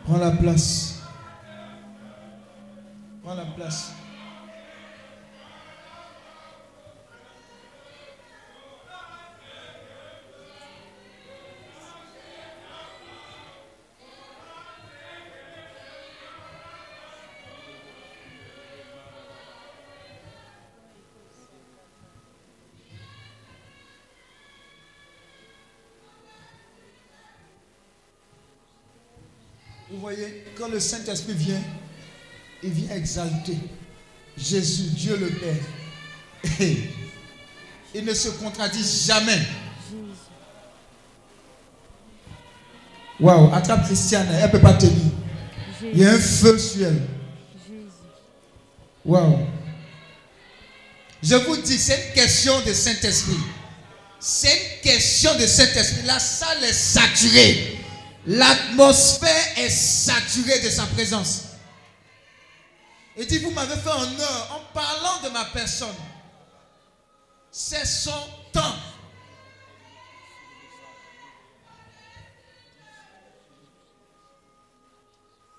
[0.04, 0.85] Prends la place.
[30.06, 31.60] Voyez, quand le Saint-Esprit vient,
[32.62, 33.58] il vient exalter
[34.38, 36.60] Jésus, Dieu le Père.
[36.60, 36.78] Et
[37.94, 39.40] il ne se contradit jamais.
[43.18, 45.10] Waouh, attrape Christiane, elle ne peut pas tenir.
[45.82, 47.02] Il y a un feu sur elle.
[49.04, 49.38] Waouh.
[51.20, 53.40] Je vous dis, c'est une question de Saint-Esprit.
[54.20, 56.06] C'est une question de Saint-Esprit.
[56.06, 57.78] La salle est saturée.
[58.26, 59.45] L'atmosphère
[60.08, 61.42] est saturée de sa présence.
[63.16, 65.94] Et dit, vous m'avez fait honneur en parlant de ma personne.
[67.50, 68.12] C'est son
[68.52, 68.76] temps.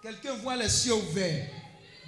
[0.03, 1.47] Quelqu'un voit les cieux ouverts.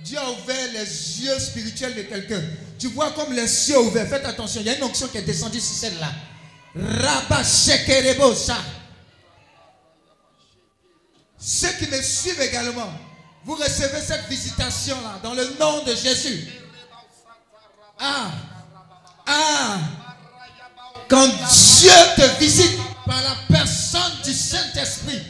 [0.04, 2.42] Dieu a ouvert les yeux spirituels de quelqu'un.
[2.78, 4.08] Tu vois comme les cieux ouverts.
[4.08, 6.12] Faites attention, il y a une onction qui est descendue sur celle-là.
[6.76, 8.58] Rabba Shekerebosa.
[11.40, 12.92] Ceux qui me suivent également,
[13.46, 16.50] vous recevez cette visitation-là dans le nom de Jésus.
[17.98, 18.32] Ah,
[19.26, 19.78] ah,
[21.08, 25.22] quand Dieu te visite par la personne du Saint-Esprit,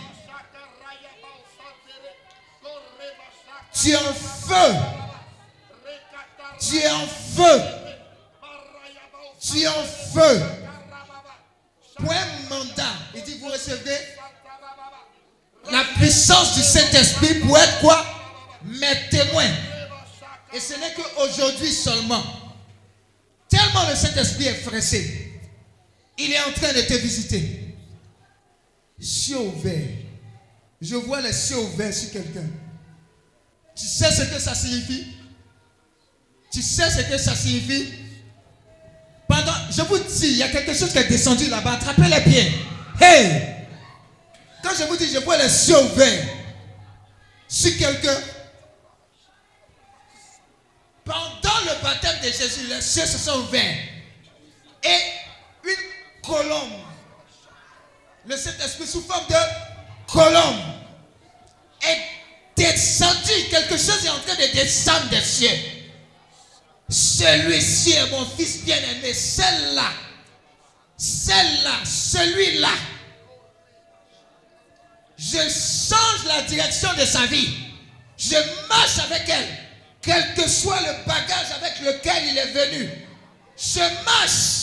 [3.73, 4.76] tu es en feu.
[6.60, 7.61] Tu es en feu.
[9.40, 9.84] Tu es en
[10.14, 10.41] feu.
[11.99, 12.84] Un mandat,
[13.14, 14.19] il dit vous recevez
[15.72, 18.06] la puissance du Saint-Esprit pour être quoi?
[18.66, 19.52] Mes témoins.
[20.54, 22.24] Et ce n'est qu'aujourd'hui seulement.
[23.48, 25.41] Tellement le Saint-Esprit est pressé.
[26.18, 27.76] Il est en train de te visiter.
[29.00, 29.90] Cieux ouverts.
[30.82, 32.48] Je vois les cieux ouverts sur quelqu'un.
[33.76, 35.08] Tu sais ce que ça signifie?
[36.52, 37.94] Tu sais ce que ça signifie?
[39.28, 41.74] Pendant, je vous dis, il y a quelque chose qui est descendu là-bas.
[41.74, 42.52] Attrapez les pieds.
[43.00, 43.59] Hey
[44.64, 46.26] quand je vous dis, je vois les cieux ouverts
[47.48, 48.18] sur quelqu'un,
[51.03, 53.77] pendant le baptême de Jésus, les cieux se sont ouverts.
[54.84, 54.99] Et
[55.64, 56.72] une colombe,
[58.26, 60.61] le Saint-Esprit sous forme de colombe,
[61.81, 61.99] est
[62.56, 63.49] descendu.
[63.49, 65.49] Quelque chose est en train de descendre des cieux.
[66.90, 69.14] Celui-ci est mon fils bien-aimé.
[69.14, 69.91] Celle-là,
[70.98, 72.72] celle-là, celui-là
[75.20, 77.54] je change la direction de sa vie.
[78.18, 78.36] Je
[78.70, 79.48] marche avec elle,
[80.02, 82.90] quel que soit le bagage avec lequel il est venu.
[83.58, 84.60] Je marche.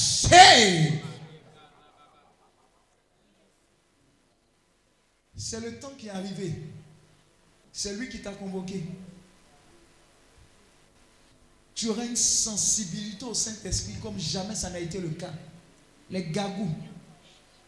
[5.36, 6.54] C'est le temps qui est arrivé.
[7.70, 8.82] C'est lui qui t'a convoqué.
[11.74, 15.32] Tu auras une sensibilité au Saint-Esprit comme jamais ça n'a été le cas.
[16.10, 16.74] Les gagous.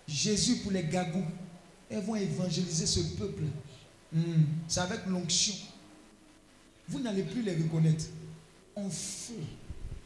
[0.06, 1.26] Jésus pour les gagous.
[1.90, 3.44] Elles vont évangéliser ce peuple.
[4.12, 4.44] Hmm.
[4.66, 5.54] C'est avec l'onction.
[6.88, 8.04] Vous n'allez plus les reconnaître.
[8.76, 9.34] En feu.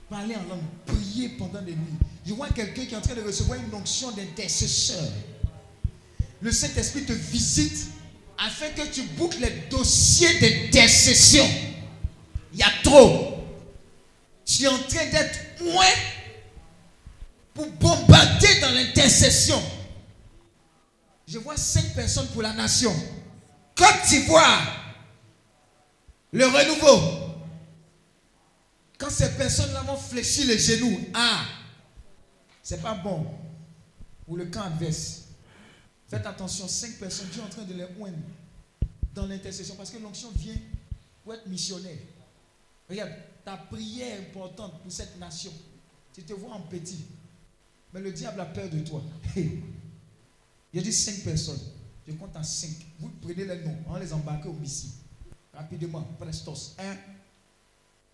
[0.08, 0.62] Parler en langue.
[0.86, 1.98] Prier pendant des nuits.
[2.26, 5.08] Je vois quelqu'un qui est en train de recevoir une onction d'intercesseur.
[6.40, 7.86] Le Saint-Esprit te visite
[8.38, 11.44] afin que tu boucles les dossiers d'intercession.
[12.52, 13.38] Il y a trop.
[14.44, 15.84] Tu es en train d'être moins
[17.54, 19.60] pour bombarder dans l'intercession.
[21.32, 22.92] Je vois cinq personnes pour la nation.
[23.74, 24.94] Côte d'Ivoire,
[26.30, 27.38] le renouveau.
[28.98, 31.42] Quand ces personnes-là vont fléchir les genoux, ah,
[32.62, 33.26] c'est pas bon.
[34.28, 35.22] Ou le camp adverse.
[36.06, 38.18] Faites attention, cinq personnes, Dieu est en train de les oindre
[39.14, 40.58] dans l'intercession parce que l'onction vient
[41.24, 41.96] pour être missionnaire.
[42.90, 45.52] Regarde, ta prière est importante pour cette nation.
[46.12, 47.06] Tu te vois en petit,
[47.94, 49.00] mais le diable a peur de toi.
[50.74, 51.60] A dit cinq personnes.
[52.06, 52.70] Je compte en cinq.
[52.98, 54.90] Vous prenez les noms, on les embarque au missile.
[55.52, 56.74] Rapidement, prestos.
[56.78, 56.96] Un,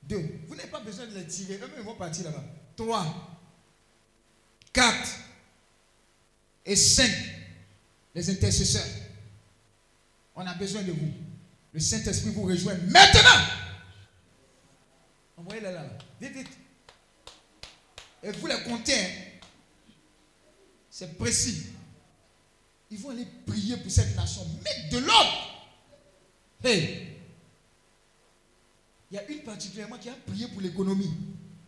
[0.02, 0.40] deux.
[0.48, 1.56] Vous n'avez pas besoin de les tirer.
[1.62, 2.44] Eux-mêmes vont partir là-bas.
[2.76, 3.38] Trois,
[4.72, 5.08] quatre
[6.66, 7.10] et cinq.
[8.14, 8.86] Les intercesseurs.
[10.34, 11.12] On a besoin de vous.
[11.72, 13.44] Le Saint-Esprit vous rejoint maintenant.
[15.36, 15.84] Envoyez-les là.
[16.20, 16.48] Vite, vite.
[18.22, 18.98] Et vous les comptez.
[18.98, 19.10] hein.
[20.90, 21.66] C'est précis.
[22.90, 24.46] Ils vont aller prier pour cette nation.
[24.64, 25.66] Mettre de l'ordre.
[26.64, 27.08] Hey.
[29.10, 31.10] Il y a une particulièrement qui a prié pour l'économie.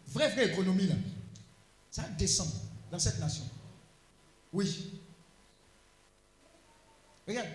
[0.08, 0.94] Vraie, vraie économie là.
[1.90, 2.48] Ça descend
[2.90, 3.44] dans cette nation.
[4.52, 4.92] Oui.
[7.26, 7.48] Regarde.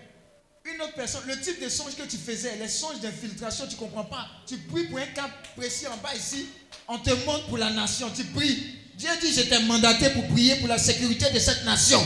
[0.65, 3.79] Une autre personne, le type de songe que tu faisais, les songes d'infiltration, tu ne
[3.79, 4.27] comprends pas.
[4.47, 6.47] Tu pries pour un cas précis en bas ici.
[6.87, 8.09] On te montre pour la nation.
[8.15, 8.79] Tu pries.
[8.95, 12.01] Dieu dit, je t'ai mandaté pour prier pour la sécurité de cette nation.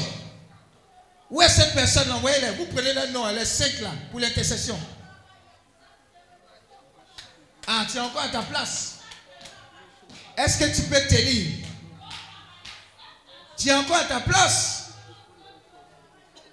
[1.29, 2.51] Où est cette personne Envoyez-les.
[2.51, 4.79] Vous prenez le nom, les cinq là, pour l'intercession.
[7.67, 8.99] Ah, tu es encore à ta place.
[10.35, 11.67] Est-ce que tu peux tenir?
[13.57, 14.91] Tu es encore à ta place.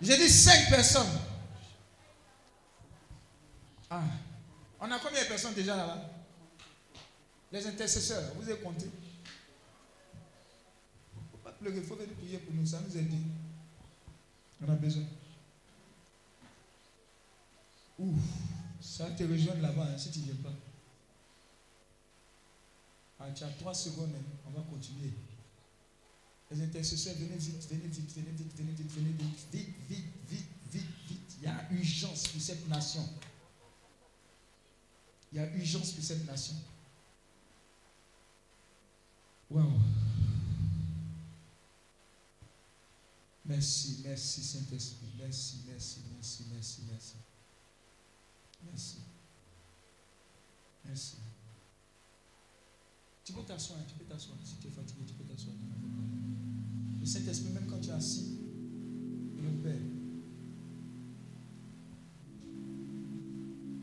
[0.03, 1.21] J'ai dit cinq personnes.
[3.89, 4.03] Ah.
[4.81, 6.11] On a combien de personnes déjà là-bas?
[7.51, 8.91] Les intercesseurs, vous avez compté?
[11.15, 13.11] Il ne faut pas pleurer, il faut venir prier pour nous, ça nous aide.
[14.61, 15.05] On a besoin.
[17.99, 18.15] Ouf,
[18.81, 20.53] ça te rejoint là-bas hein, si tu ne viens pas.
[23.19, 25.13] Ah, tu as trois secondes, hein, on va continuer.
[26.51, 30.47] Les intercesseurs, venez vite, venez vite, venez vite, venez vite, venez vite, vite, vite, vite,
[30.71, 31.37] vite, vite.
[31.39, 33.07] Il y a urgence pour cette nation.
[35.33, 36.55] Il y a urgence pour cette nation.
[39.51, 39.81] Waouh.
[43.49, 45.07] Merci, merci Saint-Esprit.
[45.19, 47.17] Merci, merci, merci, merci, merci.
[48.65, 48.97] Merci.
[50.85, 51.17] Merci.
[53.25, 54.39] Tu peux t'asseoir, tu peux t'asseoir.
[54.45, 55.55] Si tu es fatigué, tu peux t'asseoir.
[57.01, 58.39] Le Saint-Esprit, même quand tu es assis,
[59.37, 59.81] le Père.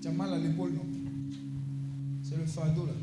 [0.01, 0.85] Tu as mal à l'épaule, non?
[2.21, 2.93] C'est le fardeau là.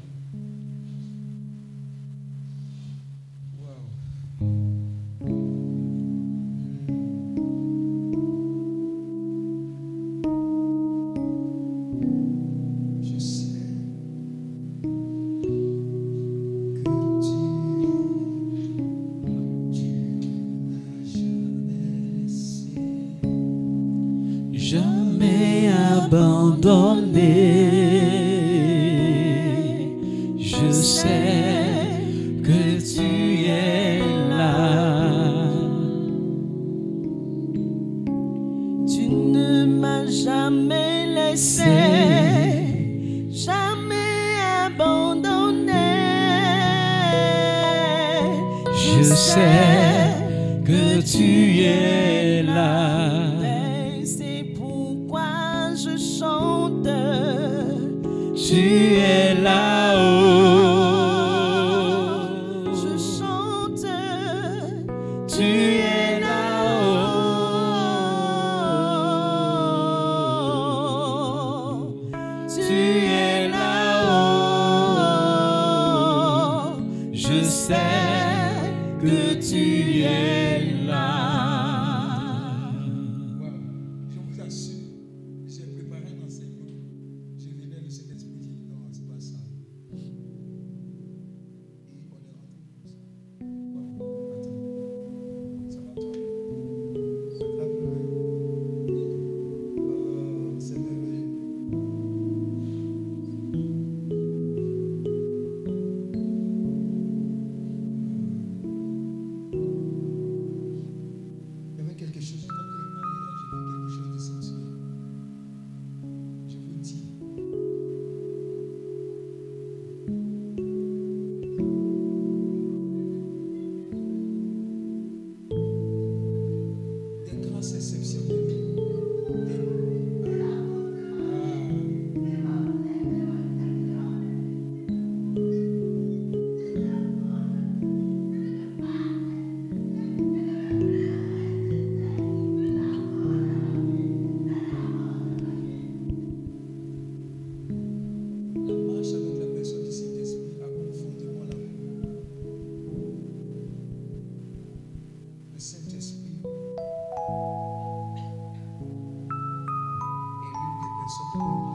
[161.10, 161.69] Cristo.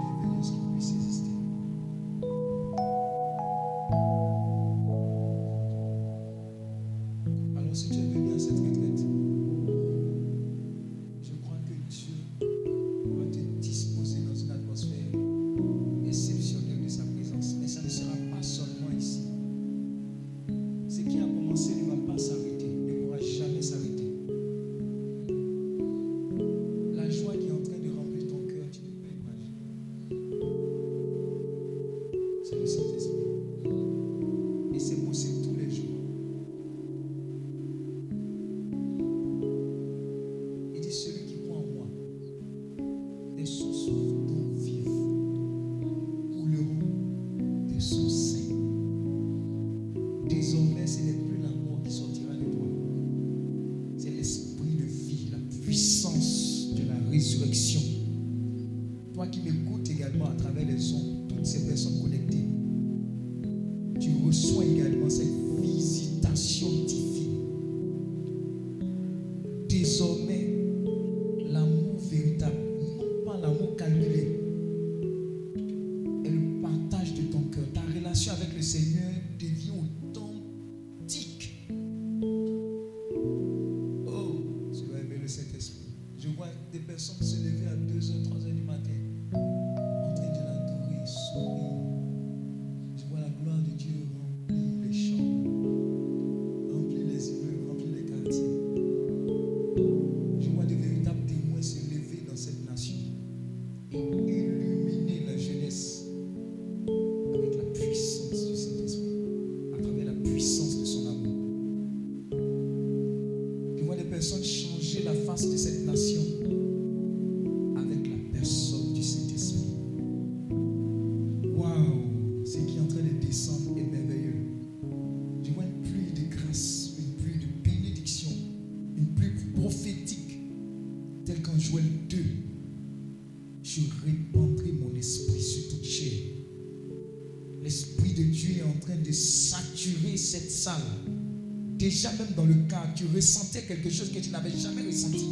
[143.14, 145.28] ressentais quelque chose que tu n'avais jamais ressenti.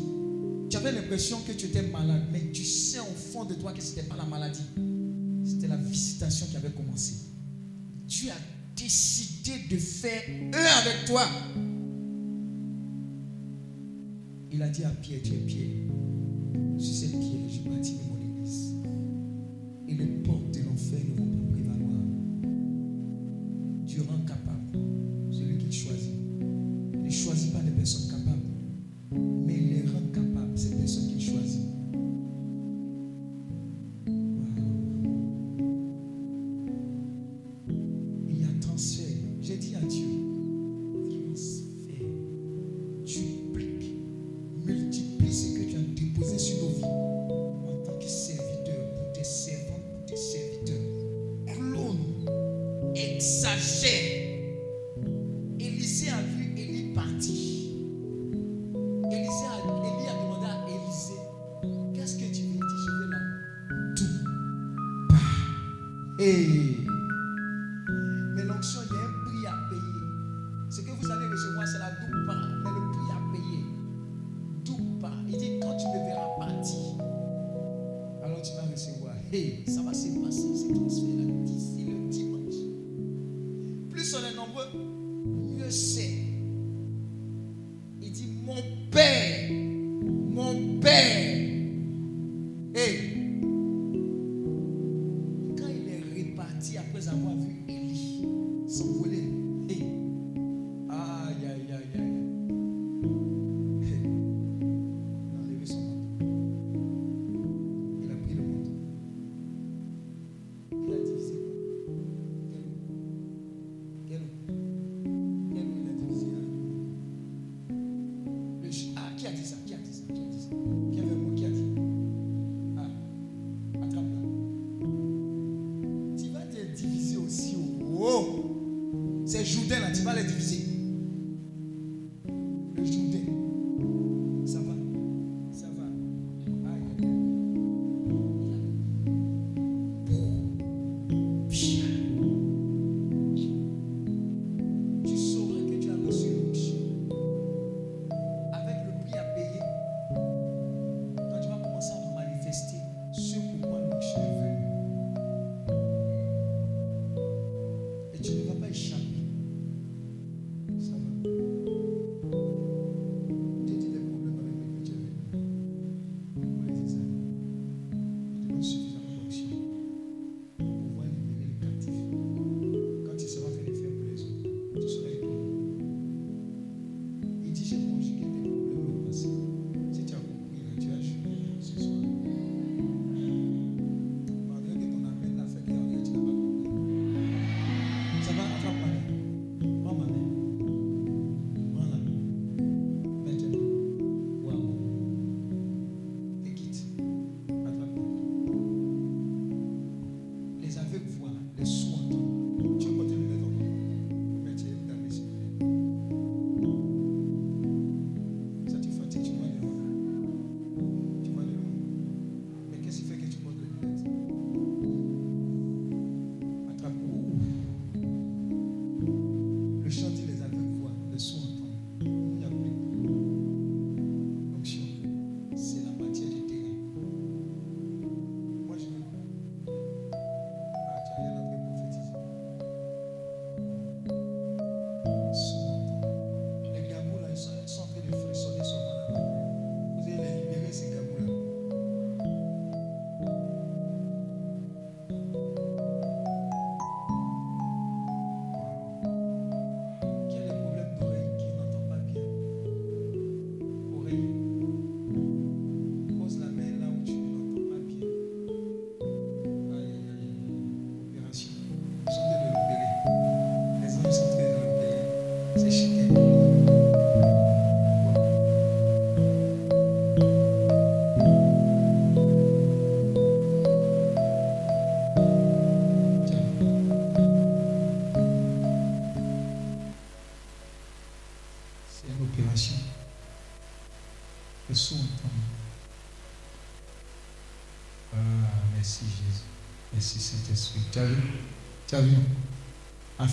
[0.69, 3.81] Tu avais l'impression que tu étais malade, mais tu sais au fond de toi que
[3.81, 4.63] ce n'était pas la maladie.
[5.45, 7.13] C'était la visitation qui avait commencé.
[8.05, 8.35] Dieu a
[8.75, 10.21] décidé de faire
[10.53, 11.27] un avec toi.
[14.51, 15.89] Il a dit à Pierre, tu es Pierre.
[16.77, 18.75] Sur cette pierre, je bâtirai mon église.
[19.87, 21.72] Et les portes de l'enfer ne vont pas prévaloir.
[79.33, 81.12] Ei, se Bacim, se transfere.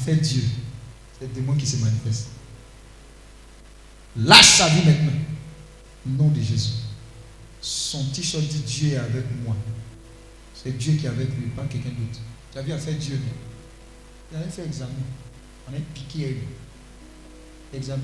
[0.01, 0.43] Fait, Dieu,
[1.19, 2.29] c'est le démon qui se manifeste.
[4.17, 5.13] Lâche sa vie maintenant.
[6.07, 6.73] Nom de Jésus.
[7.61, 9.55] Son t-shirt dit Dieu est avec moi.
[10.55, 12.21] C'est Dieu qui est avec lui, pas quelqu'un d'autre.
[12.53, 13.19] Tu as vu, il a fait Dieu.
[14.31, 14.91] Il avait fait examen.
[15.69, 16.39] On a piqué.
[17.73, 18.01] Examen.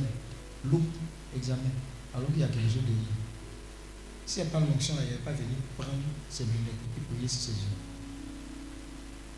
[0.65, 0.95] Loupe.
[1.35, 1.71] Examen.
[2.15, 2.93] Alors qu'il y a quelque chose de.
[4.27, 5.93] S'il n'y a pas l'onction, il n'est pas venu prendre
[6.29, 7.77] ses lunettes et puis prier sur ses yeux.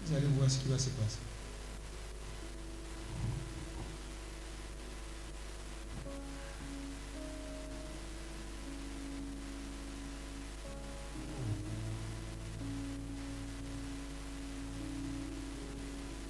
[0.06, 1.18] Vous allez voir ce qui va se passer.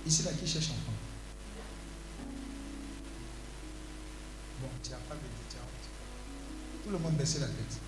[0.09, 0.97] Ici, là, qui cherche enfant
[4.63, 6.83] Bon, tu n'as pas de honte.
[6.83, 7.79] Tout le monde baissait la tête.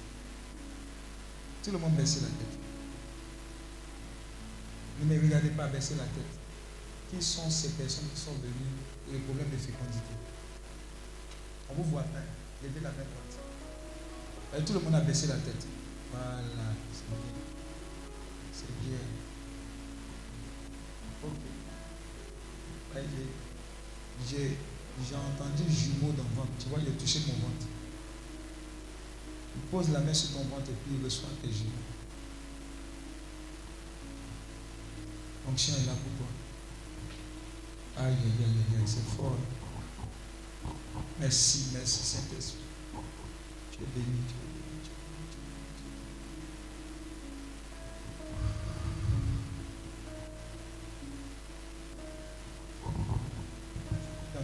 [1.64, 2.59] Tout le monde baissait la tête.
[5.01, 6.36] Ne me regardez pas baisser la tête.
[7.10, 8.76] Qui sont ces personnes qui sont venues
[9.06, 10.14] pour les problèmes de fécondité?
[11.70, 12.22] On vous voit, hein?
[12.62, 14.59] levez la main droite.
[14.59, 15.66] Et tout le monde a baissé la tête.
[16.12, 17.32] Voilà, c'est bien.
[18.52, 18.98] C'est bien.
[21.24, 21.49] Ok.
[24.28, 24.56] J'ai-
[25.16, 26.52] entendu jumeau dans le ventre.
[26.58, 27.66] Tu vois, il a touché mon ventre.
[29.56, 31.70] Il pose la main sur ton ventre et puis il reçoit tes jumeaux.
[35.46, 36.26] L'onction est là pour toi.
[38.04, 39.36] Aïe, aïe, aïe, aïe, c'est fort.
[41.18, 42.58] Merci, merci Saint-Esprit.
[43.72, 44.18] Tu es béni,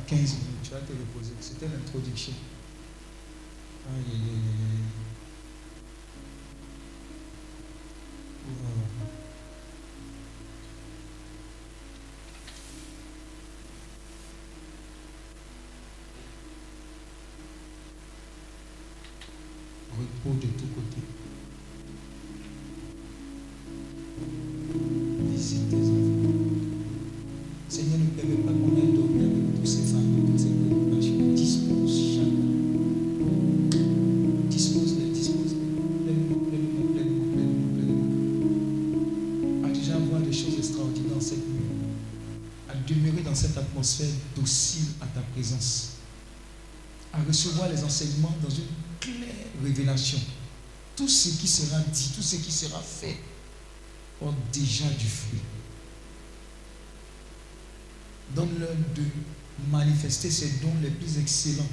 [0.07, 1.35] 15 minutes, tu vas te reposer.
[1.41, 2.33] C'était l'introduction.
[3.89, 4.21] Aïe,
[52.27, 53.17] ce qui sera fait,
[54.19, 55.41] porte déjà du fruit.
[58.35, 59.05] Donne-leur de
[59.71, 61.69] manifester ces dons les plus excellents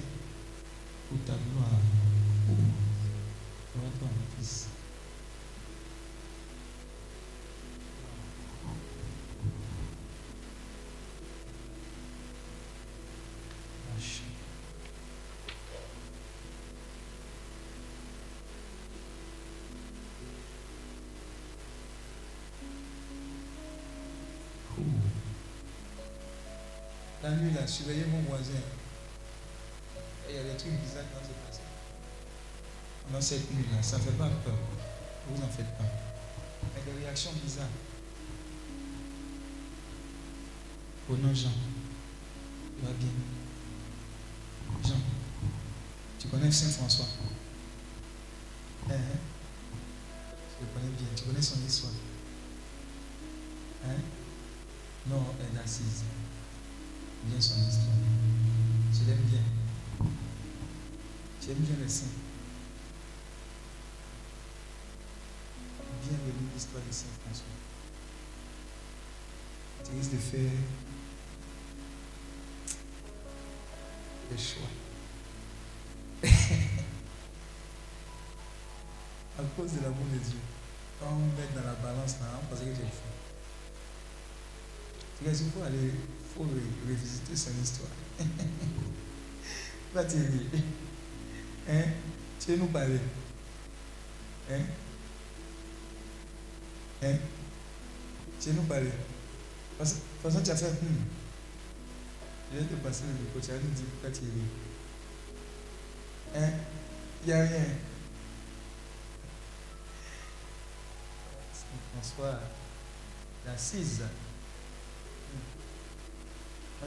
[27.64, 28.60] Là, surveillez mon voisin.
[30.27, 31.64] Il y a des trucs bizarres qui vont se passer.
[33.06, 34.57] Pendant cette nuit-là, ça ne fait pas peur.
[35.30, 35.85] Vous en faites pas.
[36.76, 37.69] Mais des réactions bizarres.
[41.10, 41.52] Au nom Jean,
[42.80, 43.10] tu bien.
[44.84, 44.99] Jean,
[46.19, 47.06] tu connais Saint François?
[48.90, 49.19] Hein, hein?
[50.57, 51.07] Tu le connais bien.
[51.15, 51.94] Tu connais son histoire?
[53.85, 54.02] Hein?
[55.07, 56.03] Non, elle est assise
[57.25, 57.95] bien son histoire.
[58.91, 59.39] Je l'aime bien.
[61.41, 62.05] J'aime bien le saint.
[66.01, 67.45] Bienvenue l'histoire de Saint François.
[69.83, 70.51] Tu risques de faire
[74.29, 74.69] des choix.
[79.39, 80.39] à cause de l'amour de Dieu.
[80.99, 83.13] Quand on met dans la balance, là, on pensait que j'ai fait.
[85.19, 85.91] Tu il faut aller
[86.35, 86.43] faut
[86.88, 87.89] revisiter son histoire.
[89.93, 90.01] Va.
[91.69, 91.84] Hein?
[92.39, 92.99] Tu nous parler?
[94.49, 94.61] Hein?
[97.03, 97.15] Hein?
[98.39, 98.91] Tu nous parler?
[99.80, 101.05] De toute façon, tu as fait hmm.
[102.53, 104.43] Je te passer le micro, tu es rire.
[106.35, 106.49] Hein?
[107.23, 107.65] Il n'y a rien.
[111.93, 112.39] François,
[113.45, 114.01] l'assise.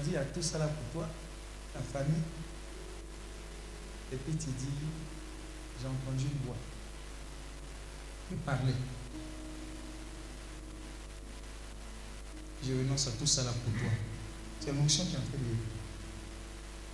[0.02, 1.08] Dit, il a tout ça là pour toi,
[1.72, 2.22] ta famille.
[4.12, 4.66] Et puis tu dis,
[5.80, 6.56] J'ai entendu une voix.
[8.30, 8.72] Il parlait.
[12.64, 13.90] Je renonce à tout ça là pour toi.
[14.60, 15.56] C'est l'onction qui est en train de.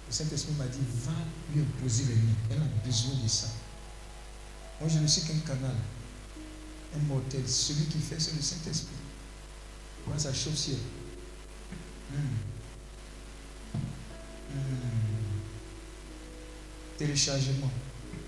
[0.08, 1.12] Le Saint-Esprit m'a dit va
[1.54, 2.36] lui imposer les mains.
[2.50, 3.48] Elle a besoin de ça.
[4.80, 5.74] Moi, je ne suis qu'un canal,
[6.94, 7.48] un mortel.
[7.48, 8.96] Celui qui fait, c'est le Saint-Esprit.
[10.34, 10.74] Chaussure.
[12.10, 12.16] Hmm.
[12.16, 12.51] Hmm.
[16.98, 17.70] Téléchargement,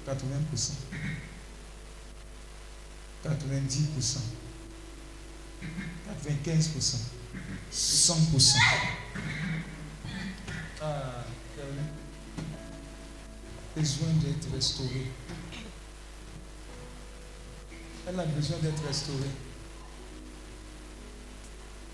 [0.06, 0.72] 80%.
[3.24, 4.20] 90%.
[6.24, 6.98] 95%.
[7.72, 8.56] 100%.
[10.80, 11.24] Ah,
[11.56, 11.86] Kevin.
[13.76, 15.06] besoin d'être restauré.
[18.06, 19.30] Elle a besoin d'être restaurée.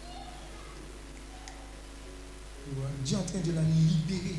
[0.03, 0.19] Tu vois,
[3.05, 4.37] Dieu est en train de la libérer.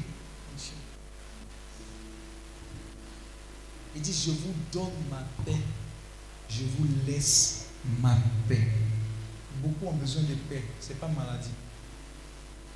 [3.95, 5.57] Il dit, je vous donne ma paix.
[6.49, 7.65] Je vous laisse
[7.99, 8.17] ma
[8.47, 8.67] paix.
[9.61, 10.63] Beaucoup ont besoin de paix.
[10.79, 11.49] Ce n'est pas maladie.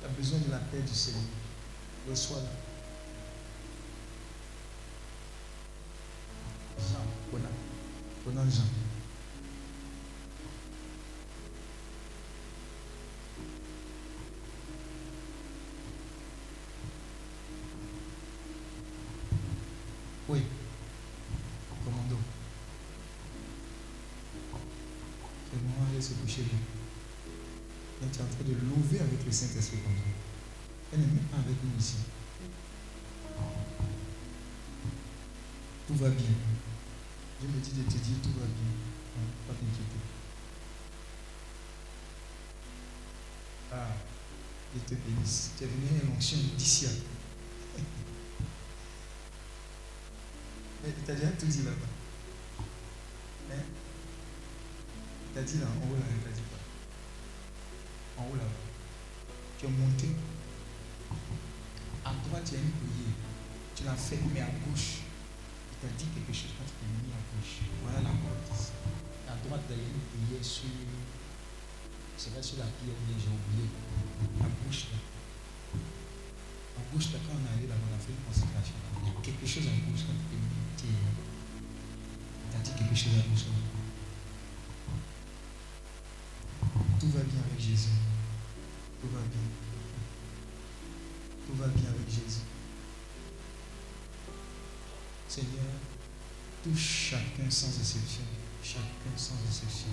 [0.00, 1.22] Tu as besoin de la paix du Seigneur.
[2.08, 2.50] Reçois-la.
[6.78, 7.04] Jean,
[8.24, 8.50] Conan.
[8.50, 8.62] Jean.
[20.28, 20.42] Oui.
[21.84, 22.16] Commando.
[25.48, 26.42] C'est le moment d'aller se coucher.
[28.02, 29.90] Elle est en train de louver avec le Saint-Esprit ça.
[30.92, 31.96] Elle n'est même pas avec nous ici.
[35.86, 36.34] Tout va bien.
[37.40, 38.72] Je me dis de te dire tout va bien.
[39.16, 40.00] Hein, Pas t'inquiéter.
[43.72, 43.94] Ah,
[44.74, 45.50] je te bénisse.
[45.56, 46.86] Tu es venu à l'onction d'ici.
[50.92, 51.90] Tout dit là-bas.
[53.52, 53.62] Hein?
[55.32, 58.22] Tu as dit là, en haut là, tu as dit pas.
[58.22, 58.64] En haut là-bas.
[59.58, 60.08] Tu es monté.
[62.04, 63.16] À droite, tu as une prière.
[63.74, 65.02] Tu l'as fait, mais à gauche.
[65.80, 67.66] Tu as dit quelque chose quand tu t'es mis à gauche.
[67.82, 68.72] Voilà la porte.
[69.28, 70.70] À droite, il y a une prière sur.
[72.16, 73.68] C'est pas sur la bien j'ai oublié.
[74.40, 74.98] À gauche là.
[76.78, 78.74] À gauche là, quand on est là-bas, on a fait une consécration.
[79.02, 80.65] Il y a quelque chose à gauche quand tu t'es mis.
[80.76, 80.86] Tu
[82.56, 83.22] as dit quelque chose à.
[87.00, 87.88] Tout va bien avec Jésus.
[89.00, 89.46] Tout va bien.
[91.46, 92.44] Tout va bien avec Jésus.
[95.28, 95.74] Seigneur,
[96.62, 98.24] touche chacun sans exception.
[98.62, 99.92] Chacun sans exception.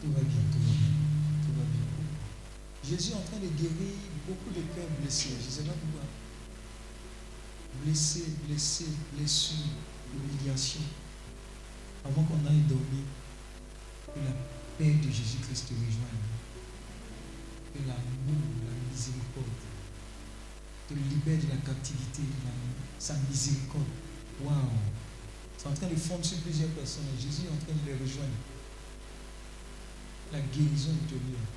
[0.00, 0.92] Tout va bien, tout va bien.
[1.42, 1.86] Tout va bien.
[2.84, 3.94] Jésus est en train de guérir
[4.26, 5.36] beaucoup de cœurs blessés.
[5.40, 6.06] Je ne sais pas pourquoi.
[7.84, 9.56] Blessés, blessés, blessures,
[10.14, 10.80] humiliation.
[12.04, 13.04] Avant qu'on aille dormir,
[14.06, 14.32] que la
[14.78, 16.22] paix de Jésus-Christ te rejoigne.
[17.74, 19.46] Que l'amour, la miséricorde
[20.88, 23.86] te libère de la captivité, de la- sa miséricorde.
[24.42, 24.54] Waouh!
[25.56, 27.04] C'est en train de fondre sur plusieurs personnes.
[27.18, 28.36] Jésus est en train de les rejoindre.
[30.32, 31.48] La guérison ultérieure.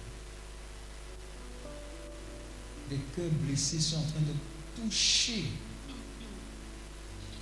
[2.91, 5.45] Les cœurs blessés sont en train de toucher.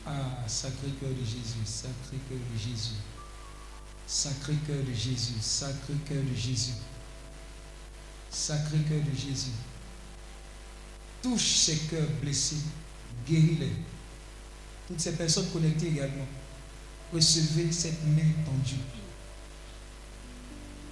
[0.05, 2.95] Ah, sacré cœur de Jésus, sacré cœur de Jésus.
[4.05, 6.73] Sacré cœur de Jésus, sacré cœur de Jésus.
[8.29, 9.51] Sacré cœur de Jésus.
[11.21, 12.57] Touche ces cœurs blessés,
[13.25, 13.71] guéris-les.
[14.87, 16.27] Toutes ces personnes connectées également,
[17.13, 18.81] recevez cette main tendue.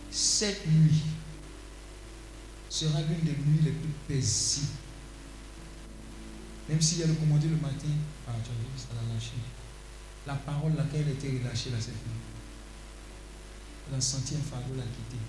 [0.09, 1.01] Cette nuit
[2.69, 4.67] sera l'une des nuits les plus paisibles.
[6.71, 7.91] Même s'il y a le commandé le matin,
[8.25, 8.31] ça
[8.95, 9.33] l'a lâché.
[10.25, 12.23] La parole laquelle elle était relâchée là, cette nuit.
[13.89, 15.19] Elle a senti un fardeau la quitter.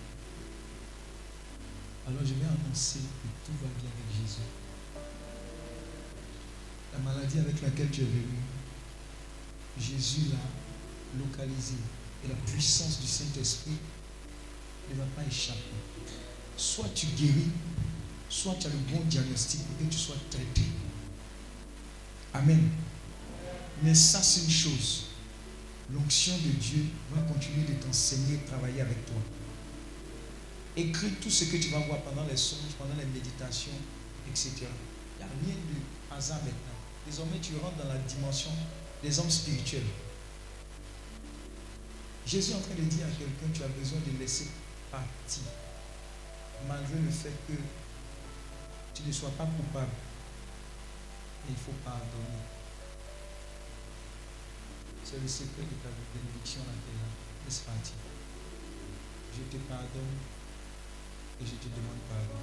[2.07, 4.47] Alors je vais annoncer que tout va bien avec Jésus.
[6.93, 8.39] La maladie avec laquelle tu es venu,
[9.81, 11.83] Jésus l'a localisée.
[12.25, 13.79] Et la puissance du Saint-Esprit
[14.91, 15.59] ne va pas échapper.
[16.57, 17.51] Soit tu guéris,
[18.29, 20.63] soit tu as le bon diagnostic pour que tu sois traité.
[22.35, 22.71] Amen.
[23.83, 25.07] Mais ça, c'est une chose.
[25.93, 29.17] L'onction de Dieu va continuer de t'enseigner, travailler avec toi.
[30.77, 33.73] Écris tout ce que tu vas voir pendant les songes, pendant les méditations,
[34.31, 34.51] etc.
[34.61, 36.79] Il n'y a rien de hasard maintenant.
[37.07, 38.51] Désormais, tu rentres dans la dimension
[39.03, 39.83] des hommes spirituels.
[42.25, 44.47] Jésus est en train de dire à quelqu'un, tu as besoin de laisser
[44.91, 45.43] partir.
[46.67, 47.55] Malgré le fait que
[48.95, 49.91] tu ne sois pas coupable.
[51.49, 52.43] Il faut pardonner.
[55.05, 57.09] C'est le secret de ta bénédiction la terre.
[57.45, 57.97] Laisse partir.
[59.35, 60.19] Je te pardonne
[61.41, 62.41] et je te demande pardon.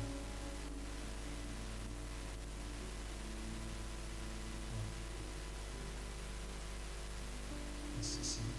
[7.96, 8.54] Merci Seigneur.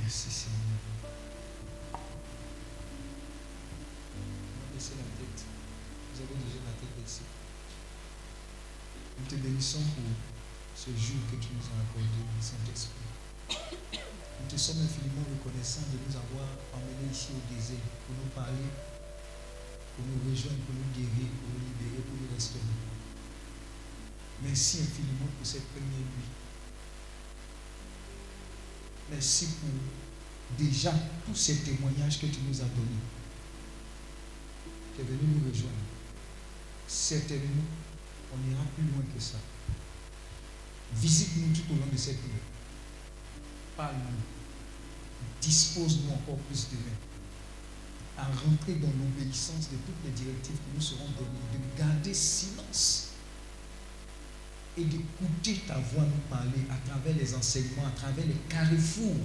[0.00, 0.80] Merci Seigneur.
[4.72, 5.44] Baissez la tête.
[6.12, 7.33] Vous avez déjà la tête baissée.
[9.18, 10.10] Nous te bénissons pour
[10.74, 13.04] ce jour que tu nous as accordé, Saint-Esprit.
[14.40, 18.68] Nous te sommes infiniment reconnaissants de nous avoir emmenés ici au désert pour nous parler,
[19.96, 22.78] pour nous rejoindre, pour nous guérir, pour nous libérer, pour nous restaurer.
[24.42, 26.30] Merci infiniment pour cette première nuit.
[29.10, 29.70] Merci pour
[30.58, 30.92] déjà
[31.24, 33.04] tous ces témoignages que tu nous as donnés.
[34.94, 35.74] Tu es venu nous rejoindre.
[36.86, 37.64] Certainement,
[38.34, 39.38] on ira plus loin que ça.
[40.94, 42.42] Visite-nous tout au long de cette nuit.
[43.76, 44.22] Parle-nous.
[45.40, 46.96] Dispose-nous encore plus de main
[48.16, 53.10] à rentrer dans l'obéissance de toutes les directives que nous serons données, de garder silence
[54.76, 59.16] et d'écouter ta voix nous parler à travers les enseignements, à travers les carrefours.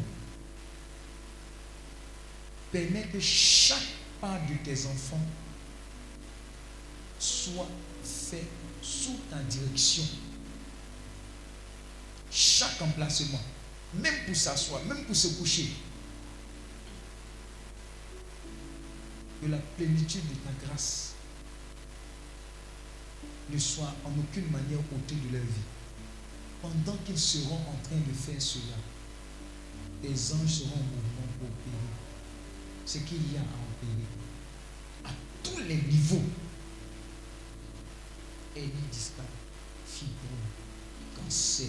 [2.71, 3.77] Permets que chaque
[4.21, 5.25] pas de tes enfants
[7.19, 7.69] soit
[8.03, 8.47] fait
[8.81, 10.03] sous ta direction.
[12.31, 13.41] Chaque emplacement,
[13.95, 15.69] même pour s'asseoir, même pour se coucher,
[19.41, 21.13] que la plénitude de ta grâce
[23.49, 25.67] ne soit en aucune manière ôtée de leur vie.
[26.61, 28.75] Pendant qu'ils seront en train de faire cela,
[30.01, 31.89] tes anges seront en mouvement pour opérer
[32.85, 34.07] ce qu'il y a à opérer
[35.05, 35.09] à
[35.43, 36.23] tous les niveaux.
[38.55, 39.25] Discale,
[39.85, 40.49] fibrome,
[41.15, 41.67] cancer,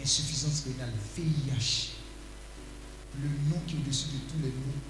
[0.00, 1.90] insuffisance rénale, VIH,
[3.20, 4.80] le nom qui est au-dessus de tous les noms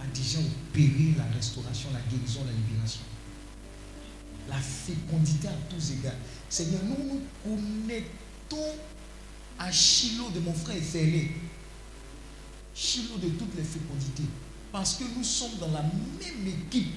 [0.00, 3.02] a déjà opéré la restauration, la guérison, la libération.
[4.48, 6.14] La fécondité à tous égards.
[6.48, 8.78] Seigneur, nous nous connectons
[9.58, 11.32] à Shiloh de mon frère Félé.
[12.74, 14.28] Shiloh de toutes les fécondités.
[14.72, 16.94] Parce que nous sommes dans la même équipe.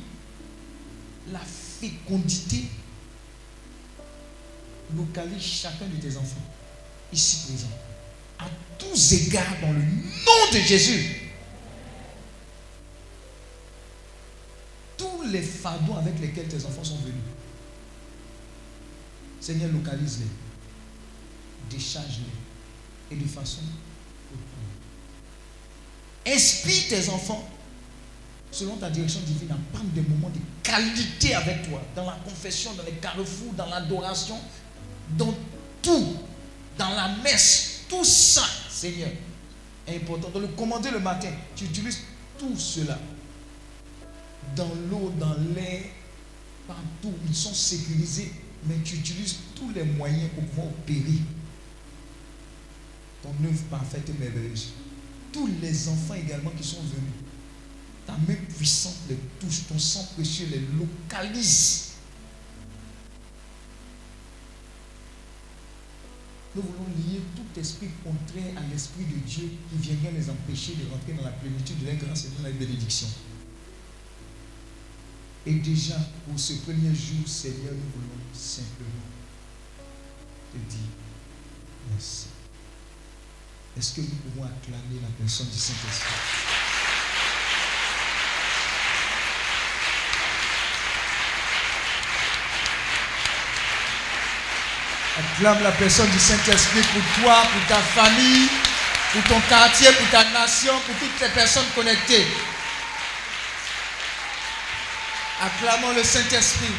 [1.32, 2.66] La fécondité
[4.96, 6.42] localise chacun de tes enfants,
[7.12, 7.78] ici présents,
[8.40, 8.46] à
[8.78, 11.22] tous égards dans le nom de Jésus.
[14.98, 17.16] Tous les fardeaux avec lesquels tes enfants sont venus,
[19.40, 20.26] Seigneur, localise-les,
[21.70, 23.62] décharge-les et de façon
[26.28, 27.48] Inspire tes enfants
[28.52, 32.74] selon ta direction divine à prendre des moments de qualité avec toi, dans la confession,
[32.74, 34.38] dans les carrefours, dans l'adoration,
[35.18, 35.34] dans
[35.82, 36.18] tout,
[36.78, 39.10] dans la messe, tout ça, Seigneur,
[39.88, 40.30] est important.
[40.30, 42.02] Dans le commander le matin, tu utilises
[42.38, 42.98] tout cela.
[44.56, 45.84] Dans l'eau, dans l'air,
[46.68, 48.32] partout, ils sont sécurisés,
[48.66, 51.20] mais tu utilises tous les moyens pour pouvoir opérer
[53.22, 54.70] ton œuvre parfaite et merveilleuse.
[55.32, 57.14] Tous les enfants également qui sont venus,
[58.06, 61.95] ta main puissante les touche, ton sang précieux les localise.
[66.56, 70.90] Nous voulons lier tout esprit contraire à l'esprit de Dieu qui viendrait les empêcher de
[70.90, 73.10] rentrer dans la plénitude de la grâce et de la bénédiction.
[75.46, 75.96] Et déjà,
[76.26, 79.12] pour ce premier jour, Seigneur, nous voulons simplement
[80.54, 80.90] te dire
[81.92, 82.28] merci.
[83.78, 86.65] Est-ce que nous pouvons acclamer la personne du Saint-Esprit?
[95.18, 98.50] Acclame la personne du Saint-Esprit pour toi, pour ta famille,
[99.14, 102.28] pour ton quartier, pour ta nation, pour toutes les personnes connectées.
[105.42, 106.72] Acclamons le Saint-Esprit.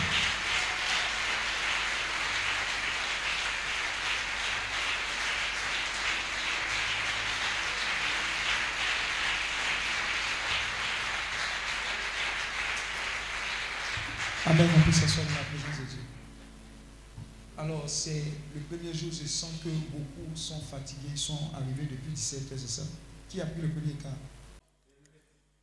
[14.49, 15.99] Amen, dans la présence de Dieu.
[17.67, 18.23] Alors, c'est
[18.55, 22.71] le premier jour, je sens que beaucoup sont fatigués, sont arrivés depuis 17 heures, c'est
[22.81, 22.83] ça?
[23.29, 24.15] Qui a pris le premier cas?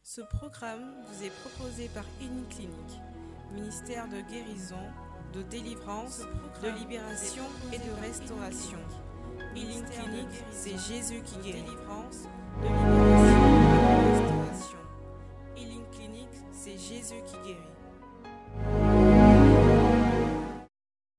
[0.03, 2.99] Ce programme vous est proposé par Clinique,
[3.53, 4.83] ministère de guérison,
[5.33, 6.23] de délivrance,
[6.61, 8.79] de libération et de restauration.
[9.55, 11.63] Healing Clinique, c'est Jésus qui guérit.
[11.63, 12.27] Délivrance,
[12.61, 14.79] de libération et de restauration.
[15.55, 18.82] Healing Clinique, c'est Jésus qui guérit.